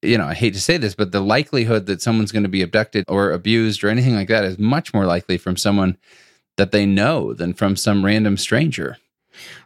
you 0.00 0.16
know, 0.16 0.26
I 0.26 0.34
hate 0.34 0.54
to 0.54 0.60
say 0.60 0.76
this, 0.78 0.94
but 0.94 1.12
the 1.12 1.20
likelihood 1.20 1.86
that 1.86 2.00
someone's 2.00 2.32
going 2.32 2.44
to 2.44 2.48
be 2.48 2.62
abducted 2.62 3.04
or 3.08 3.32
abused 3.32 3.84
or 3.84 3.88
anything 3.88 4.14
like 4.14 4.28
that 4.28 4.44
is 4.44 4.58
much 4.58 4.94
more 4.94 5.04
likely 5.04 5.36
from 5.36 5.56
someone 5.56 5.98
that 6.56 6.72
they 6.72 6.86
know 6.86 7.34
than 7.34 7.52
from 7.52 7.76
some 7.76 8.04
random 8.04 8.36
stranger. 8.36 8.96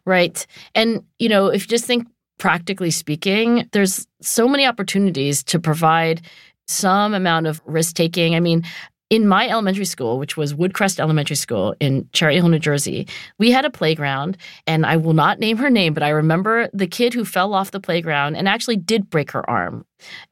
Right. 0.04 0.44
And, 0.74 1.04
you 1.20 1.28
know, 1.28 1.46
if 1.46 1.62
you 1.62 1.68
just 1.68 1.84
think 1.84 2.08
practically 2.38 2.90
speaking, 2.90 3.68
there's 3.72 4.08
so 4.20 4.48
many 4.48 4.66
opportunities 4.66 5.44
to 5.44 5.60
provide 5.60 6.22
some 6.70 7.14
amount 7.14 7.46
of 7.46 7.60
risk 7.66 7.94
taking. 7.96 8.34
I 8.34 8.40
mean, 8.40 8.64
in 9.10 9.26
my 9.26 9.48
elementary 9.48 9.84
school, 9.84 10.18
which 10.18 10.36
was 10.36 10.54
Woodcrest 10.54 11.00
Elementary 11.00 11.34
School 11.34 11.74
in 11.80 12.08
Cherry 12.12 12.36
Hill, 12.36 12.48
New 12.48 12.60
Jersey, 12.60 13.08
we 13.38 13.50
had 13.50 13.64
a 13.64 13.70
playground, 13.70 14.36
and 14.68 14.86
I 14.86 14.96
will 14.96 15.14
not 15.14 15.40
name 15.40 15.56
her 15.56 15.68
name, 15.68 15.94
but 15.94 16.04
I 16.04 16.10
remember 16.10 16.70
the 16.72 16.86
kid 16.86 17.12
who 17.12 17.24
fell 17.24 17.52
off 17.52 17.72
the 17.72 17.80
playground 17.80 18.36
and 18.36 18.48
actually 18.48 18.76
did 18.76 19.10
break 19.10 19.32
her 19.32 19.48
arm. 19.50 19.84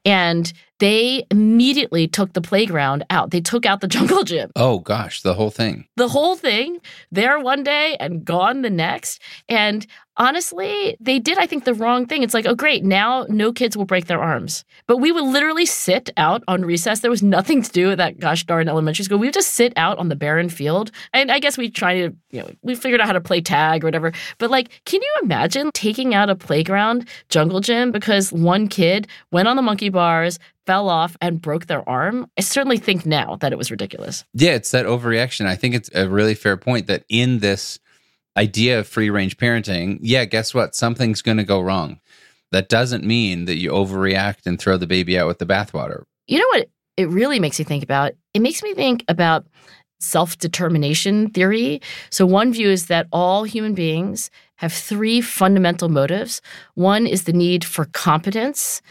And 0.05 0.51
they 0.79 1.25
immediately 1.29 2.07
took 2.07 2.33
the 2.33 2.41
playground 2.41 3.03
out. 3.09 3.31
They 3.31 3.41
took 3.41 3.65
out 3.65 3.81
the 3.81 3.87
jungle 3.95 4.23
gym 4.23 4.49
Oh 4.55 4.79
gosh, 4.79 5.21
the 5.21 5.33
whole 5.33 5.49
thing. 5.51 5.85
the 5.97 6.07
whole 6.07 6.35
thing 6.35 6.79
there 7.11 7.39
one 7.39 7.63
day 7.63 7.97
and 7.99 8.23
gone 8.23 8.61
the 8.61 8.69
next. 8.69 9.21
And 9.49 9.85
honestly, 10.15 10.95
they 10.99 11.17
did, 11.17 11.37
I 11.37 11.45
think, 11.47 11.63
the 11.63 11.73
wrong 11.73 12.05
thing. 12.05 12.23
It's 12.23 12.33
like, 12.33 12.45
oh, 12.45 12.53
great, 12.55 12.83
now 12.83 13.25
no 13.29 13.51
kids 13.53 13.75
will 13.77 13.85
break 13.85 14.07
their 14.07 14.21
arms. 14.21 14.65
But 14.85 14.97
we 14.97 15.11
would 15.13 15.23
literally 15.23 15.65
sit 15.65 16.09
out 16.17 16.43
on 16.47 16.63
recess. 16.63 16.99
There 16.99 17.11
was 17.11 17.23
nothing 17.23 17.61
to 17.61 17.71
do 17.71 17.91
at 17.91 17.97
that 17.97 18.19
gosh 18.19 18.45
darn 18.45 18.67
elementary 18.67 19.05
school. 19.05 19.17
We 19.17 19.27
would 19.27 19.33
just 19.33 19.51
sit 19.53 19.71
out 19.77 19.97
on 19.97 20.09
the 20.09 20.15
barren 20.17 20.49
field. 20.49 20.91
And 21.13 21.31
I 21.31 21.39
guess 21.39 21.57
we 21.57 21.69
tried 21.69 21.95
to, 21.95 22.15
you 22.31 22.39
know, 22.41 22.49
we 22.63 22.75
figured 22.75 22.99
out 23.01 23.07
how 23.07 23.13
to 23.13 23.21
play 23.21 23.39
tag 23.41 23.83
or 23.83 23.87
whatever. 23.87 24.11
But 24.39 24.49
like, 24.49 24.81
can 24.85 25.01
you 25.01 25.13
imagine 25.23 25.71
taking 25.73 26.13
out 26.13 26.29
a 26.29 26.35
playground 26.35 27.07
jungle 27.29 27.61
gym 27.61 27.91
because 27.91 28.31
one 28.33 28.67
kid 28.67 29.07
went 29.31 29.47
on 29.47 29.55
the 29.59 29.63
monkey 29.63 29.89
bars, 29.89 30.39
fell 30.65 30.89
off, 30.89 31.17
and 31.21 31.41
broke 31.41 31.67
their 31.67 31.87
arm? 31.87 32.29
I 32.37 32.41
certainly 32.41 32.77
think 32.77 33.05
now 33.05 33.35
that 33.41 33.51
it 33.51 33.57
was 33.57 33.69
ridiculous. 33.69 34.23
Yeah, 34.33 34.51
it's 34.51 34.71
that 34.71 34.85
overreaction. 34.85 35.45
I 35.45 35.55
think 35.55 35.75
it's 35.75 35.89
a 35.93 36.07
really 36.07 36.35
fair 36.35 36.57
point 36.57 36.87
that 36.87 37.03
in 37.09 37.39
this 37.39 37.79
idea 38.37 38.79
of 38.79 38.87
free 38.87 39.09
range 39.09 39.37
parenting, 39.37 39.99
yeah, 40.01 40.25
guess 40.25 40.53
what? 40.53 40.75
Something's 40.75 41.21
going 41.21 41.37
to 41.37 41.43
go 41.43 41.59
wrong. 41.59 41.99
That 42.51 42.69
doesn't 42.69 43.03
mean 43.03 43.45
that 43.45 43.57
you 43.57 43.71
overreact 43.71 44.45
and 44.45 44.59
throw 44.59 44.77
the 44.77 44.87
baby 44.87 45.19
out 45.19 45.27
with 45.27 45.39
the 45.39 45.45
bathwater. 45.45 46.03
You 46.27 46.39
know 46.39 46.47
what 46.59 46.69
it 46.97 47.09
really 47.09 47.39
makes 47.39 47.59
me 47.59 47.65
think 47.65 47.83
about? 47.83 48.13
It 48.33 48.41
makes 48.41 48.63
me 48.63 48.73
think 48.73 49.03
about 49.07 49.45
self 49.99 50.37
determination 50.37 51.29
theory. 51.29 51.81
So, 52.09 52.25
one 52.25 52.53
view 52.53 52.69
is 52.69 52.87
that 52.87 53.07
all 53.11 53.43
human 53.43 53.73
beings 53.73 54.31
have 54.55 54.73
three 54.73 55.21
fundamental 55.21 55.89
motives 55.89 56.41
one 56.75 57.07
is 57.07 57.23
the 57.23 57.33
need 57.33 57.63
for 57.63 57.85
competence, 57.85 58.81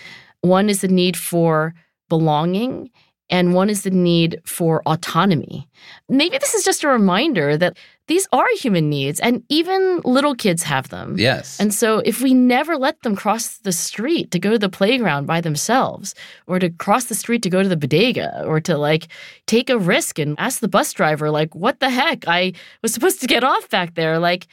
one 0.43 0.69
is 0.69 0.81
the 0.81 0.89
need 0.89 1.17
for 1.17 1.75
belonging, 2.09 2.91
and 3.31 3.55
one 3.55 3.69
is 3.69 3.83
the 3.83 3.91
need 3.91 4.41
for 4.45 4.83
autonomy. 4.87 5.69
Maybe 6.09 6.39
this 6.39 6.55
is 6.55 6.65
just 6.65 6.83
a 6.83 6.89
reminder 6.89 7.57
that 7.59 7.77
these 8.07 8.27
are 8.33 8.47
human 8.57 8.89
needs, 8.89 9.21
and 9.21 9.43
even 9.51 10.01
little 10.05 10.35
kids 10.35 10.63
have 10.63 10.89
them. 10.89 11.17
Yes. 11.19 11.61
And 11.61 11.75
so, 11.75 11.99
if 12.07 12.23
we 12.23 12.33
never 12.33 12.79
let 12.79 13.03
them 13.03 13.15
cross 13.15 13.59
the 13.59 13.73
street 13.73 14.31
to 14.31 14.39
go 14.39 14.53
to 14.53 14.59
the 14.59 14.71
playground 14.71 15.27
by 15.27 15.43
themselves, 15.43 16.15
or 16.47 16.59
to 16.59 16.71
cross 16.71 17.05
the 17.05 17.15
street 17.15 17.43
to 17.43 17.51
go 17.51 17.63
to 17.63 17.69
the 17.69 17.77
bodega, 17.77 18.45
or 18.47 18.61
to 18.61 18.79
like 18.79 19.09
take 19.47 19.69
a 19.69 19.79
risk 19.79 20.19
and 20.19 20.35
ask 20.39 20.61
the 20.61 20.69
bus 20.69 20.93
driver, 20.95 21.31
like, 21.31 21.55
what 21.55 21.81
the 21.81 21.91
heck? 21.91 22.27
I 22.27 22.55
was 22.83 22.95
supposed 22.95 23.21
to 23.21 23.27
get 23.27 23.45
off 23.45 23.69
back 23.69 23.95
there. 23.95 24.19
Like, 24.19 24.47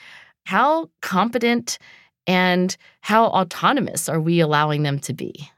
how 0.44 0.90
competent 1.02 1.78
and 2.28 2.76
how 3.02 3.28
autonomous 3.28 4.10
are 4.10 4.20
we 4.20 4.42
allowing 4.42 4.84
them 4.84 5.00
to 5.00 5.14
be? 5.14 5.50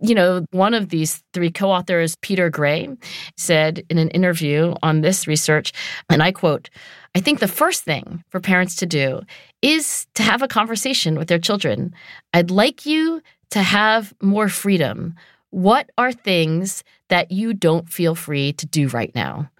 You 0.00 0.14
know, 0.14 0.44
one 0.50 0.74
of 0.74 0.90
these 0.90 1.22
three 1.32 1.50
co 1.50 1.70
authors, 1.70 2.16
Peter 2.20 2.50
Gray, 2.50 2.88
said 3.36 3.82
in 3.88 3.98
an 3.98 4.10
interview 4.10 4.74
on 4.82 5.00
this 5.00 5.26
research, 5.26 5.72
and 6.10 6.22
I 6.22 6.32
quote, 6.32 6.68
I 7.14 7.20
think 7.20 7.40
the 7.40 7.48
first 7.48 7.84
thing 7.84 8.22
for 8.28 8.40
parents 8.40 8.76
to 8.76 8.86
do 8.86 9.22
is 9.62 10.06
to 10.14 10.22
have 10.22 10.42
a 10.42 10.48
conversation 10.48 11.18
with 11.18 11.28
their 11.28 11.38
children. 11.38 11.94
I'd 12.34 12.50
like 12.50 12.84
you 12.84 13.22
to 13.50 13.62
have 13.62 14.12
more 14.20 14.48
freedom. 14.48 15.14
What 15.50 15.90
are 15.96 16.12
things 16.12 16.84
that 17.08 17.30
you 17.30 17.54
don't 17.54 17.88
feel 17.88 18.14
free 18.14 18.52
to 18.54 18.66
do 18.66 18.88
right 18.88 19.14
now? 19.14 19.50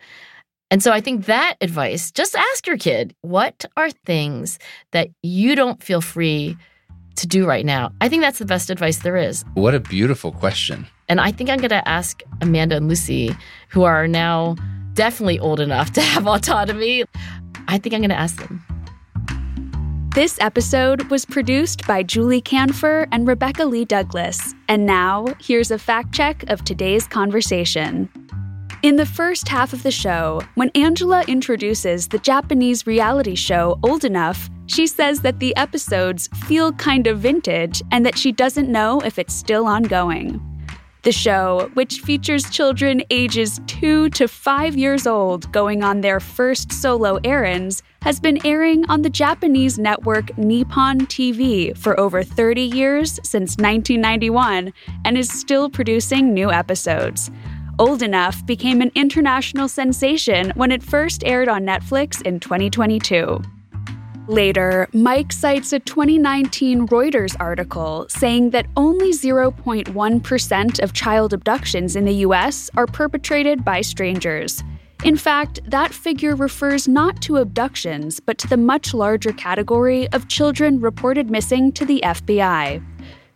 And 0.71 0.83
so 0.83 0.93
I 0.93 1.01
think 1.01 1.27
that 1.27 1.57
advice, 1.61 2.11
just 2.11 2.35
ask 2.35 2.67
your 2.67 2.77
kid, 2.77 3.15
what 3.23 3.65
are 3.77 3.91
things 3.91 4.59
that 4.93 5.09
you 5.23 5.55
don't 5.55 5.83
feel 5.83 6.01
free 6.01 6.57
to 7.17 7.27
do 7.27 7.47
right 7.47 7.65
now? 7.65 7.93
I 8.01 8.09
think 8.09 8.23
that's 8.23 8.39
the 8.39 8.45
best 8.45 8.71
advice 8.71 8.99
there 8.99 9.17
is. 9.17 9.45
What 9.55 9.75
a 9.75 9.81
beautiful 9.81 10.33
question. 10.33 10.87
And 11.09 11.21
I 11.21 11.33
think 11.33 11.51
I'm 11.51 11.59
going 11.59 11.71
to 11.71 11.87
ask 11.89 12.23
Amanda 12.41 12.77
and 12.77 12.89
Lucy, 12.89 13.37
who 13.69 13.85
are 13.85 14.09
now 14.09 14.57
definitely 14.95 15.39
old 15.39 15.61
enough 15.61 15.93
to 15.93 16.01
have 16.01 16.27
autonomy. 16.27 17.05
I 17.69 17.79
think 17.79 17.95
I'm 17.95 18.01
going 18.01 18.11
to 18.11 18.19
ask 18.19 18.37
them. 18.37 18.65
This 20.15 20.39
episode 20.41 21.03
was 21.11 21.27
produced 21.27 21.87
by 21.87 22.03
Julie 22.03 22.41
Kanfer 22.41 23.07
and 23.13 23.29
Rebecca 23.29 23.67
Lee 23.67 23.85
Douglas. 23.85 24.55
And 24.67 24.87
now, 24.87 25.27
here's 25.39 25.71
a 25.71 25.79
fact 25.79 26.13
check 26.13 26.43
of 26.49 26.65
today's 26.65 27.07
conversation. 27.07 28.09
In 28.83 28.97
the 28.97 29.05
first 29.05 29.47
half 29.47 29.75
of 29.75 29.83
the 29.83 29.91
show, 29.91 30.41
when 30.55 30.71
Angela 30.75 31.23
introduces 31.29 32.09
the 32.09 32.19
Japanese 32.19 32.87
reality 32.87 33.35
show 33.35 33.79
Old 33.83 34.05
Enough, 34.05 34.49
she 34.67 34.87
says 34.87 35.21
that 35.21 35.39
the 35.39 35.57
episodes 35.57 36.29
feel 36.47 36.73
kind 36.73 37.07
of 37.07 37.21
vintage 37.21 37.83
and 37.93 38.05
that 38.05 38.19
she 38.19 38.33
doesn't 38.33 38.71
know 38.71 39.01
if 39.01 39.19
it's 39.19 39.35
still 39.35 39.67
ongoing. 39.67 40.41
The 41.07 41.13
show, 41.13 41.71
which 41.75 42.01
features 42.01 42.51
children 42.51 43.01
ages 43.11 43.61
2 43.69 44.11
to 44.11 44.27
5 44.27 44.77
years 44.77 45.07
old 45.07 45.53
going 45.53 45.85
on 45.85 46.01
their 46.01 46.19
first 46.19 46.73
solo 46.73 47.21
errands, 47.23 47.85
has 48.03 48.19
been 48.19 48.45
airing 48.45 48.85
on 48.91 49.03
the 49.03 49.09
Japanese 49.09 49.79
network 49.79 50.37
Nippon 50.37 51.07
TV 51.07 51.79
for 51.79 51.99
over 52.01 52.25
30 52.25 52.63
years 52.63 53.21
since 53.23 53.57
1991 53.59 54.73
and 55.05 55.17
is 55.17 55.31
still 55.31 55.71
producing 55.71 56.35
new 56.35 56.51
episodes. 56.51 57.31
Old 57.79 58.03
Enough 58.03 58.45
became 58.45 58.81
an 58.81 58.91
international 58.97 59.69
sensation 59.69 60.51
when 60.57 60.73
it 60.73 60.83
first 60.83 61.23
aired 61.25 61.49
on 61.49 61.65
Netflix 61.65 62.21
in 62.23 62.41
2022. 62.41 63.41
Later, 64.29 64.89
Mike 64.93 65.31
cites 65.31 65.73
a 65.73 65.79
2019 65.79 66.89
Reuters 66.89 67.37
article 67.39 68.07
saying 68.09 68.51
that 68.51 68.67
only 68.77 69.13
0.1% 69.13 70.83
of 70.83 70.93
child 70.93 71.33
abductions 71.33 71.95
in 71.95 72.05
the 72.05 72.15
US 72.27 72.69
are 72.77 72.87
perpetrated 72.87 73.65
by 73.65 73.83
strangers. 73.83 74.65
In 75.05 75.17
fact, 75.17 75.61
that 75.71 75.95
figure 75.95 76.35
refers 76.35 76.89
not 76.89 77.23
to 77.23 77.37
abductions, 77.37 78.19
but 78.19 78.37
to 78.39 78.49
the 78.49 78.57
much 78.57 78.93
larger 78.93 79.33
category 79.33 80.09
of 80.13 80.27
children 80.27 80.81
reported 80.81 81.31
missing 81.31 81.71
to 81.73 81.85
the 81.85 82.01
FBI. 82.05 82.85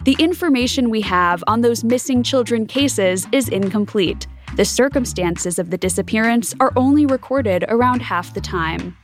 The 0.05 0.17
information 0.19 0.91
we 0.91 1.03
have 1.03 1.45
on 1.47 1.61
those 1.61 1.85
missing 1.85 2.25
children 2.25 2.67
cases 2.67 3.29
is 3.31 3.49
incomplete. 3.49 4.27
The 4.57 4.65
circumstances 4.65 5.61
of 5.61 5.71
the 5.71 5.79
disappearance 5.79 6.53
are 6.59 6.73
only 6.75 7.07
recorded 7.07 7.65
around 7.69 8.03
half 8.03 8.35
the 8.35 8.41
time. 8.41 8.97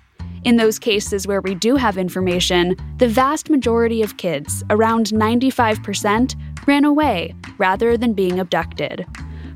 In 0.46 0.58
those 0.58 0.78
cases 0.78 1.26
where 1.26 1.40
we 1.40 1.56
do 1.56 1.74
have 1.74 1.98
information, 1.98 2.76
the 2.98 3.08
vast 3.08 3.50
majority 3.50 4.00
of 4.00 4.16
kids, 4.16 4.62
around 4.70 5.06
95%, 5.06 6.36
ran 6.68 6.84
away 6.84 7.34
rather 7.58 7.96
than 7.96 8.12
being 8.12 8.38
abducted. 8.38 9.04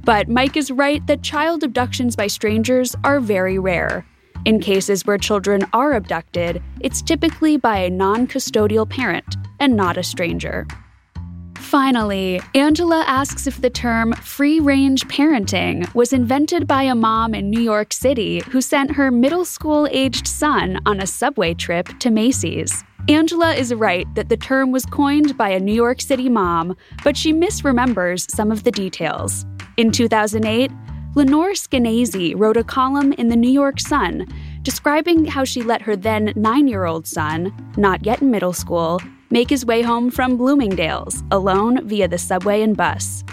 But 0.02 0.28
Mike 0.28 0.56
is 0.56 0.72
right 0.72 1.06
that 1.06 1.22
child 1.22 1.62
abductions 1.62 2.16
by 2.16 2.26
strangers 2.26 2.96
are 3.04 3.20
very 3.20 3.56
rare. 3.56 4.04
In 4.44 4.58
cases 4.58 5.06
where 5.06 5.16
children 5.16 5.64
are 5.72 5.92
abducted, 5.92 6.60
it's 6.80 7.02
typically 7.02 7.56
by 7.56 7.76
a 7.78 7.88
non 7.88 8.26
custodial 8.26 8.90
parent 8.90 9.36
and 9.60 9.76
not 9.76 9.96
a 9.96 10.02
stranger. 10.02 10.66
Finally, 11.70 12.40
Angela 12.56 13.04
asks 13.06 13.46
if 13.46 13.60
the 13.60 13.70
term 13.70 14.12
free 14.14 14.58
range 14.58 15.06
parenting 15.06 15.94
was 15.94 16.12
invented 16.12 16.66
by 16.66 16.82
a 16.82 16.96
mom 16.96 17.32
in 17.32 17.48
New 17.48 17.60
York 17.60 17.92
City 17.92 18.40
who 18.50 18.60
sent 18.60 18.90
her 18.90 19.12
middle 19.12 19.44
school 19.44 19.86
aged 19.92 20.26
son 20.26 20.80
on 20.84 20.98
a 20.98 21.06
subway 21.06 21.54
trip 21.54 21.88
to 22.00 22.10
Macy's. 22.10 22.82
Angela 23.08 23.54
is 23.54 23.72
right 23.72 24.12
that 24.16 24.28
the 24.28 24.36
term 24.36 24.72
was 24.72 24.84
coined 24.84 25.38
by 25.38 25.48
a 25.50 25.60
New 25.60 25.72
York 25.72 26.00
City 26.00 26.28
mom, 26.28 26.76
but 27.04 27.16
she 27.16 27.32
misremembers 27.32 28.28
some 28.28 28.50
of 28.50 28.64
the 28.64 28.72
details. 28.72 29.46
In 29.76 29.92
2008, 29.92 30.72
Lenore 31.14 31.52
Skenazy 31.52 32.34
wrote 32.36 32.56
a 32.56 32.64
column 32.64 33.12
in 33.12 33.28
the 33.28 33.36
New 33.36 33.48
York 33.48 33.78
Sun 33.78 34.26
describing 34.62 35.24
how 35.24 35.44
she 35.44 35.62
let 35.62 35.82
her 35.82 35.94
then 35.94 36.32
nine 36.34 36.66
year 36.66 36.86
old 36.86 37.06
son, 37.06 37.54
not 37.76 38.04
yet 38.04 38.22
in 38.22 38.32
middle 38.32 38.52
school, 38.52 39.00
make 39.30 39.48
his 39.48 39.64
way 39.64 39.82
home 39.82 40.10
from 40.10 40.36
Bloomingdale's 40.36 41.22
alone 41.30 41.86
via 41.86 42.08
the 42.08 42.18
subway 42.18 42.62
and 42.62 42.76
bus. 42.76 43.24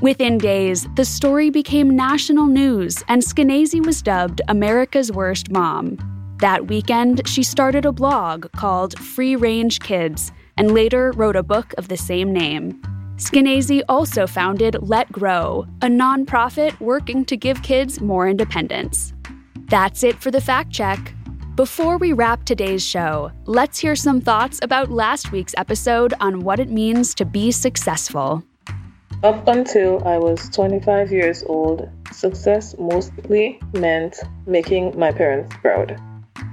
Within 0.00 0.38
days, 0.38 0.86
the 0.96 1.04
story 1.04 1.50
became 1.50 1.96
national 1.96 2.46
news, 2.46 3.02
and 3.08 3.22
Skenazy 3.22 3.84
was 3.84 4.02
dubbed 4.02 4.42
America's 4.48 5.12
Worst 5.12 5.50
Mom. 5.50 5.96
That 6.40 6.66
weekend, 6.66 7.26
she 7.26 7.42
started 7.42 7.84
a 7.86 7.92
blog 7.92 8.50
called 8.52 8.98
Free 8.98 9.36
Range 9.36 9.78
Kids 9.80 10.32
and 10.56 10.72
later 10.72 11.12
wrote 11.12 11.36
a 11.36 11.42
book 11.42 11.72
of 11.78 11.88
the 11.88 11.96
same 11.96 12.32
name. 12.32 12.80
Skenazy 13.16 13.82
also 13.88 14.26
founded 14.26 14.76
Let 14.80 15.10
Grow, 15.12 15.66
a 15.82 15.86
nonprofit 15.86 16.78
working 16.80 17.24
to 17.26 17.36
give 17.36 17.62
kids 17.62 18.00
more 18.00 18.28
independence. 18.28 19.12
That's 19.68 20.02
it 20.02 20.20
for 20.20 20.30
the 20.30 20.40
fact 20.40 20.72
check. 20.72 21.14
Before 21.56 21.98
we 21.98 22.12
wrap 22.12 22.42
today's 22.42 22.84
show, 22.84 23.30
let's 23.44 23.78
hear 23.78 23.94
some 23.94 24.20
thoughts 24.20 24.58
about 24.60 24.90
last 24.90 25.30
week's 25.30 25.54
episode 25.56 26.12
on 26.18 26.40
what 26.40 26.58
it 26.58 26.68
means 26.68 27.14
to 27.14 27.24
be 27.24 27.52
successful. 27.52 28.42
Up 29.22 29.46
until 29.46 30.02
I 30.04 30.18
was 30.18 30.50
25 30.50 31.12
years 31.12 31.44
old, 31.46 31.88
success 32.10 32.74
mostly 32.76 33.60
meant 33.72 34.16
making 34.48 34.98
my 34.98 35.12
parents 35.12 35.54
proud. 35.58 35.96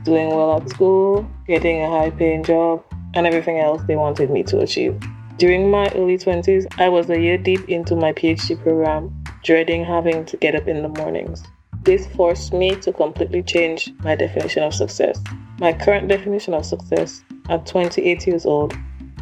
Doing 0.04 0.30
well 0.30 0.62
at 0.62 0.70
school, 0.70 1.28
getting 1.48 1.82
a 1.82 1.90
high 1.90 2.12
paying 2.12 2.44
job, 2.44 2.84
and 3.16 3.26
everything 3.26 3.58
else 3.58 3.82
they 3.88 3.96
wanted 3.96 4.30
me 4.30 4.44
to 4.44 4.60
achieve. 4.60 5.02
During 5.38 5.72
my 5.72 5.90
early 5.96 6.20
20s, 6.20 6.68
I 6.80 6.90
was 6.90 7.10
a 7.10 7.20
year 7.20 7.40
deep 7.40 7.68
into 7.70 7.96
my 7.96 8.14
PhD 8.14 8.62
program, 8.62 9.24
dreading 9.44 9.84
having 9.84 10.26
to 10.26 10.38
get 10.38 10.54
up 10.54 10.68
in 10.68 10.84
the 10.84 10.90
mornings. 10.90 11.42
This 11.84 12.06
forced 12.08 12.54
me 12.54 12.76
to 12.76 12.94
completely 12.94 13.42
change 13.42 13.92
my 14.04 14.16
definition 14.16 14.62
of 14.62 14.74
success. 14.74 15.20
My 15.60 15.74
current 15.74 16.08
definition 16.08 16.54
of 16.54 16.64
success 16.64 17.24
at 17.50 17.66
28 17.66 18.28
years 18.28 18.46
old 18.46 18.76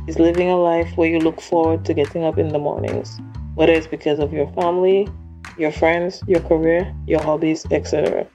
is 0.07 0.19
living 0.19 0.49
a 0.49 0.57
life 0.57 0.91
where 0.97 1.09
you 1.09 1.19
look 1.19 1.39
forward 1.39 1.85
to 1.85 1.93
getting 1.93 2.25
up 2.25 2.37
in 2.37 2.49
the 2.49 2.59
mornings, 2.59 3.17
whether 3.55 3.71
it's 3.71 3.87
because 3.87 4.19
of 4.19 4.33
your 4.33 4.51
family, 4.53 5.07
your 5.57 5.71
friends, 5.71 6.21
your 6.27 6.41
career, 6.41 6.93
your 7.07 7.21
hobbies, 7.23 7.65
etc. 7.71 8.27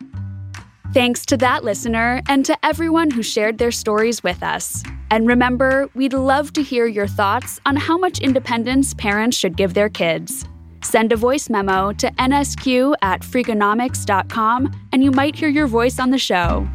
Thanks 0.94 1.26
to 1.26 1.36
that 1.38 1.64
listener 1.64 2.22
and 2.28 2.46
to 2.46 2.56
everyone 2.64 3.10
who 3.10 3.22
shared 3.22 3.58
their 3.58 3.72
stories 3.72 4.22
with 4.22 4.42
us. 4.42 4.82
And 5.10 5.26
remember, 5.26 5.90
we'd 5.94 6.14
love 6.14 6.52
to 6.54 6.62
hear 6.62 6.86
your 6.86 7.08
thoughts 7.08 7.60
on 7.66 7.76
how 7.76 7.98
much 7.98 8.20
independence 8.20 8.94
parents 8.94 9.36
should 9.36 9.56
give 9.56 9.74
their 9.74 9.88
kids. 9.88 10.46
Send 10.84 11.12
a 11.12 11.16
voice 11.16 11.48
memo 11.48 11.92
to 11.94 12.10
nsq 12.12 12.94
at 13.02 13.22
freakonomics.com 13.22 14.70
and 14.92 15.02
you 15.02 15.10
might 15.10 15.34
hear 15.34 15.48
your 15.48 15.66
voice 15.66 15.98
on 15.98 16.10
the 16.10 16.18
show. 16.18 16.68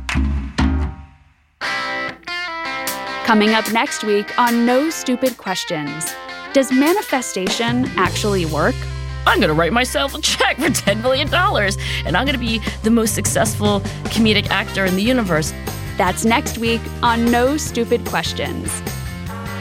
Coming 3.26 3.52
up 3.52 3.72
next 3.72 4.04
week 4.04 4.38
on 4.40 4.66
No 4.66 4.90
Stupid 4.90 5.38
Questions 5.38 6.12
Does 6.54 6.72
manifestation 6.72 7.86
actually 7.96 8.46
work? 8.48 8.76
I'm 9.28 9.38
going 9.38 9.50
to 9.50 9.54
write 9.54 9.74
myself 9.74 10.16
a 10.16 10.22
check 10.22 10.58
for 10.58 10.70
$10 10.70 11.04
million 11.04 11.32
and 11.32 12.18
I'm 12.18 12.26
going 12.26 12.34
to 12.34 12.40
be 12.40 12.60
the 12.82 12.90
most 12.90 13.14
successful 13.14 13.82
comedic 14.06 14.48
actor 14.48 14.86
in 14.86 14.96
the 14.96 15.04
universe. 15.04 15.54
That's 15.98 16.26
next 16.26 16.58
week 16.58 16.82
on 17.04 17.30
No 17.30 17.58
Stupid 17.58 18.04
Questions. 18.06 18.82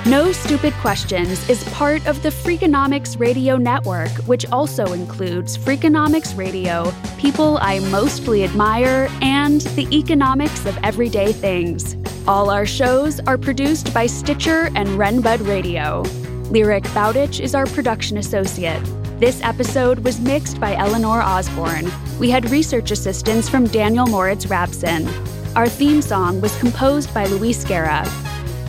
No 0.07 0.32
Stupid 0.32 0.72
Questions 0.74 1.46
is 1.51 1.62
part 1.64 2.07
of 2.07 2.22
the 2.22 2.30
Freakonomics 2.30 3.18
Radio 3.20 3.57
Network, 3.57 4.11
which 4.26 4.46
also 4.51 4.92
includes 4.92 5.59
Freakonomics 5.59 6.34
Radio, 6.34 6.90
People 7.18 7.59
I 7.61 7.80
Mostly 7.90 8.44
Admire, 8.44 9.09
and 9.20 9.61
The 9.61 9.86
Economics 9.94 10.64
of 10.64 10.78
Everyday 10.82 11.32
Things. 11.32 11.96
All 12.26 12.49
our 12.49 12.64
shows 12.64 13.20
are 13.20 13.36
produced 13.36 13.92
by 13.92 14.07
Stitcher 14.07 14.70
and 14.74 14.88
Renbud 14.90 15.46
Radio. 15.46 16.03
Lyric 16.51 16.84
Bowditch 16.94 17.40
is 17.40 17.55
our 17.55 17.66
production 17.66 18.16
associate. 18.16 18.82
This 19.20 19.42
episode 19.42 19.99
was 19.99 20.20
mixed 20.20 20.59
by 20.59 20.74
Eleanor 20.76 21.20
Osborne. 21.20 21.90
We 22.18 22.30
had 22.30 22.51
research 22.51 22.92
assistance 22.92 23.49
from 23.49 23.66
Daniel 23.66 24.07
Moritz 24.07 24.46
Rabson. 24.46 25.07
Our 25.55 25.68
theme 25.68 26.01
song 26.01 26.40
was 26.40 26.57
composed 26.59 27.12
by 27.12 27.26
Luis 27.26 27.62
Guerra. 27.64 28.07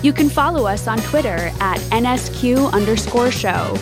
You 0.01 0.13
can 0.13 0.29
follow 0.29 0.65
us 0.65 0.87
on 0.87 0.97
Twitter 0.99 1.51
at 1.59 1.79
NSQ 1.91 2.71
underscore 2.71 3.31
show. 3.31 3.73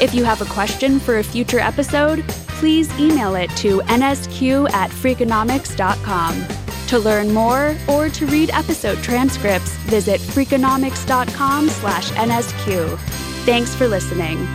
If 0.00 0.14
you 0.14 0.24
have 0.24 0.42
a 0.42 0.46
question 0.46 0.98
for 0.98 1.18
a 1.18 1.24
future 1.24 1.58
episode, 1.58 2.24
please 2.28 2.92
email 2.98 3.34
it 3.34 3.50
to 3.56 3.80
nsq 3.82 4.70
at 4.72 4.90
freakonomics.com. 4.90 6.46
To 6.88 6.98
learn 6.98 7.32
more 7.32 7.74
or 7.88 8.08
to 8.10 8.26
read 8.26 8.50
episode 8.50 8.98
transcripts, 8.98 9.70
visit 9.86 10.20
freakonomics.com 10.20 11.68
slash 11.68 12.10
nsq. 12.10 12.98
Thanks 13.44 13.74
for 13.74 13.88
listening. 13.88 14.46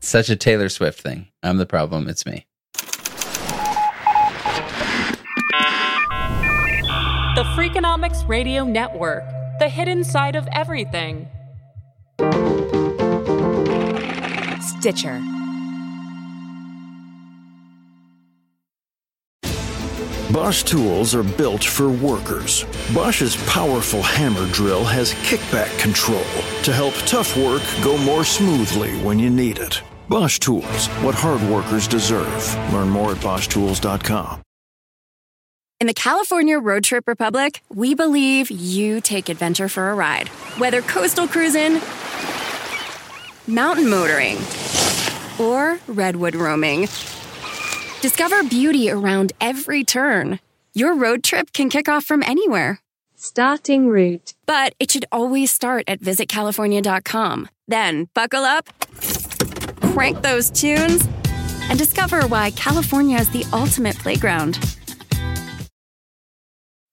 Such 0.00 0.28
a 0.28 0.36
Taylor 0.36 0.68
Swift 0.68 1.00
thing. 1.00 1.28
I'm 1.42 1.56
the 1.56 1.66
problem. 1.66 2.08
It's 2.08 2.26
me. 2.26 2.46
The 7.34 7.42
Freakonomics 7.56 8.28
Radio 8.28 8.62
Network, 8.62 9.24
the 9.58 9.68
hidden 9.68 10.04
side 10.04 10.36
of 10.36 10.46
everything. 10.52 11.28
Stitcher. 14.60 15.20
Bosch 20.32 20.62
tools 20.62 21.12
are 21.12 21.24
built 21.24 21.64
for 21.64 21.88
workers. 21.88 22.64
Bosch's 22.94 23.34
powerful 23.48 24.00
hammer 24.00 24.46
drill 24.52 24.84
has 24.84 25.12
kickback 25.14 25.76
control 25.80 26.22
to 26.62 26.72
help 26.72 26.94
tough 26.98 27.36
work 27.36 27.62
go 27.82 27.98
more 27.98 28.24
smoothly 28.24 28.92
when 29.02 29.18
you 29.18 29.28
need 29.28 29.58
it. 29.58 29.82
Bosch 30.08 30.38
Tools, 30.38 30.86
what 31.02 31.16
hard 31.16 31.42
workers 31.50 31.88
deserve. 31.88 32.72
Learn 32.72 32.88
more 32.90 33.10
at 33.10 33.18
BoschTools.com. 33.18 34.43
In 35.84 35.86
the 35.86 35.92
California 35.92 36.58
Road 36.58 36.82
Trip 36.82 37.06
Republic, 37.06 37.60
we 37.68 37.94
believe 37.94 38.50
you 38.50 39.02
take 39.02 39.28
adventure 39.28 39.68
for 39.68 39.90
a 39.90 39.94
ride. 39.94 40.28
Whether 40.56 40.80
coastal 40.80 41.28
cruising, 41.28 41.78
mountain 43.46 43.90
motoring, 43.90 44.38
or 45.38 45.78
redwood 45.86 46.36
roaming, 46.36 46.88
discover 48.00 48.42
beauty 48.44 48.88
around 48.88 49.34
every 49.42 49.84
turn. 49.84 50.40
Your 50.72 50.96
road 50.96 51.22
trip 51.22 51.52
can 51.52 51.68
kick 51.68 51.86
off 51.86 52.06
from 52.06 52.22
anywhere. 52.22 52.80
Starting 53.14 53.86
route. 53.86 54.32
But 54.46 54.74
it 54.80 54.90
should 54.90 55.04
always 55.12 55.50
start 55.50 55.84
at 55.86 56.00
visitcalifornia.com. 56.00 57.50
Then 57.68 58.08
buckle 58.14 58.44
up, 58.44 58.70
crank 59.92 60.22
those 60.22 60.48
tunes, 60.48 61.06
and 61.68 61.78
discover 61.78 62.26
why 62.26 62.52
California 62.52 63.18
is 63.18 63.28
the 63.28 63.44
ultimate 63.52 63.98
playground. 63.98 64.58